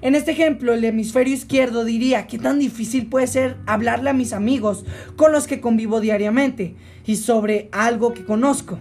En 0.02 0.14
este 0.14 0.32
ejemplo, 0.32 0.74
el 0.74 0.84
hemisferio 0.84 1.32
izquierdo 1.32 1.86
diría, 1.86 2.26
¿qué 2.26 2.38
tan 2.38 2.59
difícil 2.59 3.07
puede 3.07 3.26
ser 3.26 3.57
hablarle 3.64 4.11
a 4.11 4.12
mis 4.12 4.34
amigos 4.34 4.84
con 5.16 5.32
los 5.32 5.46
que 5.46 5.62
convivo 5.62 6.00
diariamente 6.00 6.76
y 7.07 7.16
sobre 7.16 7.70
algo 7.72 8.12
que 8.12 8.26
conozco? 8.26 8.78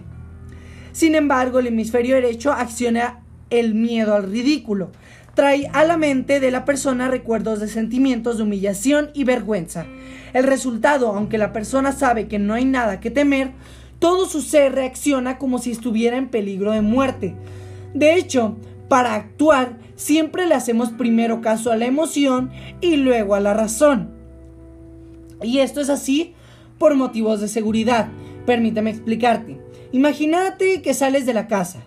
Sin 0.94 1.16
embargo, 1.16 1.58
el 1.58 1.66
hemisferio 1.66 2.14
derecho 2.14 2.52
acciona 2.52 3.20
el 3.50 3.74
miedo 3.74 4.14
al 4.14 4.30
ridículo. 4.30 4.92
Trae 5.34 5.68
a 5.72 5.82
la 5.84 5.96
mente 5.96 6.38
de 6.38 6.52
la 6.52 6.64
persona 6.64 7.08
recuerdos 7.08 7.58
de 7.58 7.66
sentimientos 7.66 8.36
de 8.36 8.44
humillación 8.44 9.10
y 9.12 9.24
vergüenza. 9.24 9.86
El 10.34 10.44
resultado, 10.44 11.08
aunque 11.08 11.36
la 11.36 11.52
persona 11.52 11.90
sabe 11.90 12.28
que 12.28 12.38
no 12.38 12.54
hay 12.54 12.64
nada 12.64 13.00
que 13.00 13.10
temer, 13.10 13.50
todo 13.98 14.28
su 14.28 14.40
ser 14.40 14.72
reacciona 14.72 15.36
como 15.36 15.58
si 15.58 15.72
estuviera 15.72 16.16
en 16.16 16.28
peligro 16.28 16.70
de 16.70 16.80
muerte. 16.80 17.34
De 17.92 18.14
hecho, 18.14 18.56
para 18.88 19.16
actuar 19.16 19.78
siempre 19.96 20.46
le 20.46 20.54
hacemos 20.54 20.90
primero 20.90 21.40
caso 21.40 21.72
a 21.72 21.76
la 21.76 21.86
emoción 21.86 22.52
y 22.80 22.98
luego 22.98 23.34
a 23.34 23.40
la 23.40 23.52
razón. 23.52 24.10
Y 25.42 25.58
esto 25.58 25.80
es 25.80 25.90
así 25.90 26.34
por 26.78 26.94
motivos 26.94 27.40
de 27.40 27.48
seguridad. 27.48 28.06
Permíteme 28.46 28.90
explicarte. 28.90 29.63
Imagínate 29.94 30.82
que 30.82 30.92
sales 30.92 31.24
de 31.24 31.32
la 31.32 31.46
casa 31.46 31.84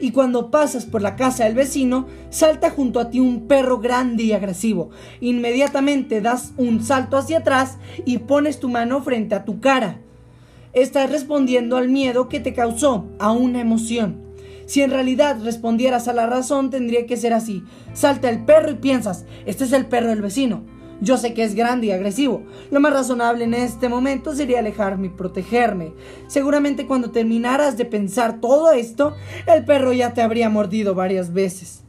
y 0.00 0.10
cuando 0.10 0.50
pasas 0.50 0.86
por 0.86 1.02
la 1.02 1.14
casa 1.14 1.44
del 1.44 1.54
vecino 1.54 2.08
salta 2.28 2.68
junto 2.68 2.98
a 2.98 3.10
ti 3.10 3.20
un 3.20 3.46
perro 3.46 3.78
grande 3.78 4.24
y 4.24 4.32
agresivo. 4.32 4.90
Inmediatamente 5.20 6.20
das 6.20 6.52
un 6.56 6.82
salto 6.82 7.16
hacia 7.16 7.38
atrás 7.38 7.78
y 8.04 8.18
pones 8.18 8.58
tu 8.58 8.68
mano 8.68 9.04
frente 9.04 9.36
a 9.36 9.44
tu 9.44 9.60
cara. 9.60 10.00
Estás 10.72 11.12
respondiendo 11.12 11.76
al 11.76 11.88
miedo 11.88 12.28
que 12.28 12.40
te 12.40 12.54
causó, 12.54 13.06
a 13.20 13.30
una 13.30 13.60
emoción. 13.60 14.20
Si 14.66 14.82
en 14.82 14.90
realidad 14.90 15.38
respondieras 15.40 16.08
a 16.08 16.12
la 16.12 16.26
razón, 16.26 16.70
tendría 16.70 17.06
que 17.06 17.16
ser 17.16 17.32
así. 17.32 17.62
Salta 17.92 18.30
el 18.30 18.44
perro 18.44 18.72
y 18.72 18.74
piensas, 18.74 19.26
este 19.46 19.62
es 19.62 19.72
el 19.72 19.86
perro 19.86 20.08
del 20.08 20.22
vecino. 20.22 20.64
Yo 21.04 21.18
sé 21.18 21.34
que 21.34 21.44
es 21.44 21.54
grande 21.54 21.88
y 21.88 21.90
agresivo. 21.90 22.44
Lo 22.70 22.80
más 22.80 22.94
razonable 22.94 23.44
en 23.44 23.52
este 23.52 23.90
momento 23.90 24.34
sería 24.34 24.60
alejarme 24.60 25.08
y 25.08 25.10
protegerme. 25.10 25.92
Seguramente 26.28 26.86
cuando 26.86 27.10
terminaras 27.10 27.76
de 27.76 27.84
pensar 27.84 28.40
todo 28.40 28.72
esto, 28.72 29.14
el 29.46 29.66
perro 29.66 29.92
ya 29.92 30.14
te 30.14 30.22
habría 30.22 30.48
mordido 30.48 30.94
varias 30.94 31.34
veces. 31.34 31.82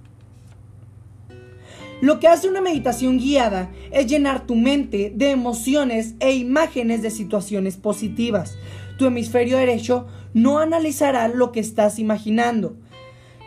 Lo 2.01 2.19
que 2.19 2.27
hace 2.27 2.49
una 2.49 2.59
meditación 2.59 3.17
guiada 3.17 3.71
es 3.91 4.07
llenar 4.07 4.45
tu 4.45 4.55
mente 4.55 5.13
de 5.15 5.31
emociones 5.31 6.15
e 6.19 6.33
imágenes 6.33 7.01
de 7.01 7.09
situaciones 7.09 7.77
positivas. 7.77 8.57
Tu 8.97 9.05
hemisferio 9.05 9.57
derecho 9.57 10.07
no 10.33 10.59
analizará 10.59 11.29
lo 11.29 11.53
que 11.53 11.61
estás 11.61 11.99
imaginando. 11.99 12.75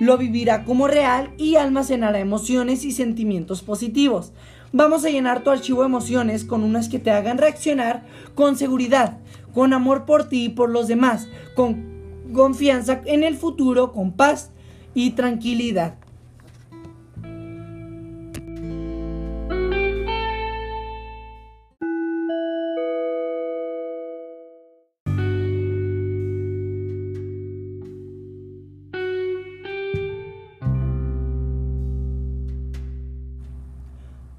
Lo 0.00 0.16
vivirá 0.16 0.64
como 0.64 0.88
real 0.88 1.34
y 1.36 1.56
almacenará 1.56 2.20
emociones 2.20 2.86
y 2.86 2.92
sentimientos 2.92 3.62
positivos. 3.62 4.32
Vamos 4.72 5.04
a 5.04 5.08
llenar 5.08 5.42
tu 5.42 5.50
archivo 5.50 5.80
de 5.80 5.86
emociones 5.86 6.44
con 6.44 6.62
unas 6.62 6.90
que 6.90 6.98
te 6.98 7.10
hagan 7.10 7.38
reaccionar 7.38 8.04
con 8.34 8.56
seguridad, 8.56 9.18
con 9.54 9.72
amor 9.72 10.04
por 10.04 10.28
ti 10.28 10.44
y 10.44 10.48
por 10.50 10.68
los 10.68 10.88
demás, 10.88 11.26
con 11.54 11.86
confianza 12.34 13.00
en 13.06 13.22
el 13.24 13.36
futuro, 13.36 13.92
con 13.92 14.12
paz 14.12 14.50
y 14.92 15.12
tranquilidad. 15.12 15.94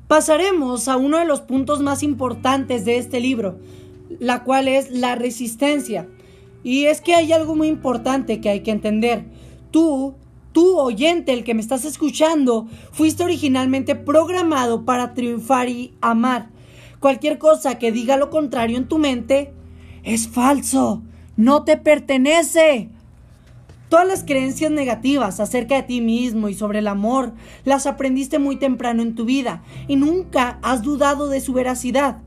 Pasaremos 0.10 0.88
a 0.88 0.98
uno 0.98 1.20
de 1.20 1.26
los 1.26 1.42
puntos 1.42 1.82
más 1.82 2.02
importantes 2.02 2.84
de 2.84 2.98
este 2.98 3.20
libro, 3.20 3.60
la 4.20 4.44
cual 4.44 4.68
es 4.68 4.90
la 4.90 5.14
resistencia. 5.14 6.08
Y 6.64 6.86
es 6.86 7.00
que 7.00 7.14
hay 7.14 7.32
algo 7.32 7.56
muy 7.56 7.68
importante 7.68 8.42
que 8.42 8.50
hay 8.50 8.62
que 8.62 8.72
entender. 8.72 9.26
Tú, 9.70 10.16
tú 10.52 10.80
oyente, 10.80 11.32
el 11.32 11.44
que 11.44 11.54
me 11.54 11.62
estás 11.62 11.86
escuchando, 11.86 12.68
fuiste 12.92 13.24
originalmente 13.24 13.94
programado 13.94 14.84
para 14.84 15.14
triunfar 15.14 15.70
y 15.70 15.94
amar. 16.02 16.50
Cualquier 17.00 17.38
cosa 17.38 17.78
que 17.78 17.92
diga 17.92 18.18
lo 18.18 18.32
contrario 18.32 18.80
en 18.80 18.88
tu 18.88 18.98
mente 18.98 19.54
es 20.02 20.28
falso, 20.28 21.04
no 21.38 21.66
te 21.66 21.78
pertenece. 21.78 22.90
Todas 23.90 24.08
las 24.08 24.24
creencias 24.24 24.72
negativas 24.72 25.40
acerca 25.40 25.76
de 25.76 25.84
ti 25.84 26.00
mismo 26.00 26.48
y 26.48 26.54
sobre 26.54 26.78
el 26.78 26.88
amor 26.88 27.34
las 27.66 27.88
aprendiste 27.88 28.38
muy 28.38 28.56
temprano 28.58 29.02
en 29.02 29.16
tu 29.16 29.26
vida 29.26 29.64
y 29.88 29.96
nunca 29.96 30.60
has 30.62 30.84
dudado 30.84 31.28
de 31.28 31.42
su 31.42 31.54
veracidad. 31.54 32.20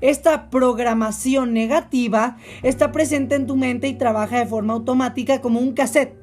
Esta 0.00 0.48
programación 0.48 1.52
negativa 1.52 2.38
está 2.62 2.90
presente 2.90 3.34
en 3.34 3.46
tu 3.46 3.54
mente 3.54 3.86
y 3.86 3.98
trabaja 3.98 4.38
de 4.38 4.46
forma 4.46 4.72
automática 4.72 5.42
como 5.42 5.60
un 5.60 5.74
cassette. 5.74 6.16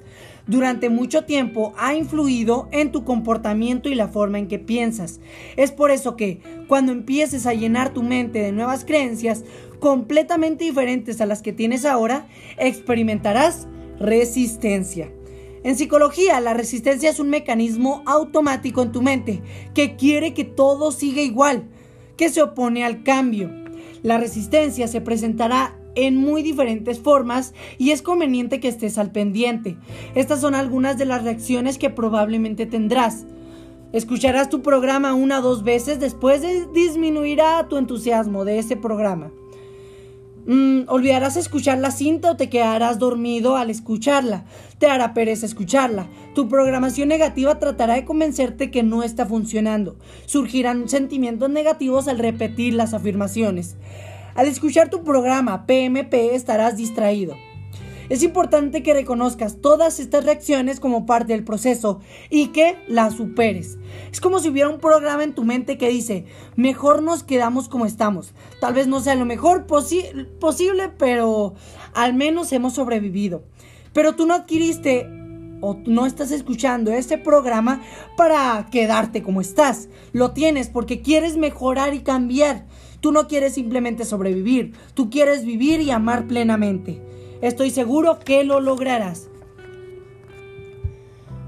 Durante 0.48 0.90
mucho 0.90 1.26
tiempo 1.26 1.76
ha 1.78 1.94
influido 1.94 2.68
en 2.72 2.92
tu 2.92 3.04
comportamiento 3.04 3.90
y 3.90 3.96
la 3.96 4.08
forma 4.08 4.40
en 4.40 4.48
que 4.48 4.58
piensas. 4.58 5.20
Es 5.58 5.72
por 5.72 5.92
eso 5.92 6.16
que 6.16 6.40
cuando 6.68 6.92
empieces 6.92 7.46
a 7.46 7.54
llenar 7.54 7.94
tu 7.94 8.02
mente 8.02 8.40
de 8.40 8.52
nuevas 8.52 8.84
creencias 8.84 9.44
completamente 9.80 10.64
diferentes 10.64 11.22
a 11.22 11.28
las 11.28 11.44
que 11.44 11.54
tienes 11.54 11.86
ahora, 11.86 12.26
experimentarás 12.58 13.68
resistencia. 14.00 15.12
En 15.64 15.76
psicología, 15.76 16.40
la 16.40 16.54
resistencia 16.54 17.10
es 17.10 17.20
un 17.20 17.30
mecanismo 17.30 18.04
automático 18.06 18.82
en 18.82 18.92
tu 18.92 19.02
mente 19.02 19.42
que 19.74 19.96
quiere 19.96 20.34
que 20.34 20.46
todo 20.46 20.92
siga 20.92 21.22
igual, 21.22 21.66
que 22.16 22.30
se 22.30 22.42
opone 22.42 22.86
al 22.86 23.04
cambio. 23.04 23.52
La 24.04 24.18
resistencia 24.18 24.88
se 24.88 25.02
presentará 25.02 25.78
en 25.96 26.16
muy 26.16 26.44
diferentes 26.44 27.00
formas 27.00 27.54
y 27.78 27.92
es 27.92 28.02
conveniente 28.02 28.60
que 28.60 28.68
estés 28.68 28.98
al 28.98 29.12
pendiente. 29.12 29.78
Estas 30.16 30.42
son 30.42 30.54
algunas 30.54 30.98
de 30.98 31.06
las 31.06 31.24
reacciones 31.24 31.78
que 31.78 31.90
probablemente 31.90 32.66
tendrás. 32.68 33.26
Escucharás 33.94 34.50
tu 34.50 34.62
programa 34.62 35.16
una 35.16 35.40
o 35.40 35.42
dos 35.42 35.64
veces, 35.64 36.00
después 36.00 36.44
disminuirá 36.74 37.68
tu 37.68 37.78
entusiasmo 37.78 38.46
de 38.46 38.60
ese 38.60 38.76
programa. 38.76 39.32
Mm, 40.48 40.84
olvidarás 40.88 41.36
escuchar 41.36 41.78
la 41.78 41.92
cinta 41.92 42.32
o 42.32 42.38
te 42.38 42.50
quedarás 42.50 43.00
dormido 43.00 43.58
al 43.58 43.70
escucharla. 43.70 44.46
Te 44.80 44.88
hará 44.88 45.14
pereza 45.14 45.46
escucharla. 45.46 46.08
Tu 46.36 46.48
programación 46.48 47.10
negativa 47.10 47.60
tratará 47.60 47.96
de 47.96 48.06
convencerte 48.06 48.72
que 48.72 48.82
no 48.82 49.04
está 49.04 49.26
funcionando. 49.26 49.98
Surgirán 50.26 50.88
sentimientos 50.88 51.50
negativos 51.50 52.08
al 52.08 52.20
repetir 52.20 52.74
las 52.76 52.94
afirmaciones. 52.94 53.76
Al 54.36 54.48
escuchar 54.48 54.90
tu 54.90 55.04
programa 55.04 55.66
PMP 55.66 56.34
estarás 56.34 56.78
distraído. 56.78 57.36
Es 58.10 58.24
importante 58.24 58.84
que 58.84 58.94
reconozcas 58.94 59.58
todas 59.60 60.00
estas 60.00 60.24
reacciones 60.24 60.80
como 60.80 61.06
parte 61.06 61.34
del 61.34 61.44
proceso 61.44 62.00
y 62.30 62.48
que 62.48 62.78
las 62.88 63.16
superes. 63.16 63.78
Es 64.12 64.22
como 64.22 64.40
si 64.40 64.50
hubiera 64.50 64.70
un 64.70 64.80
programa 64.80 65.24
en 65.24 65.34
tu 65.34 65.44
mente 65.44 65.78
que 65.78 65.90
dice, 65.90 66.26
mejor 66.56 67.04
nos 67.04 67.24
quedamos 67.24 67.68
como 67.68 67.86
estamos. 67.86 68.34
Tal 68.62 68.74
vez 68.74 68.88
no 68.88 69.02
sea 69.02 69.16
lo 69.16 69.26
mejor 69.26 69.66
posible, 69.68 70.90
pero 70.98 71.56
al 71.94 72.14
menos 72.14 72.54
hemos 72.54 72.74
sobrevivido. 72.74 73.44
Pero 73.92 74.16
tú 74.16 74.26
no 74.26 74.36
adquiriste 74.36 75.08
o 75.60 75.78
no 75.86 76.06
estás 76.06 76.32
escuchando 76.32 76.92
este 76.92 77.18
programa 77.18 77.82
para 78.16 78.68
quedarte 78.72 79.22
como 79.22 79.42
estás. 79.42 79.90
Lo 80.14 80.32
tienes 80.32 80.70
porque 80.70 81.02
quieres 81.02 81.36
mejorar 81.36 81.94
y 81.94 82.00
cambiar. 82.00 82.68
Tú 83.02 83.12
no 83.12 83.28
quieres 83.28 83.54
simplemente 83.54 84.06
sobrevivir, 84.06 84.74
tú 84.96 85.10
quieres 85.10 85.46
vivir 85.46 85.82
y 85.82 85.92
amar 85.92 86.26
plenamente. 86.26 87.02
Estoy 87.42 87.70
seguro 87.70 88.20
que 88.20 88.44
lo 88.44 88.60
lograrás. 88.60 89.30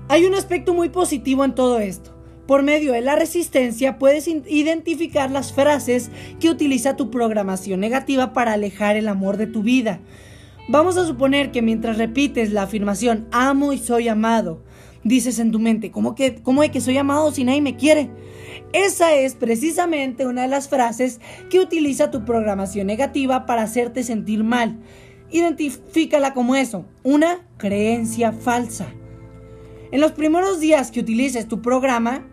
Hay 0.07 0.25
un 0.25 0.35
aspecto 0.35 0.73
muy 0.73 0.89
positivo 0.89 1.45
en 1.45 1.55
todo 1.55 1.79
esto. 1.79 2.15
Por 2.47 2.63
medio 2.63 2.93
de 2.93 3.01
la 3.01 3.15
resistencia 3.15 3.99
puedes 3.99 4.27
identificar 4.27 5.29
las 5.29 5.53
frases 5.53 6.09
que 6.39 6.49
utiliza 6.49 6.95
tu 6.95 7.11
programación 7.11 7.79
negativa 7.79 8.33
para 8.33 8.53
alejar 8.53 8.97
el 8.97 9.07
amor 9.07 9.37
de 9.37 9.45
tu 9.45 9.61
vida. 9.61 9.99
Vamos 10.67 10.97
a 10.97 11.05
suponer 11.05 11.51
que 11.51 11.61
mientras 11.61 11.97
repites 11.97 12.51
la 12.51 12.63
afirmación 12.63 13.27
amo 13.31 13.73
y 13.73 13.77
soy 13.77 14.07
amado, 14.07 14.63
dices 15.03 15.39
en 15.39 15.51
tu 15.51 15.59
mente, 15.59 15.91
¿cómo, 15.91 16.15
de 16.15 16.71
que 16.71 16.81
soy 16.81 16.97
amado 16.97 17.31
si 17.31 17.43
nadie 17.43 17.61
me 17.61 17.75
quiere? 17.75 18.09
Esa 18.73 19.13
es 19.13 19.35
precisamente 19.35 20.27
una 20.27 20.43
de 20.43 20.47
las 20.47 20.69
frases 20.69 21.19
que 21.49 21.59
utiliza 21.59 22.11
tu 22.11 22.25
programación 22.25 22.87
negativa 22.87 23.45
para 23.45 23.63
hacerte 23.63 24.03
sentir 24.03 24.43
mal. 24.43 24.79
Identifícala 25.32 26.34
como 26.34 26.55
eso, 26.55 26.86
una 27.03 27.45
creencia 27.57 28.32
falsa. 28.32 28.88
En 29.91 30.01
los 30.01 30.11
primeros 30.11 30.59
días 30.59 30.91
que 30.91 30.99
utilices 30.99 31.47
tu 31.47 31.61
programa, 31.61 32.27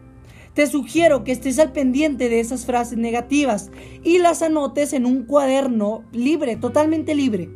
te 0.54 0.66
sugiero 0.66 1.22
que 1.22 1.32
estés 1.32 1.58
al 1.58 1.72
pendiente 1.72 2.30
de 2.30 2.40
esas 2.40 2.64
frases 2.64 2.96
negativas 2.96 3.70
y 4.02 4.18
las 4.18 4.40
anotes 4.40 4.94
en 4.94 5.04
un 5.04 5.24
cuaderno 5.24 6.04
libre, 6.12 6.56
totalmente 6.56 7.14
libre. 7.14 7.50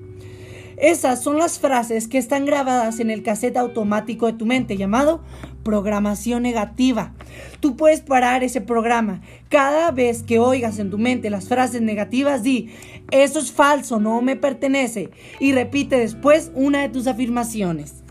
Esas 0.81 1.23
son 1.23 1.37
las 1.37 1.59
frases 1.59 2.09
que 2.09 2.17
están 2.17 2.47
grabadas 2.47 3.01
en 3.01 3.11
el 3.11 3.23
cassette 3.23 3.59
automático 3.59 4.25
de 4.25 4.33
tu 4.33 4.47
mente 4.47 4.79
llamado 4.79 5.23
programación 5.63 6.43
negativa. 6.43 7.13
Tú 7.61 7.77
puedes 7.77 8.01
parar 8.01 8.43
ese 8.43 8.63
programa. 8.63 9.21
Cada 9.51 9.91
vez 9.91 10.23
que 10.23 10.39
oigas 10.39 10.79
en 10.79 10.89
tu 10.89 10.97
mente 10.97 11.29
las 11.29 11.49
frases 11.49 11.83
negativas, 11.83 12.43
di, 12.43 12.71
eso 13.11 13.41
es 13.41 13.53
falso, 13.53 14.01
no 14.01 14.23
me 14.23 14.37
pertenece. 14.37 15.11
Y 15.39 15.53
repite 15.53 15.99
después 15.99 16.51
una 16.55 16.81
de 16.81 16.89
tus 16.89 17.07
afirmaciones. 17.07 18.03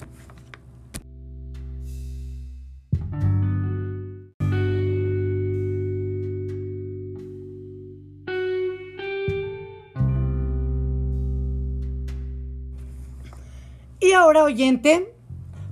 Ahora, 14.20 14.44
oyente, 14.44 15.14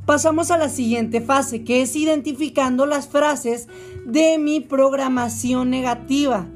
pasamos 0.05 0.51
a 0.51 0.57
la 0.57 0.69
siguiente 0.69 1.21
fase, 1.21 1.63
que 1.63 1.81
es 1.81 1.95
identificando 1.95 2.85
las 2.85 3.07
frases 3.07 3.67
de 4.05 4.37
mi 4.37 4.61
programación 4.61 5.69
negativa. 5.69 6.47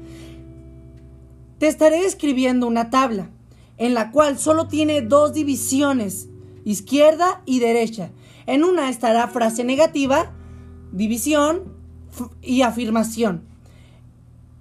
Te 1.58 1.68
estaré 1.68 2.04
escribiendo 2.04 2.66
una 2.66 2.90
tabla 2.90 3.30
en 3.76 3.94
la 3.94 4.10
cual 4.10 4.38
solo 4.38 4.68
tiene 4.68 5.02
dos 5.02 5.32
divisiones, 5.32 6.28
izquierda 6.64 7.42
y 7.44 7.60
derecha. 7.60 8.10
En 8.46 8.64
una 8.64 8.88
estará 8.88 9.28
frase 9.28 9.62
negativa, 9.62 10.32
división 10.92 11.74
y 12.40 12.62
afirmación. 12.62 13.51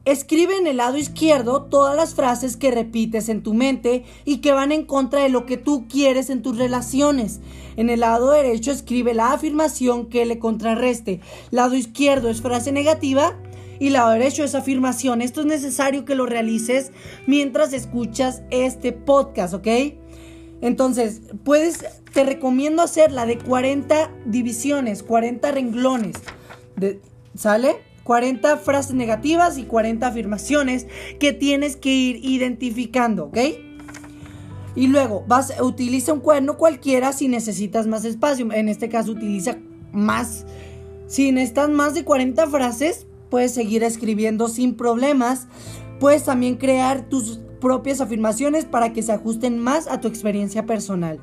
Escribe 0.03 0.57
en 0.57 0.65
el 0.65 0.77
lado 0.77 0.97
izquierdo 0.97 1.63
todas 1.63 1.95
las 1.95 2.15
frases 2.15 2.57
que 2.57 2.71
repites 2.71 3.29
en 3.29 3.43
tu 3.43 3.53
mente 3.53 4.03
y 4.25 4.37
que 4.37 4.51
van 4.51 4.71
en 4.71 4.83
contra 4.83 5.21
de 5.21 5.29
lo 5.29 5.45
que 5.45 5.57
tú 5.57 5.87
quieres 5.87 6.31
en 6.31 6.41
tus 6.41 6.57
relaciones. 6.57 7.39
En 7.77 7.91
el 7.91 7.99
lado 7.99 8.31
derecho 8.31 8.71
escribe 8.71 9.13
la 9.13 9.31
afirmación 9.31 10.07
que 10.07 10.25
le 10.25 10.39
contrarreste. 10.39 11.19
Lado 11.51 11.75
izquierdo 11.75 12.29
es 12.29 12.41
frase 12.41 12.71
negativa 12.71 13.37
y 13.79 13.91
lado 13.91 14.09
derecho 14.09 14.43
es 14.43 14.55
afirmación. 14.55 15.21
Esto 15.21 15.41
es 15.41 15.45
necesario 15.45 16.03
que 16.03 16.15
lo 16.15 16.25
realices 16.25 16.91
mientras 17.27 17.71
escuchas 17.71 18.41
este 18.49 18.93
podcast, 18.93 19.53
¿ok? 19.53 19.67
Entonces, 20.61 21.21
puedes, 21.43 21.85
te 22.11 22.23
recomiendo 22.23 22.81
hacer 22.81 23.11
la 23.11 23.27
de 23.27 23.37
40 23.37 24.11
divisiones, 24.25 25.03
40 25.03 25.51
renglones. 25.51 26.15
¿Sale? 27.35 27.90
40 28.03 28.57
frases 28.57 28.93
negativas 28.93 29.57
y 29.57 29.63
40 29.63 30.07
afirmaciones 30.07 30.87
que 31.19 31.33
tienes 31.33 31.75
que 31.75 31.89
ir 31.89 32.19
identificando, 32.23 33.25
¿ok? 33.25 33.37
Y 34.75 34.87
luego, 34.87 35.23
vas, 35.27 35.53
utiliza 35.61 36.13
un 36.13 36.21
cuaderno 36.21 36.57
cualquiera 36.57 37.11
si 37.13 37.27
necesitas 37.27 37.87
más 37.87 38.05
espacio. 38.05 38.51
En 38.51 38.69
este 38.69 38.89
caso, 38.89 39.11
utiliza 39.11 39.57
más. 39.91 40.45
Si 41.07 41.31
necesitas 41.31 41.69
más 41.69 41.93
de 41.93 42.05
40 42.05 42.47
frases, 42.47 43.05
puedes 43.29 43.53
seguir 43.53 43.83
escribiendo 43.83 44.47
sin 44.47 44.75
problemas. 44.75 45.47
Puedes 45.99 46.23
también 46.23 46.55
crear 46.55 47.09
tus 47.09 47.39
propias 47.59 47.99
afirmaciones 47.99 48.65
para 48.65 48.93
que 48.93 49.03
se 49.03 49.11
ajusten 49.11 49.59
más 49.59 49.87
a 49.87 49.99
tu 49.99 50.07
experiencia 50.07 50.65
personal. 50.65 51.19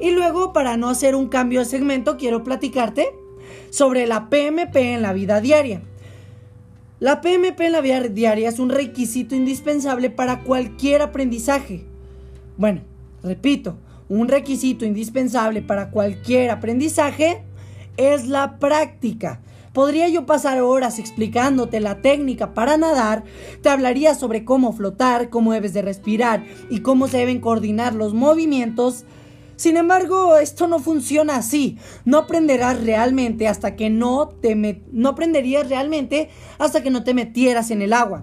Y 0.00 0.10
luego, 0.10 0.52
para 0.52 0.76
no 0.76 0.88
hacer 0.88 1.14
un 1.14 1.28
cambio 1.28 1.60
de 1.60 1.66
segmento, 1.66 2.16
quiero 2.16 2.42
platicarte 2.42 3.14
sobre 3.70 4.06
la 4.06 4.28
PMP 4.28 4.76
en 4.76 5.02
la 5.02 5.12
vida 5.12 5.40
diaria. 5.40 5.82
La 6.98 7.20
PMP 7.20 7.60
en 7.60 7.72
la 7.72 7.80
vida 7.80 8.00
diaria 8.00 8.48
es 8.48 8.58
un 8.58 8.70
requisito 8.70 9.34
indispensable 9.34 10.08
para 10.08 10.40
cualquier 10.40 11.02
aprendizaje. 11.02 11.84
Bueno, 12.56 12.80
repito, 13.22 13.76
un 14.08 14.28
requisito 14.28 14.84
indispensable 14.84 15.62
para 15.62 15.90
cualquier 15.90 16.50
aprendizaje 16.50 17.42
es 17.96 18.28
la 18.28 18.58
práctica. 18.58 19.40
Podría 19.72 20.08
yo 20.08 20.24
pasar 20.24 20.62
horas 20.62 20.98
explicándote 20.98 21.80
la 21.80 22.00
técnica 22.00 22.54
para 22.54 22.78
nadar, 22.78 23.24
te 23.60 23.68
hablaría 23.68 24.14
sobre 24.14 24.42
cómo 24.42 24.72
flotar, 24.72 25.28
cómo 25.28 25.52
debes 25.52 25.74
de 25.74 25.82
respirar 25.82 26.44
y 26.70 26.80
cómo 26.80 27.08
se 27.08 27.18
deben 27.18 27.40
coordinar 27.40 27.94
los 27.94 28.14
movimientos, 28.14 29.04
sin 29.56 29.78
embargo, 29.78 30.36
esto 30.36 30.68
no 30.68 30.78
funciona 30.78 31.36
así. 31.36 31.78
No 32.04 32.18
aprenderás 32.18 32.84
realmente 32.84 33.48
hasta 33.48 33.74
que 33.74 33.88
no 33.88 34.28
te 34.28 34.54
no 34.92 35.08
aprenderías 35.08 35.68
realmente 35.68 36.28
hasta 36.58 36.82
que 36.82 36.90
no 36.90 37.04
te 37.04 37.14
metieras 37.14 37.70
en 37.70 37.80
el 37.80 37.94
agua. 37.94 38.22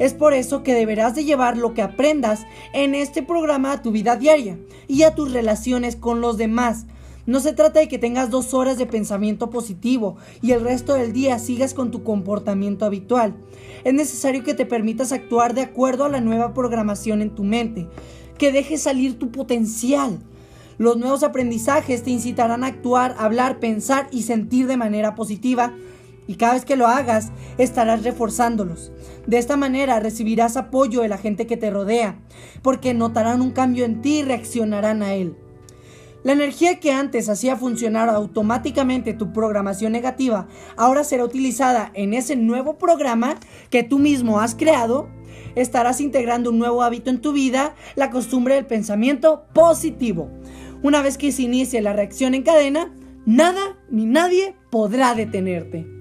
Es 0.00 0.14
por 0.14 0.34
eso 0.34 0.64
que 0.64 0.74
deberás 0.74 1.14
de 1.14 1.24
llevar 1.24 1.56
lo 1.56 1.74
que 1.74 1.82
aprendas 1.82 2.44
en 2.72 2.96
este 2.96 3.22
programa 3.22 3.72
a 3.72 3.82
tu 3.82 3.92
vida 3.92 4.16
diaria 4.16 4.58
y 4.88 5.04
a 5.04 5.14
tus 5.14 5.32
relaciones 5.32 5.94
con 5.94 6.20
los 6.20 6.36
demás. 6.38 6.86
No 7.26 7.40
se 7.40 7.52
trata 7.52 7.78
de 7.78 7.88
que 7.88 7.98
tengas 7.98 8.28
dos 8.28 8.52
horas 8.52 8.76
de 8.76 8.86
pensamiento 8.86 9.50
positivo 9.50 10.16
y 10.42 10.50
el 10.52 10.60
resto 10.60 10.94
del 10.94 11.12
día 11.12 11.38
sigas 11.38 11.72
con 11.72 11.90
tu 11.90 12.02
comportamiento 12.02 12.84
habitual. 12.84 13.36
Es 13.84 13.94
necesario 13.94 14.42
que 14.42 14.54
te 14.54 14.66
permitas 14.66 15.12
actuar 15.12 15.54
de 15.54 15.62
acuerdo 15.62 16.04
a 16.04 16.10
la 16.10 16.20
nueva 16.20 16.52
programación 16.52 17.22
en 17.22 17.30
tu 17.30 17.44
mente, 17.44 17.86
que 18.36 18.52
dejes 18.52 18.82
salir 18.82 19.18
tu 19.18 19.30
potencial 19.30 20.18
los 20.78 20.96
nuevos 20.96 21.22
aprendizajes 21.22 22.02
te 22.02 22.10
incitarán 22.10 22.64
a 22.64 22.68
actuar, 22.68 23.14
hablar, 23.18 23.58
pensar 23.58 24.08
y 24.10 24.22
sentir 24.22 24.66
de 24.66 24.76
manera 24.76 25.14
positiva 25.14 25.72
y 26.26 26.36
cada 26.36 26.54
vez 26.54 26.64
que 26.64 26.76
lo 26.76 26.86
hagas 26.86 27.32
estarás 27.58 28.02
reforzándolos. 28.02 28.92
De 29.26 29.38
esta 29.38 29.56
manera 29.56 30.00
recibirás 30.00 30.56
apoyo 30.56 31.02
de 31.02 31.08
la 31.08 31.18
gente 31.18 31.46
que 31.46 31.56
te 31.56 31.70
rodea, 31.70 32.18
porque 32.62 32.94
notarán 32.94 33.42
un 33.42 33.50
cambio 33.50 33.84
en 33.84 34.00
ti 34.00 34.18
y 34.18 34.22
reaccionarán 34.22 35.02
a 35.02 35.14
él. 35.14 35.36
La 36.22 36.32
energía 36.32 36.80
que 36.80 36.90
antes 36.90 37.28
hacía 37.28 37.56
funcionar 37.56 38.08
automáticamente 38.08 39.12
tu 39.12 39.34
programación 39.34 39.92
negativa 39.92 40.48
ahora 40.74 41.04
será 41.04 41.22
utilizada 41.22 41.90
en 41.92 42.14
ese 42.14 42.34
nuevo 42.34 42.78
programa 42.78 43.36
que 43.68 43.82
tú 43.82 43.98
mismo 43.98 44.40
has 44.40 44.54
creado. 44.54 45.10
Estarás 45.54 46.00
integrando 46.00 46.48
un 46.48 46.58
nuevo 46.58 46.82
hábito 46.82 47.10
en 47.10 47.20
tu 47.20 47.34
vida, 47.34 47.74
la 47.94 48.08
costumbre 48.08 48.54
del 48.54 48.64
pensamiento 48.64 49.44
positivo. 49.52 50.30
Una 50.84 51.00
vez 51.00 51.16
que 51.16 51.32
se 51.32 51.40
inicie 51.40 51.80
la 51.80 51.94
reacción 51.94 52.34
en 52.34 52.42
cadena, 52.42 52.92
nada 53.24 53.78
ni 53.88 54.04
nadie 54.04 54.54
podrá 54.70 55.14
detenerte. 55.14 55.93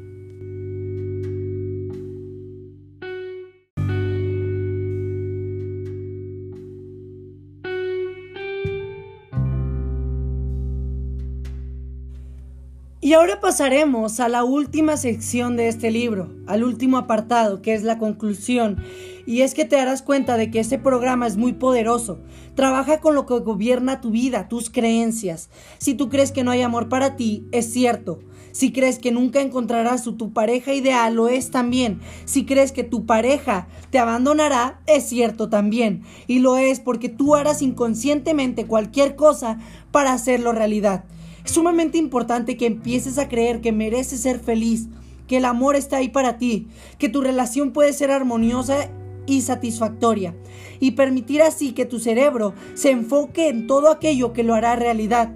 Y 13.14 13.16
ahora 13.16 13.40
pasaremos 13.40 14.20
a 14.20 14.28
la 14.28 14.44
última 14.44 14.98
sección 14.98 15.56
de 15.56 15.68
este 15.68 15.92
libro, 15.92 16.32
al 16.48 16.64
último 16.64 16.98
apartado, 16.98 17.62
que 17.62 17.76
es 17.76 17.84
la 17.84 18.00
conclusión. 18.00 18.84
Y 19.28 19.42
es 19.42 19.54
que 19.54 19.66
te 19.66 19.76
darás 19.76 20.02
cuenta 20.02 20.36
de 20.36 20.50
que 20.50 20.60
este 20.60 20.80
programa 20.80 21.28
es 21.28 21.38
muy 21.38 21.54
poderoso. 21.54 22.18
Trabaja 22.56 23.02
con 23.02 23.14
lo 23.14 23.28
que 23.28 23.38
gobierna 23.38 24.02
tu 24.02 24.10
vida, 24.10 24.50
tus 24.50 24.72
creencias. 24.72 25.52
Si 25.78 25.94
tú 25.94 26.10
crees 26.10 26.32
que 26.32 26.44
no 26.44 26.50
hay 26.50 26.64
amor 26.64 26.90
para 26.90 27.16
ti, 27.16 27.46
es 27.52 27.72
cierto. 27.72 28.20
Si 28.52 28.72
crees 28.72 28.98
que 28.98 29.12
nunca 29.12 29.42
encontrarás 29.42 30.06
tu 30.06 30.34
pareja 30.34 30.74
ideal, 30.74 31.14
lo 31.14 31.28
es 31.28 31.52
también. 31.52 32.00
Si 32.26 32.48
crees 32.48 32.72
que 32.72 32.84
tu 32.84 33.06
pareja 33.06 33.68
te 33.92 34.00
abandonará, 34.00 34.82
es 34.88 35.04
cierto 35.04 35.50
también. 35.50 36.02
Y 36.26 36.40
lo 36.40 36.58
es 36.58 36.80
porque 36.80 37.10
tú 37.10 37.36
harás 37.36 37.62
inconscientemente 37.62 38.66
cualquier 38.66 39.16
cosa 39.16 39.60
para 39.92 40.14
hacerlo 40.14 40.52
realidad. 40.52 41.04
Es 41.46 41.52
sumamente 41.52 41.98
importante 41.98 42.58
que 42.58 42.66
empieces 42.66 43.18
a 43.18 43.28
creer 43.28 43.62
que 43.62 43.72
mereces 43.72 44.22
ser 44.22 44.40
feliz, 44.40 44.88
que 45.28 45.38
el 45.38 45.46
amor 45.46 45.76
está 45.76 45.98
ahí 45.98 46.10
para 46.10 46.38
ti, 46.38 46.68
que 46.98 47.10
tu 47.10 47.22
relación 47.22 47.72
puede 47.72 47.94
ser 47.94 48.12
armoniosa 48.12 48.90
y 49.26 49.42
satisfactoria, 49.42 50.36
y 50.80 50.92
permitir 50.92 51.42
así 51.42 51.74
que 51.74 51.86
tu 51.86 52.00
cerebro 52.00 52.54
se 52.74 52.92
enfoque 52.92 53.50
en 53.50 53.68
todo 53.68 53.90
aquello 53.90 54.34
que 54.34 54.44
lo 54.44 54.54
hará 54.54 54.76
realidad. 54.76 55.32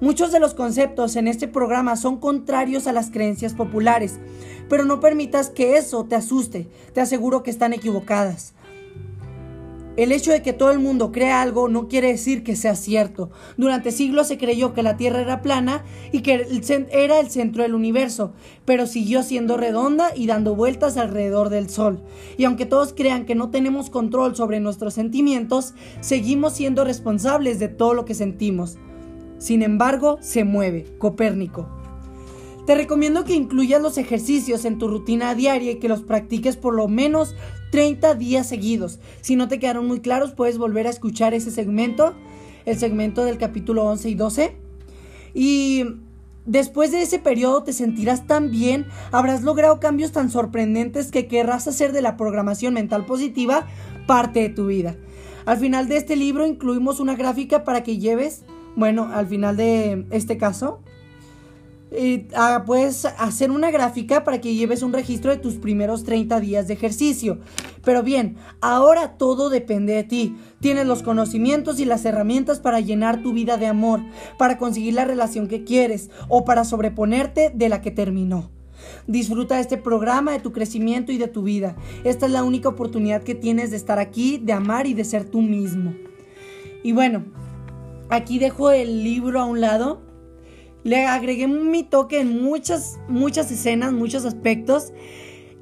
Muchos 0.00 0.32
de 0.32 0.40
los 0.40 0.54
conceptos 0.54 1.16
en 1.16 1.26
este 1.26 1.48
programa 1.48 1.96
son 1.96 2.18
contrarios 2.18 2.86
a 2.86 2.92
las 2.92 3.10
creencias 3.10 3.54
populares, 3.54 4.20
pero 4.68 4.84
no 4.84 5.00
permitas 5.00 5.50
que 5.50 5.76
eso 5.76 6.04
te 6.04 6.14
asuste, 6.14 6.68
te 6.92 7.00
aseguro 7.00 7.42
que 7.42 7.50
están 7.50 7.72
equivocadas. 7.72 8.54
El 9.98 10.12
hecho 10.12 10.30
de 10.30 10.42
que 10.42 10.52
todo 10.52 10.70
el 10.70 10.78
mundo 10.78 11.10
crea 11.10 11.42
algo 11.42 11.68
no 11.68 11.88
quiere 11.88 12.06
decir 12.06 12.44
que 12.44 12.54
sea 12.54 12.76
cierto. 12.76 13.30
Durante 13.56 13.90
siglos 13.90 14.28
se 14.28 14.38
creyó 14.38 14.72
que 14.72 14.84
la 14.84 14.96
Tierra 14.96 15.22
era 15.22 15.42
plana 15.42 15.82
y 16.12 16.20
que 16.20 16.46
era 16.92 17.18
el 17.18 17.30
centro 17.30 17.64
del 17.64 17.74
universo, 17.74 18.32
pero 18.64 18.86
siguió 18.86 19.24
siendo 19.24 19.56
redonda 19.56 20.12
y 20.14 20.28
dando 20.28 20.54
vueltas 20.54 20.96
alrededor 20.98 21.48
del 21.48 21.68
Sol. 21.68 22.00
Y 22.36 22.44
aunque 22.44 22.64
todos 22.64 22.92
crean 22.92 23.26
que 23.26 23.34
no 23.34 23.50
tenemos 23.50 23.90
control 23.90 24.36
sobre 24.36 24.60
nuestros 24.60 24.94
sentimientos, 24.94 25.74
seguimos 26.00 26.52
siendo 26.52 26.84
responsables 26.84 27.58
de 27.58 27.66
todo 27.66 27.92
lo 27.92 28.04
que 28.04 28.14
sentimos. 28.14 28.78
Sin 29.38 29.62
embargo, 29.62 30.18
se 30.20 30.44
mueve. 30.44 30.86
Copérnico. 30.98 31.68
Te 32.68 32.74
recomiendo 32.74 33.24
que 33.24 33.34
incluyas 33.34 33.80
los 33.80 33.96
ejercicios 33.96 34.66
en 34.66 34.76
tu 34.76 34.88
rutina 34.88 35.34
diaria 35.34 35.72
y 35.72 35.78
que 35.80 35.88
los 35.88 36.02
practiques 36.02 36.56
por 36.58 36.74
lo 36.74 36.86
menos 36.86 37.34
30 37.70 38.14
días 38.14 38.48
seguidos. 38.48 38.98
Si 39.20 39.36
no 39.36 39.48
te 39.48 39.58
quedaron 39.58 39.86
muy 39.86 40.00
claros, 40.00 40.32
puedes 40.32 40.58
volver 40.58 40.86
a 40.86 40.90
escuchar 40.90 41.34
ese 41.34 41.50
segmento, 41.50 42.14
el 42.64 42.78
segmento 42.78 43.24
del 43.24 43.38
capítulo 43.38 43.84
11 43.84 44.08
y 44.08 44.14
12. 44.14 44.56
Y 45.34 45.84
después 46.46 46.90
de 46.92 47.02
ese 47.02 47.18
periodo 47.18 47.62
te 47.62 47.72
sentirás 47.72 48.26
tan 48.26 48.50
bien, 48.50 48.86
habrás 49.12 49.42
logrado 49.42 49.80
cambios 49.80 50.12
tan 50.12 50.30
sorprendentes 50.30 51.10
que 51.10 51.26
querrás 51.26 51.68
hacer 51.68 51.92
de 51.92 52.02
la 52.02 52.16
programación 52.16 52.74
mental 52.74 53.06
positiva 53.06 53.66
parte 54.06 54.40
de 54.40 54.48
tu 54.48 54.66
vida. 54.66 54.96
Al 55.46 55.58
final 55.58 55.88
de 55.88 55.96
este 55.96 56.16
libro 56.16 56.46
incluimos 56.46 57.00
una 57.00 57.16
gráfica 57.16 57.64
para 57.64 57.82
que 57.82 57.98
lleves 57.98 58.44
bueno, 58.78 59.10
al 59.12 59.26
final 59.26 59.56
de 59.56 60.06
este 60.10 60.38
caso, 60.38 60.78
ah, 62.34 62.64
puedes 62.66 63.04
hacer 63.04 63.50
una 63.50 63.70
gráfica 63.70 64.24
para 64.24 64.40
que 64.40 64.54
lleves 64.54 64.82
un 64.82 64.92
registro 64.92 65.30
de 65.30 65.38
tus 65.38 65.54
primeros 65.54 66.04
30 66.04 66.40
días 66.40 66.68
de 66.68 66.74
ejercicio. 66.74 67.38
Pero 67.84 68.02
bien, 68.02 68.36
ahora 68.60 69.16
todo 69.16 69.50
depende 69.50 69.94
de 69.94 70.04
ti. 70.04 70.36
Tienes 70.60 70.86
los 70.86 71.02
conocimientos 71.02 71.80
y 71.80 71.84
las 71.84 72.04
herramientas 72.04 72.60
para 72.60 72.80
llenar 72.80 73.22
tu 73.22 73.32
vida 73.32 73.56
de 73.56 73.66
amor, 73.66 74.00
para 74.38 74.58
conseguir 74.58 74.94
la 74.94 75.04
relación 75.04 75.48
que 75.48 75.64
quieres 75.64 76.10
o 76.28 76.44
para 76.44 76.64
sobreponerte 76.64 77.50
de 77.54 77.68
la 77.68 77.80
que 77.80 77.90
terminó. 77.90 78.50
Disfruta 79.06 79.56
de 79.56 79.62
este 79.62 79.76
programa, 79.76 80.32
de 80.32 80.40
tu 80.40 80.52
crecimiento 80.52 81.12
y 81.12 81.18
de 81.18 81.28
tu 81.28 81.42
vida. 81.42 81.76
Esta 82.04 82.26
es 82.26 82.32
la 82.32 82.44
única 82.44 82.68
oportunidad 82.68 83.22
que 83.22 83.34
tienes 83.34 83.70
de 83.70 83.76
estar 83.76 83.98
aquí, 83.98 84.38
de 84.38 84.52
amar 84.52 84.86
y 84.86 84.94
de 84.94 85.04
ser 85.04 85.24
tú 85.24 85.42
mismo. 85.42 85.94
Y 86.82 86.92
bueno, 86.92 87.24
Aquí 88.10 88.38
dejo 88.38 88.70
el 88.70 89.04
libro 89.04 89.38
a 89.38 89.44
un 89.44 89.60
lado. 89.60 90.00
Le 90.84 91.04
agregué 91.04 91.48
mi 91.48 91.82
toque 91.82 92.20
en 92.20 92.42
muchas, 92.42 92.98
muchas 93.08 93.50
escenas, 93.50 93.92
muchos 93.92 94.24
aspectos. 94.24 94.92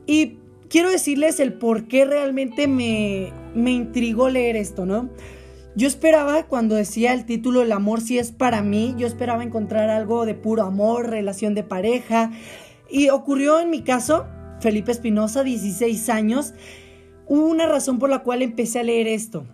Y 0.07 0.39
quiero 0.69 0.91
decirles 0.91 1.41
el 1.41 1.55
por 1.55 1.89
qué 1.89 2.05
realmente 2.05 2.69
me, 2.69 3.33
me 3.55 3.73
intrigó 3.73 4.29
leer 4.29 4.57
esto, 4.57 4.87
¿no? 4.87 5.09
Yo 5.75 5.89
esperaba, 5.89 6.45
cuando 6.45 6.75
decía 6.75 7.13
el 7.13 7.27
título 7.27 7.61
El 7.61 7.73
amor 7.73 8.01
si 8.01 8.19
es 8.19 8.33
para 8.33 8.63
mí, 8.63 8.95
yo 8.97 9.07
esperaba 9.07 9.43
encontrar 9.43 9.91
algo 9.91 10.25
de 10.25 10.35
puro 10.35 10.63
amor, 10.63 11.11
relación 11.11 11.55
de 11.55 11.65
pareja. 11.65 12.31
Y 12.89 13.11
ocurrió 13.11 13.61
en 13.61 13.69
mi 13.69 13.83
caso, 13.83 14.27
Felipe 14.61 14.93
Espinosa, 14.93 15.45
16 15.45 16.09
años, 16.09 16.55
hubo 17.27 17.47
una 17.47 17.67
razón 17.67 17.99
por 17.99 18.09
la 18.09 18.21
cual 18.21 18.41
empecé 18.41 18.79
a 18.79 18.85
leer 18.85 19.07
esto. 19.07 19.45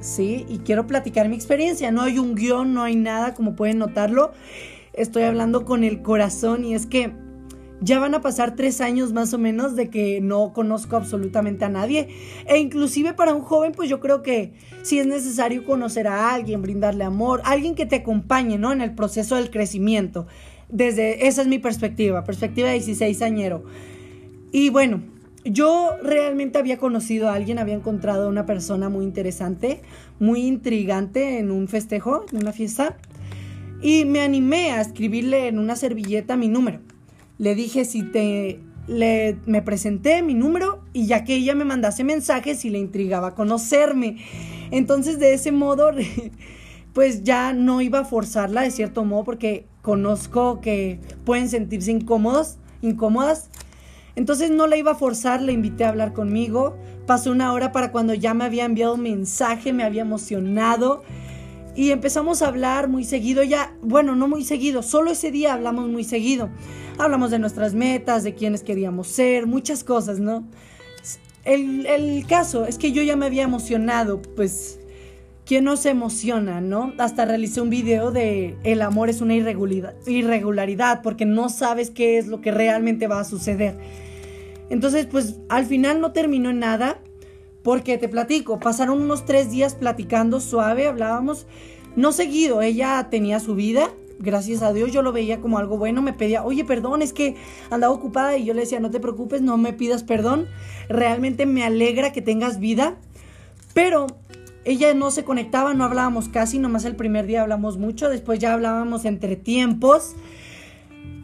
¿sí? 0.00 0.44
Y 0.48 0.58
quiero 0.58 0.86
platicar 0.86 1.28
mi 1.28 1.36
experiencia. 1.36 1.90
No 1.90 2.02
hay 2.02 2.18
un 2.18 2.34
guion, 2.34 2.74
no 2.74 2.82
hay 2.82 2.96
nada, 2.96 3.34
como 3.34 3.54
pueden 3.56 3.78
notarlo. 3.78 4.32
Estoy 4.92 5.22
hablando 5.22 5.64
con 5.64 5.84
el 5.84 6.02
corazón 6.02 6.64
y 6.64 6.74
es 6.74 6.86
que 6.86 7.12
ya 7.80 7.98
van 7.98 8.14
a 8.14 8.20
pasar 8.20 8.56
tres 8.56 8.80
años 8.80 9.12
más 9.12 9.32
o 9.32 9.38
menos 9.38 9.74
de 9.74 9.88
que 9.88 10.20
no 10.20 10.52
conozco 10.52 10.96
absolutamente 10.96 11.64
a 11.64 11.68
nadie. 11.68 12.08
E 12.46 12.58
inclusive 12.58 13.14
para 13.14 13.34
un 13.34 13.40
joven, 13.40 13.72
pues 13.72 13.88
yo 13.88 14.00
creo 14.00 14.22
que 14.22 14.52
si 14.82 14.98
es 14.98 15.06
necesario 15.06 15.64
conocer 15.64 16.06
a 16.06 16.34
alguien, 16.34 16.60
brindarle 16.60 17.04
amor, 17.04 17.40
alguien 17.44 17.74
que 17.74 17.86
te 17.86 17.96
acompañe, 17.96 18.58
¿no? 18.58 18.72
En 18.72 18.82
el 18.82 18.94
proceso 18.94 19.36
del 19.36 19.50
crecimiento. 19.50 20.26
Desde, 20.68 21.26
esa 21.26 21.42
es 21.42 21.48
mi 21.48 21.58
perspectiva, 21.58 22.22
perspectiva 22.24 22.68
de 22.68 22.74
16 22.74 23.22
añero. 23.22 23.64
Y 24.52 24.68
bueno, 24.68 25.02
yo 25.44 25.96
realmente 26.02 26.58
había 26.58 26.76
conocido 26.76 27.30
a 27.30 27.34
alguien, 27.34 27.58
había 27.58 27.74
encontrado 27.74 28.26
a 28.26 28.28
una 28.28 28.44
persona 28.44 28.90
muy 28.90 29.04
interesante, 29.04 29.80
muy 30.18 30.42
intrigante 30.42 31.38
en 31.38 31.50
un 31.50 31.66
festejo, 31.66 32.26
en 32.30 32.38
una 32.38 32.52
fiesta, 32.52 32.98
y 33.82 34.04
me 34.04 34.20
animé 34.20 34.72
a 34.72 34.80
escribirle 34.80 35.48
en 35.48 35.58
una 35.58 35.76
servilleta 35.76 36.36
mi 36.36 36.48
número. 36.48 36.80
Le 37.38 37.54
dije 37.54 37.84
si 37.84 38.02
te 38.02 38.60
le, 38.86 39.36
me 39.46 39.62
presenté 39.62 40.22
mi 40.22 40.34
número 40.34 40.82
y 40.92 41.06
ya 41.06 41.24
que 41.24 41.36
ella 41.36 41.54
me 41.54 41.64
mandase 41.64 42.04
mensajes 42.04 42.64
y 42.64 42.70
le 42.70 42.78
intrigaba 42.78 43.34
conocerme. 43.34 44.18
Entonces 44.70 45.18
de 45.18 45.34
ese 45.34 45.52
modo 45.52 45.90
pues 46.92 47.22
ya 47.22 47.52
no 47.52 47.80
iba 47.80 48.00
a 48.00 48.04
forzarla 48.04 48.62
de 48.62 48.70
cierto 48.70 49.04
modo 49.04 49.24
porque 49.24 49.66
conozco 49.82 50.60
que 50.60 51.00
pueden 51.24 51.48
sentirse 51.48 51.92
incómodos, 51.92 52.58
incómodas 52.82 53.50
entonces 54.16 54.50
no 54.50 54.66
la 54.66 54.76
iba 54.76 54.92
a 54.92 54.94
forzar, 54.94 55.40
la 55.40 55.52
invité 55.52 55.84
a 55.84 55.88
hablar 55.88 56.12
conmigo. 56.12 56.76
Pasó 57.06 57.30
una 57.30 57.52
hora 57.52 57.72
para 57.72 57.92
cuando 57.92 58.14
ya 58.14 58.34
me 58.34 58.44
había 58.44 58.64
enviado 58.64 58.94
un 58.94 59.02
mensaje, 59.02 59.72
me 59.72 59.84
había 59.84 60.02
emocionado. 60.02 61.02
Y 61.74 61.90
empezamos 61.90 62.42
a 62.42 62.48
hablar 62.48 62.88
muy 62.88 63.04
seguido, 63.04 63.42
ya, 63.42 63.74
bueno, 63.82 64.16
no 64.16 64.28
muy 64.28 64.44
seguido, 64.44 64.82
solo 64.82 65.10
ese 65.10 65.30
día 65.30 65.54
hablamos 65.54 65.88
muy 65.88 66.04
seguido. 66.04 66.50
Hablamos 66.98 67.30
de 67.30 67.38
nuestras 67.38 67.74
metas, 67.74 68.24
de 68.24 68.34
quiénes 68.34 68.62
queríamos 68.62 69.08
ser, 69.08 69.46
muchas 69.46 69.84
cosas, 69.84 70.18
¿no? 70.18 70.46
El, 71.44 71.86
el 71.86 72.26
caso 72.26 72.66
es 72.66 72.76
que 72.76 72.92
yo 72.92 73.02
ya 73.02 73.16
me 73.16 73.26
había 73.26 73.44
emocionado, 73.44 74.20
pues 74.20 74.80
¿Quién 75.50 75.64
no 75.64 75.76
se 75.76 75.90
emociona, 75.90 76.60
no? 76.60 76.92
Hasta 76.98 77.24
realicé 77.24 77.60
un 77.60 77.70
video 77.70 78.12
de 78.12 78.54
el 78.62 78.82
amor 78.82 79.10
es 79.10 79.20
una 79.20 79.34
irregularidad, 79.34 79.96
irregularidad 80.06 81.02
porque 81.02 81.26
no 81.26 81.48
sabes 81.48 81.90
qué 81.90 82.18
es 82.18 82.28
lo 82.28 82.40
que 82.40 82.52
realmente 82.52 83.08
va 83.08 83.18
a 83.18 83.24
suceder. 83.24 83.76
Entonces, 84.68 85.06
pues 85.06 85.40
al 85.48 85.66
final 85.66 86.00
no 86.00 86.12
terminó 86.12 86.50
en 86.50 86.60
nada 86.60 87.00
porque 87.62 87.98
te 87.98 88.08
platico, 88.08 88.58
pasaron 88.58 89.00
unos 89.00 89.24
tres 89.24 89.50
días 89.50 89.74
platicando 89.74 90.40
suave, 90.40 90.86
hablábamos, 90.86 91.46
no 91.96 92.12
seguido, 92.12 92.62
ella 92.62 93.08
tenía 93.10 93.40
su 93.40 93.54
vida, 93.54 93.90
gracias 94.18 94.62
a 94.62 94.72
Dios 94.72 94.92
yo 94.92 95.02
lo 95.02 95.12
veía 95.12 95.40
como 95.40 95.58
algo 95.58 95.76
bueno, 95.76 96.02
me 96.02 96.12
pedía, 96.12 96.44
oye, 96.44 96.64
perdón, 96.64 97.02
es 97.02 97.12
que 97.12 97.36
andaba 97.70 97.92
ocupada 97.92 98.36
y 98.36 98.44
yo 98.44 98.54
le 98.54 98.60
decía, 98.60 98.80
no 98.80 98.90
te 98.90 99.00
preocupes, 99.00 99.42
no 99.42 99.56
me 99.56 99.72
pidas 99.72 100.02
perdón, 100.02 100.46
realmente 100.88 101.46
me 101.46 101.64
alegra 101.64 102.12
que 102.12 102.22
tengas 102.22 102.60
vida, 102.60 102.96
pero 103.74 104.06
ella 104.64 104.92
no 104.94 105.10
se 105.10 105.24
conectaba, 105.24 105.74
no 105.74 105.84
hablábamos 105.84 106.28
casi, 106.28 106.58
nomás 106.58 106.84
el 106.84 106.96
primer 106.96 107.26
día 107.26 107.42
hablamos 107.42 107.78
mucho, 107.78 108.08
después 108.10 108.38
ya 108.38 108.52
hablábamos 108.52 109.04
entre 109.04 109.36
tiempos. 109.36 110.14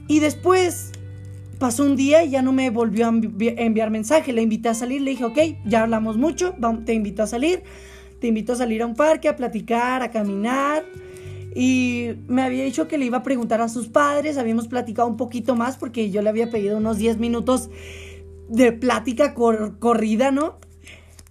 Y 0.08 0.20
después 0.20 0.92
pasó 1.58 1.84
un 1.84 1.96
día 1.96 2.24
y 2.24 2.30
ya 2.30 2.42
no 2.42 2.52
me 2.52 2.70
volvió 2.70 3.06
a 3.06 3.08
enviar 3.08 3.90
mensaje, 3.90 4.32
le 4.32 4.42
invité 4.42 4.68
a 4.68 4.74
salir, 4.74 5.02
le 5.02 5.12
dije, 5.12 5.24
ok, 5.24 5.38
ya 5.64 5.82
hablamos 5.82 6.16
mucho, 6.16 6.54
te 6.84 6.94
invito 6.94 7.22
a 7.22 7.26
salir, 7.26 7.62
te 8.20 8.28
invito 8.28 8.52
a 8.52 8.56
salir 8.56 8.82
a 8.82 8.86
un 8.86 8.94
parque, 8.94 9.28
a 9.28 9.36
platicar, 9.36 10.02
a 10.02 10.10
caminar. 10.10 10.84
Y 11.54 12.10
me 12.28 12.42
había 12.42 12.64
dicho 12.64 12.86
que 12.86 12.98
le 12.98 13.06
iba 13.06 13.18
a 13.18 13.22
preguntar 13.22 13.62
a 13.62 13.68
sus 13.68 13.88
padres, 13.88 14.36
habíamos 14.36 14.68
platicado 14.68 15.08
un 15.08 15.16
poquito 15.16 15.56
más 15.56 15.78
porque 15.78 16.10
yo 16.10 16.20
le 16.20 16.28
había 16.28 16.50
pedido 16.50 16.76
unos 16.76 16.98
10 16.98 17.16
minutos 17.18 17.70
de 18.48 18.72
plática 18.72 19.34
corrida, 19.34 20.30
¿no? 20.30 20.58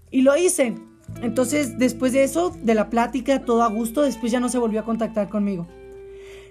Y 0.09 0.21
lo 0.21 0.35
hice. 0.35 0.73
Entonces, 1.21 1.77
después 1.77 2.11
de 2.13 2.23
eso, 2.23 2.49
de 2.49 2.73
la 2.73 2.89
plática, 2.89 3.45
todo 3.45 3.61
a 3.61 3.69
gusto, 3.69 4.01
después 4.01 4.31
ya 4.31 4.39
no 4.39 4.49
se 4.49 4.57
volvió 4.57 4.79
a 4.79 4.83
contactar 4.83 5.29
conmigo. 5.29 5.67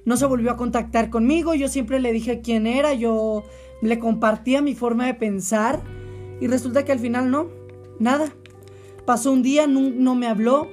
No 0.05 0.17
se 0.17 0.27
volvió 0.27 0.53
a 0.53 0.57
contactar 0.57 1.11
conmigo, 1.11 1.55
yo 1.55 1.69
siempre 1.69 1.99
le 1.99 2.13
dije 2.13 2.41
quién 2.43 2.67
era, 2.67 2.95
yo 2.95 3.43
le 3.85 3.99
compartía 3.99 4.63
mi 4.63 4.75
forma 4.75 5.07
de 5.07 5.15
pensar 5.15 5.83
y 6.41 6.47
resulta 6.47 6.85
que 6.85 6.93
al 6.93 6.99
final 6.99 7.31
no, 7.31 7.49
nada. 7.99 8.35
Pasó 9.05 9.33
un 9.33 9.43
día, 9.43 9.67
no, 9.67 9.91
no 9.91 10.15
me 10.15 10.27
habló, 10.27 10.69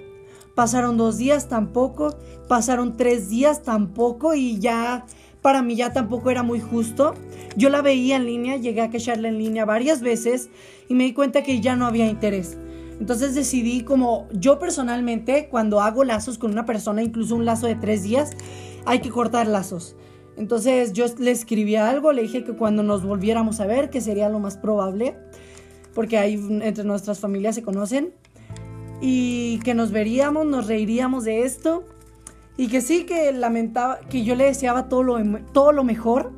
pasaron 0.56 0.98
dos 0.98 1.18
días 1.18 1.50
tampoco, 1.50 2.18
pasaron 2.48 2.96
tres 2.96 3.30
días 3.30 3.64
tampoco 3.64 4.34
y 4.34 4.60
ya 4.60 5.06
para 5.42 5.62
mí 5.62 5.76
ya 5.76 5.92
tampoco 5.92 6.32
era 6.32 6.44
muy 6.44 6.60
justo. 6.62 7.14
Yo 7.58 7.70
la 7.70 7.82
veía 7.82 8.16
en 8.16 8.26
línea, 8.26 8.56
llegué 8.56 8.82
a 8.82 8.90
quecharla 8.90 9.28
en 9.28 9.38
línea 9.38 9.66
varias 9.66 10.02
veces 10.02 10.50
y 10.88 10.94
me 10.94 11.04
di 11.04 11.14
cuenta 11.14 11.44
que 11.44 11.60
ya 11.60 11.76
no 11.76 11.86
había 11.86 12.08
interés. 12.08 12.58
Entonces 13.00 13.36
decidí 13.36 13.82
como 13.82 14.28
yo 14.32 14.60
personalmente 14.60 15.48
cuando 15.50 15.82
hago 15.82 16.04
lazos 16.04 16.38
con 16.38 16.52
una 16.52 16.66
persona, 16.66 17.02
incluso 17.02 17.36
un 17.36 17.46
lazo 17.46 17.68
de 17.68 17.76
tres 17.76 18.04
días, 18.04 18.32
hay 18.86 19.00
que 19.00 19.10
cortar 19.10 19.48
lazos. 19.48 19.96
Entonces 20.42 20.94
yo 20.94 21.06
le 21.20 21.30
escribí 21.30 21.76
algo, 21.76 22.12
le 22.14 22.24
dije 22.24 22.44
que 22.44 22.54
cuando 22.54 22.82
nos 22.82 23.06
volviéramos 23.06 23.60
a 23.60 23.68
ver, 23.68 23.92
que 23.92 24.02
sería 24.02 24.28
lo 24.28 24.40
más 24.40 24.58
probable, 24.58 25.16
porque 25.94 26.18
ahí 26.18 26.34
entre 26.64 26.84
nuestras 26.84 27.20
familias 27.20 27.54
se 27.54 27.62
conocen, 27.62 28.12
y 29.02 29.60
que 29.60 29.76
nos 29.76 29.92
veríamos, 29.92 30.48
nos 30.48 30.66
reiríamos 30.66 31.26
de 31.26 31.44
esto, 31.44 31.86
y 32.58 32.70
que 32.70 32.82
sí, 32.82 33.04
que 33.04 33.32
lamentaba, 33.34 34.00
que 34.10 34.24
yo 34.24 34.34
le 34.34 34.46
deseaba 34.46 34.90
todo 34.90 35.04
lo, 35.04 35.40
todo 35.54 35.74
lo 35.74 35.84
mejor, 35.84 36.32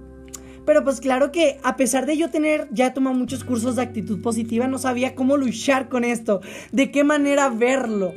pero 0.65 0.83
pues 0.83 0.99
claro 0.99 1.31
que 1.31 1.61
a 1.63 1.77
pesar 1.77 2.05
de 2.05 2.17
yo 2.17 2.29
tener, 2.29 2.67
ya 2.71 2.93
tomado 2.93 3.15
muchos 3.15 3.45
cursos 3.45 3.77
de 3.77 3.83
actitud 3.83 4.21
positiva, 4.21 4.67
no 4.67 4.79
sabía 4.79 5.15
cómo 5.15 5.37
luchar 5.37 5.87
con 5.87 6.03
esto, 6.03 6.41
de 6.73 6.91
qué 6.91 7.05
manera 7.05 7.47
verlo. 7.47 8.13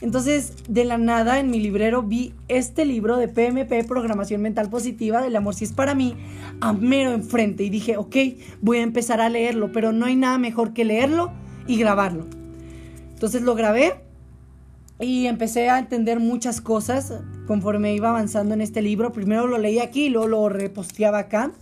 Entonces, 0.00 0.52
de 0.68 0.84
la 0.84 0.98
nada, 0.98 1.38
en 1.38 1.50
mi 1.50 1.58
librero 1.58 2.02
vi 2.02 2.34
este 2.48 2.84
libro 2.84 3.16
de 3.16 3.28
PMP, 3.28 3.86
Programación 3.86 4.42
Mental 4.42 4.68
Positiva, 4.68 5.22
del 5.22 5.36
amor 5.36 5.54
si 5.54 5.64
es 5.64 5.72
para 5.72 5.94
mí, 5.94 6.14
a 6.60 6.72
mero 6.72 7.12
enfrente. 7.12 7.64
Y 7.64 7.70
dije, 7.70 7.96
ok, 7.96 8.16
voy 8.60 8.78
a 8.78 8.82
empezar 8.82 9.20
a 9.20 9.28
leerlo, 9.28 9.72
pero 9.72 9.92
no 9.92 10.06
hay 10.06 10.16
nada 10.16 10.38
mejor 10.38 10.74
que 10.74 10.84
leerlo 10.84 11.32
y 11.66 11.78
grabarlo. 11.78 12.26
Entonces 13.14 13.42
lo 13.42 13.54
grabé 13.54 13.94
y 15.00 15.26
empecé 15.26 15.70
a 15.70 15.78
entender 15.78 16.20
muchas 16.20 16.60
cosas 16.60 17.14
conforme 17.46 17.94
iba 17.94 18.10
avanzando 18.10 18.54
en 18.54 18.60
este 18.60 18.82
libro. 18.82 19.12
Primero 19.12 19.46
lo 19.46 19.56
leí 19.56 19.78
aquí 19.78 20.06
y 20.06 20.10
luego 20.10 20.28
lo 20.28 20.48
reposteaba 20.50 21.20
acá. 21.20 21.52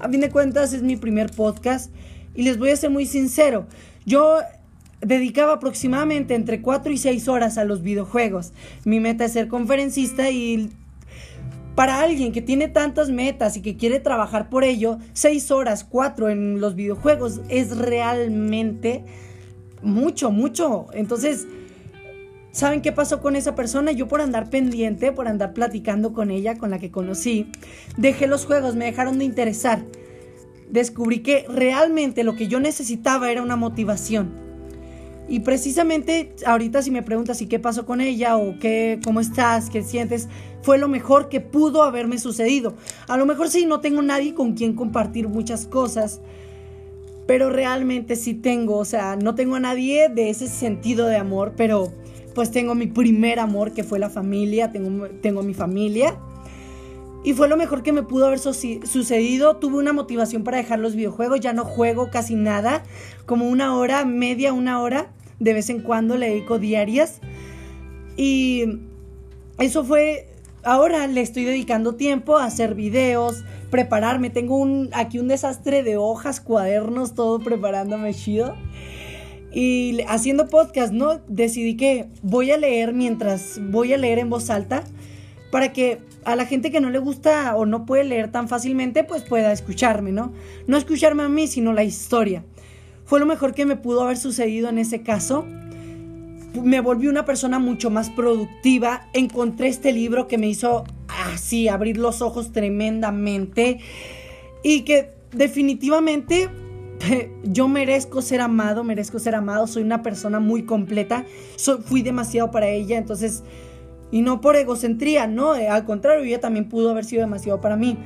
A 0.00 0.08
fin 0.08 0.20
de 0.20 0.30
cuentas 0.30 0.72
es 0.72 0.82
mi 0.82 0.96
primer 0.96 1.30
podcast 1.30 1.92
y 2.34 2.42
les 2.42 2.58
voy 2.58 2.70
a 2.70 2.76
ser 2.76 2.90
muy 2.90 3.06
sincero. 3.06 3.66
Yo 4.06 4.38
dedicaba 5.00 5.54
aproximadamente 5.54 6.34
entre 6.34 6.60
4 6.60 6.92
y 6.92 6.98
6 6.98 7.28
horas 7.28 7.58
a 7.58 7.64
los 7.64 7.82
videojuegos. 7.82 8.52
Mi 8.84 9.00
meta 9.00 9.24
es 9.24 9.32
ser 9.32 9.48
conferencista 9.48 10.30
y 10.30 10.70
para 11.74 12.00
alguien 12.00 12.32
que 12.32 12.42
tiene 12.42 12.66
tantas 12.66 13.08
metas 13.08 13.56
y 13.56 13.62
que 13.62 13.76
quiere 13.76 14.00
trabajar 14.00 14.50
por 14.50 14.64
ello, 14.64 14.98
6 15.12 15.50
horas, 15.52 15.84
4 15.84 16.30
en 16.30 16.60
los 16.60 16.74
videojuegos 16.74 17.40
es 17.48 17.76
realmente 17.76 19.04
mucho, 19.80 20.32
mucho. 20.32 20.88
Entonces, 20.92 21.46
¿saben 22.50 22.82
qué 22.82 22.90
pasó 22.90 23.20
con 23.20 23.36
esa 23.36 23.54
persona? 23.54 23.92
Yo 23.92 24.08
por 24.08 24.20
andar 24.20 24.50
pendiente, 24.50 25.12
por 25.12 25.28
andar 25.28 25.52
platicando 25.52 26.12
con 26.12 26.32
ella, 26.32 26.58
con 26.58 26.70
la 26.70 26.80
que 26.80 26.90
conocí, 26.90 27.46
dejé 27.96 28.26
los 28.26 28.44
juegos, 28.44 28.74
me 28.74 28.86
dejaron 28.86 29.18
de 29.18 29.26
interesar. 29.26 29.84
Descubrí 30.68 31.20
que 31.20 31.46
realmente 31.48 32.24
lo 32.24 32.34
que 32.34 32.48
yo 32.48 32.58
necesitaba 32.58 33.30
era 33.30 33.40
una 33.40 33.54
motivación 33.54 34.47
y 35.28 35.40
precisamente 35.40 36.32
ahorita 36.46 36.80
si 36.80 36.90
me 36.90 37.02
preguntas, 37.02 37.42
¿y 37.42 37.46
qué 37.46 37.58
pasó 37.58 37.84
con 37.84 38.00
ella? 38.00 38.36
o 38.38 38.58
qué, 38.58 38.98
cómo 39.04 39.20
estás, 39.20 39.68
qué 39.68 39.82
sientes, 39.82 40.28
fue 40.62 40.78
lo 40.78 40.88
mejor 40.88 41.28
que 41.28 41.40
pudo 41.40 41.82
haberme 41.82 42.18
sucedido. 42.18 42.74
A 43.08 43.16
lo 43.18 43.26
mejor 43.26 43.50
sí, 43.50 43.66
no 43.66 43.80
tengo 43.80 44.00
nadie 44.00 44.34
con 44.34 44.54
quien 44.54 44.74
compartir 44.74 45.28
muchas 45.28 45.66
cosas, 45.66 46.22
pero 47.26 47.50
realmente 47.50 48.16
sí 48.16 48.32
tengo, 48.32 48.78
o 48.78 48.84
sea, 48.86 49.16
no 49.16 49.34
tengo 49.34 49.56
a 49.56 49.60
nadie 49.60 50.08
de 50.08 50.30
ese 50.30 50.48
sentido 50.48 51.06
de 51.06 51.16
amor, 51.16 51.52
pero 51.56 51.92
pues 52.34 52.50
tengo 52.50 52.74
mi 52.74 52.86
primer 52.86 53.38
amor 53.38 53.72
que 53.72 53.84
fue 53.84 53.98
la 53.98 54.08
familia, 54.08 54.72
tengo, 54.72 55.08
tengo 55.20 55.42
mi 55.42 55.52
familia. 55.52 56.16
Y 57.24 57.34
fue 57.34 57.48
lo 57.48 57.56
mejor 57.56 57.82
que 57.82 57.92
me 57.92 58.04
pudo 58.04 58.26
haber 58.26 58.38
sucedido. 58.38 59.56
Tuve 59.56 59.76
una 59.76 59.92
motivación 59.92 60.44
para 60.44 60.56
dejar 60.56 60.78
los 60.78 60.94
videojuegos. 60.94 61.40
Ya 61.40 61.52
no 61.52 61.64
juego 61.64 62.10
casi 62.10 62.36
nada. 62.36 62.84
Como 63.26 63.48
una 63.48 63.74
hora, 63.74 64.04
media, 64.04 64.52
una 64.52 64.80
hora 64.80 65.10
de 65.40 65.52
vez 65.54 65.70
en 65.70 65.80
cuando 65.80 66.16
le 66.16 66.28
dedico 66.30 66.58
diarias. 66.58 67.20
Y 68.16 68.80
eso 69.58 69.84
fue, 69.84 70.28
ahora 70.62 71.06
le 71.06 71.20
estoy 71.20 71.44
dedicando 71.44 71.94
tiempo 71.94 72.36
a 72.36 72.44
hacer 72.44 72.74
videos, 72.74 73.44
prepararme. 73.70 74.30
Tengo 74.30 74.56
un, 74.56 74.90
aquí 74.92 75.18
un 75.18 75.28
desastre 75.28 75.82
de 75.82 75.96
hojas, 75.96 76.40
cuadernos, 76.40 77.14
todo 77.14 77.38
preparándome 77.38 78.14
chido. 78.14 78.54
Y 79.52 80.00
haciendo 80.08 80.48
podcast, 80.48 80.92
¿no? 80.92 81.20
Decidí 81.26 81.76
que 81.76 82.08
voy 82.22 82.50
a 82.50 82.58
leer 82.58 82.92
mientras 82.92 83.60
voy 83.70 83.92
a 83.92 83.96
leer 83.96 84.18
en 84.18 84.28
voz 84.28 84.50
alta 84.50 84.84
para 85.50 85.72
que 85.72 85.98
a 86.24 86.36
la 86.36 86.44
gente 86.44 86.70
que 86.70 86.80
no 86.80 86.90
le 86.90 86.98
gusta 86.98 87.56
o 87.56 87.64
no 87.64 87.86
puede 87.86 88.04
leer 88.04 88.30
tan 88.30 88.48
fácilmente, 88.48 89.04
pues 89.04 89.22
pueda 89.22 89.50
escucharme, 89.50 90.12
¿no? 90.12 90.32
No 90.66 90.76
escucharme 90.76 91.22
a 91.22 91.28
mí, 91.28 91.46
sino 91.46 91.72
la 91.72 91.84
historia. 91.84 92.44
Fue 93.08 93.20
lo 93.20 93.24
mejor 93.24 93.54
que 93.54 93.64
me 93.64 93.76
pudo 93.76 94.02
haber 94.02 94.18
sucedido 94.18 94.68
en 94.68 94.76
ese 94.76 95.00
caso. 95.00 95.46
Me 96.62 96.80
volví 96.80 97.08
una 97.08 97.24
persona 97.24 97.58
mucho 97.58 97.88
más 97.88 98.10
productiva. 98.10 99.08
Encontré 99.14 99.68
este 99.68 99.92
libro 99.92 100.28
que 100.28 100.36
me 100.36 100.46
hizo 100.46 100.84
así 101.08 101.68
abrir 101.68 101.96
los 101.96 102.20
ojos 102.20 102.52
tremendamente. 102.52 103.78
Y 104.62 104.82
que 104.82 105.14
definitivamente 105.32 106.50
yo 107.44 107.66
merezco 107.66 108.20
ser 108.20 108.42
amado, 108.42 108.84
merezco 108.84 109.18
ser 109.18 109.34
amado. 109.34 109.66
Soy 109.66 109.84
una 109.84 110.02
persona 110.02 110.38
muy 110.38 110.64
completa. 110.64 111.24
fui 111.86 112.02
demasiado 112.02 112.50
para 112.50 112.68
ella. 112.68 112.98
Entonces, 112.98 113.42
y 114.10 114.20
no 114.20 114.42
por 114.42 114.54
egocentría, 114.56 115.26
no. 115.26 115.56
Eh, 115.56 115.66
al 115.66 115.86
contrario, 115.86 116.24
ella 116.24 116.40
también 116.40 116.68
pudo 116.68 116.90
haber 116.90 117.06
sido 117.06 117.22
demasiado 117.22 117.62
para 117.62 117.76
mí. 117.76 117.96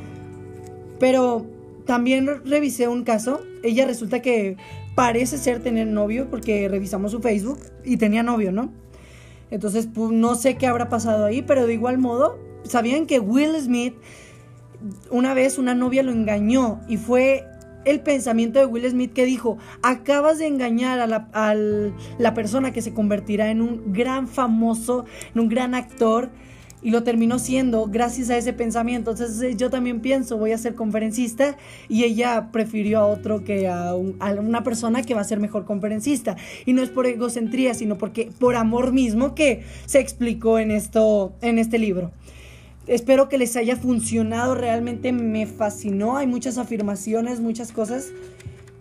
Pero 1.00 1.44
también 1.86 2.28
revisé 2.44 2.88
un 2.88 3.04
caso. 3.04 3.40
Ella 3.62 3.86
resulta 3.86 4.20
que 4.22 4.56
parece 4.94 5.38
ser 5.38 5.62
tener 5.62 5.86
novio 5.86 6.28
porque 6.30 6.68
revisamos 6.68 7.12
su 7.12 7.20
Facebook 7.20 7.58
y 7.84 7.96
tenía 7.96 8.22
novio, 8.22 8.52
¿no? 8.52 8.72
Entonces, 9.50 9.88
pues, 9.92 10.10
no 10.10 10.34
sé 10.34 10.56
qué 10.56 10.66
habrá 10.66 10.88
pasado 10.88 11.24
ahí, 11.24 11.42
pero 11.42 11.66
de 11.66 11.74
igual 11.74 11.98
modo, 11.98 12.38
¿sabían 12.64 13.06
que 13.06 13.20
Will 13.20 13.54
Smith 13.60 13.94
una 15.10 15.34
vez 15.34 15.58
una 15.58 15.74
novia 15.74 16.02
lo 16.02 16.10
engañó 16.10 16.80
y 16.88 16.96
fue 16.96 17.44
el 17.84 18.00
pensamiento 18.00 18.58
de 18.58 18.66
Will 18.66 18.88
Smith 18.88 19.12
que 19.12 19.24
dijo, 19.24 19.58
acabas 19.82 20.38
de 20.38 20.46
engañar 20.46 21.00
a 21.00 21.06
la, 21.06 21.28
a 21.32 21.54
la 21.54 22.34
persona 22.34 22.72
que 22.72 22.82
se 22.82 22.94
convertirá 22.94 23.50
en 23.50 23.60
un 23.60 23.92
gran 23.92 24.28
famoso, 24.28 25.04
en 25.34 25.40
un 25.40 25.48
gran 25.48 25.74
actor 25.74 26.30
y 26.82 26.90
lo 26.90 27.02
terminó 27.02 27.38
siendo 27.38 27.86
gracias 27.86 28.30
a 28.30 28.36
ese 28.36 28.52
pensamiento. 28.52 29.12
Entonces 29.12 29.40
eh, 29.42 29.56
yo 29.56 29.70
también 29.70 30.00
pienso, 30.00 30.36
voy 30.36 30.52
a 30.52 30.58
ser 30.58 30.74
conferencista 30.74 31.56
y 31.88 32.04
ella 32.04 32.48
prefirió 32.52 33.00
a 33.00 33.06
otro 33.06 33.44
que 33.44 33.68
a, 33.68 33.94
una 33.94 34.64
persona 34.64 35.02
que 35.02 35.14
va 35.14 35.20
a 35.20 35.24
ser 35.24 35.38
mejor 35.38 35.64
conferencista. 35.64 36.36
Y 36.66 36.72
no 36.72 36.82
es 36.82 36.90
por 36.90 37.06
egocentría, 37.06 37.74
sino 37.74 37.98
porque 37.98 38.30
por 38.38 38.56
amor 38.56 38.92
mismo 38.92 39.34
que 39.34 39.62
se 39.86 40.00
explicó 40.00 40.58
en, 40.58 40.70
esto, 40.70 41.34
en 41.40 41.58
este 41.58 41.78
libro. 41.78 42.10
Espero 42.88 43.28
que 43.28 43.38
les 43.38 43.54
haya 43.56 43.76
funcionado, 43.76 44.56
realmente 44.56 45.12
me 45.12 45.46
fascinó, 45.46 46.16
hay 46.16 46.26
muchas 46.26 46.58
afirmaciones, 46.58 47.38
muchas 47.40 47.70
cosas 47.70 48.08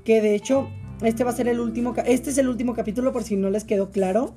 que 0.03 0.21
de 0.21 0.33
hecho 0.33 0.69
este 1.03 1.23
va 1.23 1.29
a 1.29 1.35
ser 1.35 1.47
el 1.47 1.59
último, 1.59 1.93
este 2.07 2.31
es 2.31 2.37
el 2.39 2.47
último 2.47 2.73
capítulo 2.73 3.13
por 3.13 3.23
si 3.23 3.35
no 3.35 3.51
les 3.51 3.63
quedó 3.63 3.91
claro 3.91 4.33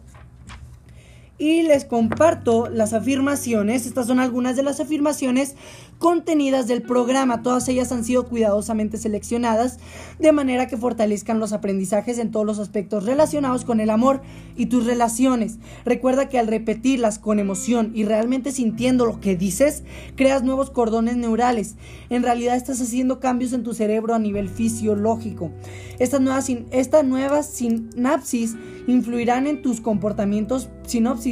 y 1.36 1.62
les 1.62 1.84
comparto 1.84 2.68
las 2.68 2.92
afirmaciones. 2.92 3.86
Estas 3.86 4.06
son 4.06 4.20
algunas 4.20 4.54
de 4.54 4.62
las 4.62 4.78
afirmaciones 4.78 5.56
contenidas 5.98 6.68
del 6.68 6.82
programa. 6.82 7.42
Todas 7.42 7.68
ellas 7.68 7.90
han 7.90 8.04
sido 8.04 8.26
cuidadosamente 8.26 8.98
seleccionadas 8.98 9.78
de 10.18 10.32
manera 10.32 10.68
que 10.68 10.76
fortalezcan 10.76 11.40
los 11.40 11.52
aprendizajes 11.52 12.18
en 12.18 12.30
todos 12.30 12.46
los 12.46 12.58
aspectos 12.58 13.04
relacionados 13.04 13.64
con 13.64 13.80
el 13.80 13.90
amor 13.90 14.22
y 14.56 14.66
tus 14.66 14.86
relaciones. 14.86 15.58
Recuerda 15.84 16.28
que 16.28 16.38
al 16.38 16.46
repetirlas 16.46 17.18
con 17.18 17.38
emoción 17.38 17.90
y 17.94 18.04
realmente 18.04 18.52
sintiendo 18.52 19.04
lo 19.04 19.20
que 19.20 19.36
dices, 19.36 19.82
creas 20.14 20.44
nuevos 20.44 20.70
cordones 20.70 21.16
neurales. 21.16 21.74
En 22.10 22.22
realidad 22.22 22.56
estás 22.56 22.80
haciendo 22.80 23.18
cambios 23.18 23.52
en 23.52 23.64
tu 23.64 23.74
cerebro 23.74 24.14
a 24.14 24.18
nivel 24.18 24.48
fisiológico. 24.48 25.50
Estas 25.98 26.20
nuevas, 26.20 26.48
estas 26.70 27.04
nuevas 27.04 27.46
sinapsis 27.46 28.54
influirán 28.86 29.46
en 29.46 29.62
tus 29.62 29.80
comportamientos 29.80 30.68
sinopsis 30.86 31.23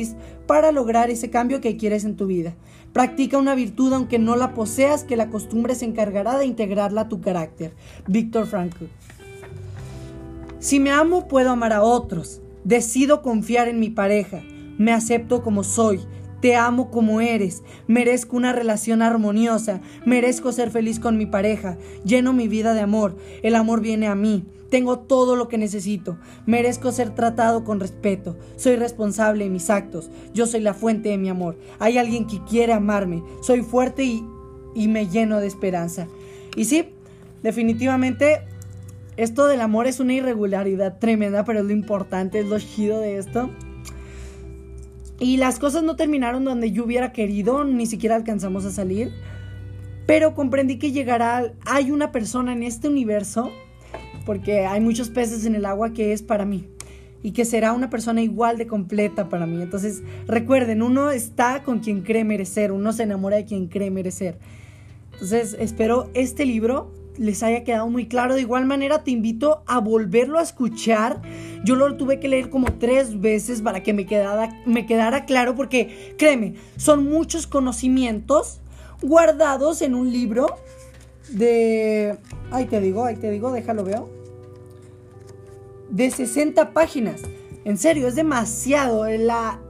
para 0.47 0.73
lograr 0.73 1.11
ese 1.11 1.31
cambio 1.31 1.61
que 1.61 1.77
quieres 1.77 2.05
en 2.05 2.17
tu 2.17 2.27
vida. 2.27 2.55
Practica 2.93 3.39
una 3.39 3.55
virtud 3.55 3.93
aunque 3.93 4.19
no 4.19 4.37
la 4.37 4.55
poseas, 4.55 5.05
que 5.05 5.17
la 5.17 5.31
costumbre 5.31 5.75
se 5.75 5.85
encargará 5.85 6.39
de 6.39 6.47
integrarla 6.47 7.03
a 7.03 7.09
tu 7.09 7.21
carácter. 7.21 7.75
Víctor 8.07 8.47
Frankl. 8.47 8.85
Si 10.59 10.79
me 10.79 10.91
amo, 10.91 11.27
puedo 11.27 11.51
amar 11.51 11.73
a 11.73 11.83
otros. 11.83 12.41
Decido 12.65 13.23
confiar 13.23 13.69
en 13.69 13.81
mi 13.81 13.91
pareja. 13.91 14.43
Me 14.79 14.93
acepto 14.93 15.43
como 15.43 15.65
soy. 15.65 16.01
Te 16.43 16.57
amo 16.57 16.91
como 16.91 17.21
eres. 17.21 17.63
Merezco 17.87 18.37
una 18.37 18.53
relación 18.53 19.01
armoniosa. 19.01 19.81
Merezco 20.05 20.51
ser 20.51 20.73
feliz 20.73 20.99
con 20.99 21.17
mi 21.17 21.25
pareja. 21.25 21.79
Lleno 22.05 22.33
mi 22.33 22.49
vida 22.49 22.75
de 22.75 22.81
amor. 22.81 23.17
El 23.45 23.55
amor 23.55 23.81
viene 23.81 24.09
a 24.09 24.17
mí. 24.17 24.45
Tengo 24.69 24.99
todo 24.99 25.37
lo 25.37 25.47
que 25.47 25.57
necesito. 25.57 26.19
Merezco 26.45 26.91
ser 26.91 27.15
tratado 27.15 27.63
con 27.63 27.79
respeto. 27.79 28.37
Soy 28.57 28.75
responsable 28.75 29.45
de 29.45 29.51
mis 29.51 29.71
actos. 29.71 30.11
Yo 30.35 30.47
soy 30.47 30.63
la 30.63 30.75
fuente 30.75 31.11
de 31.11 31.19
mi 31.19 31.29
amor. 31.29 31.57
Hay 31.79 31.97
alguien 31.97 32.27
que 32.27 32.43
quiere 32.43 32.73
amarme. 32.73 33.23
Soy 33.41 33.63
fuerte 33.63 34.03
y, 34.03 34.25
y 34.75 34.89
me 34.89 35.07
lleno 35.07 35.39
de 35.39 35.47
esperanza. 35.47 36.09
Y 36.57 36.65
sí, 36.65 36.89
definitivamente 37.45 38.41
esto 39.17 39.47
del 39.47 39.61
amor 39.61 39.87
es 39.87 40.01
una 40.01 40.15
irregularidad 40.15 40.99
tremenda, 40.99 41.45
pero 41.45 41.61
es 41.61 41.67
lo 41.67 41.73
importante, 41.73 42.41
es 42.41 42.47
lo 42.47 42.59
chido 42.59 42.99
de 42.99 43.19
esto. 43.19 43.49
Y 45.23 45.37
las 45.37 45.61
cosas 45.61 45.85
no 45.85 45.95
terminaron 45.95 46.45
donde 46.45 46.73
yo 46.73 46.85
hubiera 46.85 47.13
querido, 47.13 47.63
ni 47.63 47.87
siquiera 47.87 48.17
alcanzamos 48.17 48.65
a 48.65 48.73
salir. 48.73 49.13
Pero 50.05 50.35
comprendí 50.35 50.81
que 50.81 50.91
llegará, 50.91 51.53
hay 51.65 51.93
una 51.93 52.11
persona 52.11 52.53
en 52.53 52.65
este 52.65 52.89
universo, 52.89 53.53
porque 54.27 54.67
hay 54.67 54.81
muchos 54.81 55.11
peces 55.11 55.47
en 55.47 55.55
el 55.55 55.65
agua 55.65 55.93
que 55.93 56.13
es 56.13 56.23
para 56.23 56.45
mí. 56.45 56.67
Y 57.23 57.31
que 57.31 57.45
será 57.45 57.73
una 57.73 57.89
persona 57.89 58.21
igual 58.21 58.59
de 58.59 58.67
completa 58.67 59.29
para 59.29 59.47
mí. 59.47 59.63
Entonces, 59.63 60.03
recuerden, 60.27 60.83
uno 60.83 61.13
está 61.13 61.63
con 61.63 61.79
quien 61.79 62.03
cree 62.03 62.25
merecer, 62.25 62.73
uno 62.73 62.93
se 62.93 63.05
enamora 63.05 63.37
de 63.37 63.45
quien 63.45 63.69
cree 63.69 63.93
merecer. 63.93 64.41
Entonces, 65.13 65.57
espero 65.61 66.11
este 66.15 66.45
libro 66.45 66.91
les 67.19 67.43
haya 67.43 67.65
quedado 67.65 67.89
muy 67.89 68.07
claro. 68.07 68.35
De 68.35 68.41
igual 68.41 68.67
manera, 68.67 69.05
te 69.05 69.11
invito 69.11 69.63
a 69.67 69.81
volverlo 69.81 70.39
a 70.39 70.43
escuchar. 70.43 71.21
Yo 71.65 71.77
lo 71.77 71.97
tuve 71.97 72.21
que 72.21 72.29
leer 72.29 72.51
como 72.51 72.73
tres 72.75 73.21
veces 73.21 73.63
para 73.63 73.83
que 73.83 73.93
me 73.93 74.07
quedara, 74.07 74.63
me 74.67 74.87
quedara 74.87 75.25
claro, 75.25 75.55
porque 75.55 76.15
créeme, 76.19 76.55
son 76.77 77.09
muchos 77.09 77.47
conocimientos 77.47 78.61
guardados 79.01 79.83
en 79.83 79.95
un 79.95 80.13
libro 80.13 80.57
de... 81.29 82.17
Ahí 82.51 82.67
te 82.67 82.81
digo, 82.81 83.05
ahí 83.05 83.17
te 83.17 83.31
digo, 83.31 83.53
déjalo 83.53 83.85
veo. 83.85 84.09
De 85.91 86.11
60 86.11 86.73
páginas. 86.73 87.23
En 87.65 87.79
serio, 87.79 88.09
es 88.09 88.15
demasiado. 88.15 89.07
La, 89.07 89.61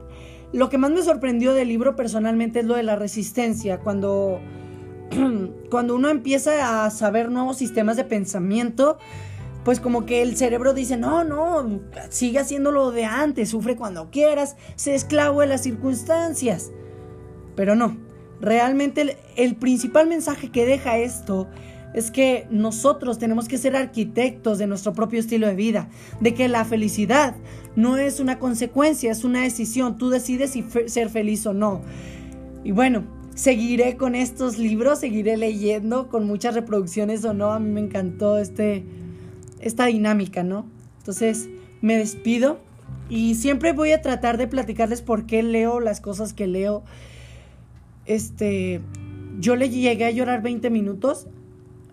lo 0.51 0.69
que 0.69 0.77
más 0.77 0.91
me 0.91 1.01
sorprendió 1.01 1.53
del 1.53 1.67
libro 1.67 1.95
personalmente 1.95 2.59
es 2.59 2.65
lo 2.65 2.75
de 2.75 2.83
la 2.83 2.95
resistencia. 2.95 3.79
Cuando 3.79 4.39
cuando 5.69 5.95
uno 5.95 6.09
empieza 6.09 6.85
a 6.85 6.89
saber 6.91 7.29
nuevos 7.29 7.57
sistemas 7.57 7.97
de 7.97 8.03
pensamiento, 8.03 8.97
pues 9.63 9.79
como 9.79 10.05
que 10.05 10.21
el 10.21 10.35
cerebro 10.35 10.73
dice, 10.73 10.97
no, 10.97 11.23
no, 11.23 11.81
sigue 12.09 12.39
haciéndolo 12.39 12.91
de 12.91 13.05
antes, 13.05 13.49
sufre 13.49 13.75
cuando 13.75 14.09
quieras, 14.11 14.55
se 14.75 14.93
esclavo 14.93 15.41
de 15.41 15.47
las 15.47 15.63
circunstancias. 15.63 16.71
Pero 17.55 17.75
no, 17.75 17.97
realmente 18.41 19.17
el, 19.35 19.55
principal 19.55 20.07
mensaje 20.07 20.49
que 20.49 20.65
deja 20.65 20.97
esto 20.97 21.47
es 21.93 22.11
que 22.11 22.47
nosotros 22.49 23.19
tenemos 23.19 23.47
que 23.47 23.57
ser 23.57 23.75
arquitectos 23.75 24.57
de 24.57 24.67
nuestro 24.67 24.93
propio 24.93 25.19
estilo 25.19 25.47
de 25.47 25.55
vida, 25.55 25.89
de 26.19 26.33
que 26.33 26.47
la 26.47 26.65
felicidad 26.65 27.35
no 27.75 27.97
es 27.97 28.19
una 28.19 28.39
consecuencia, 28.39 29.11
es 29.11 29.23
una 29.23 29.43
decisión, 29.43 29.97
tú 29.97 30.09
decides 30.09 30.51
si 30.51 30.65
ser 30.87 31.09
feliz 31.09 31.45
o 31.45 31.53
no. 31.53 31.81
Y 32.63 32.71
bueno, 32.71 33.03
seguiré 33.35 33.97
con 33.97 34.15
estos 34.15 34.57
libros, 34.57 34.99
seguiré 34.99 35.37
leyendo 35.37 36.09
con 36.09 36.25
muchas 36.25 36.55
reproducciones 36.55 37.25
o 37.25 37.33
no. 37.33 37.51
A 37.51 37.59
mí 37.59 37.69
me 37.69 37.81
encantó 37.81 38.37
este, 38.37 38.83
esta 39.59 39.85
dinámica, 39.85 40.43
¿no? 40.43 40.65
Entonces 40.99 41.49
me 41.81 41.97
despido 41.97 42.59
y 43.09 43.35
siempre 43.35 43.73
voy 43.73 43.91
a 43.91 44.01
tratar 44.01 44.37
de 44.37 44.47
platicarles 44.47 45.01
por 45.01 45.25
qué 45.25 45.43
leo 45.43 45.79
las 45.79 45.99
cosas 45.99 46.33
que 46.33 46.47
leo. 46.47 46.83
Este, 48.05 48.81
yo 49.39 49.55
le 49.55 49.69
llegué 49.69 50.05
a 50.05 50.11
llorar 50.11 50.41
20 50.41 50.69
minutos 50.69 51.27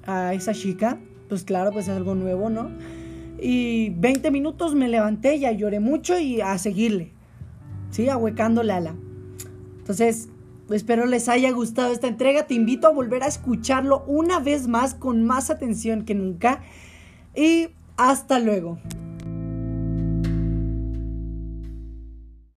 a 0.06 0.34
esa 0.34 0.52
chica, 0.52 0.98
pues 1.28 1.44
claro, 1.44 1.72
pues 1.72 1.88
es 1.88 1.96
algo 1.96 2.14
nuevo, 2.14 2.50
¿no? 2.50 2.70
Y 3.40 3.90
20 3.90 4.30
minutos 4.30 4.74
me 4.74 4.88
levanté, 4.88 5.38
ya 5.38 5.50
lloré 5.52 5.80
mucho 5.80 6.18
y 6.18 6.40
a 6.40 6.58
seguirle, 6.58 7.12
¿sí? 7.90 8.08
Ahuecando 8.08 8.60
ala. 8.60 8.94
Entonces, 9.78 10.28
Espero 10.70 11.06
les 11.06 11.28
haya 11.28 11.50
gustado 11.50 11.92
esta 11.92 12.08
entrega. 12.08 12.46
Te 12.46 12.54
invito 12.54 12.86
a 12.86 12.92
volver 12.92 13.22
a 13.22 13.26
escucharlo 13.26 14.04
una 14.06 14.40
vez 14.40 14.68
más 14.68 14.94
con 14.94 15.24
más 15.24 15.50
atención 15.50 16.04
que 16.04 16.14
nunca. 16.14 16.62
Y 17.34 17.70
hasta 17.96 18.38
luego. 18.38 18.78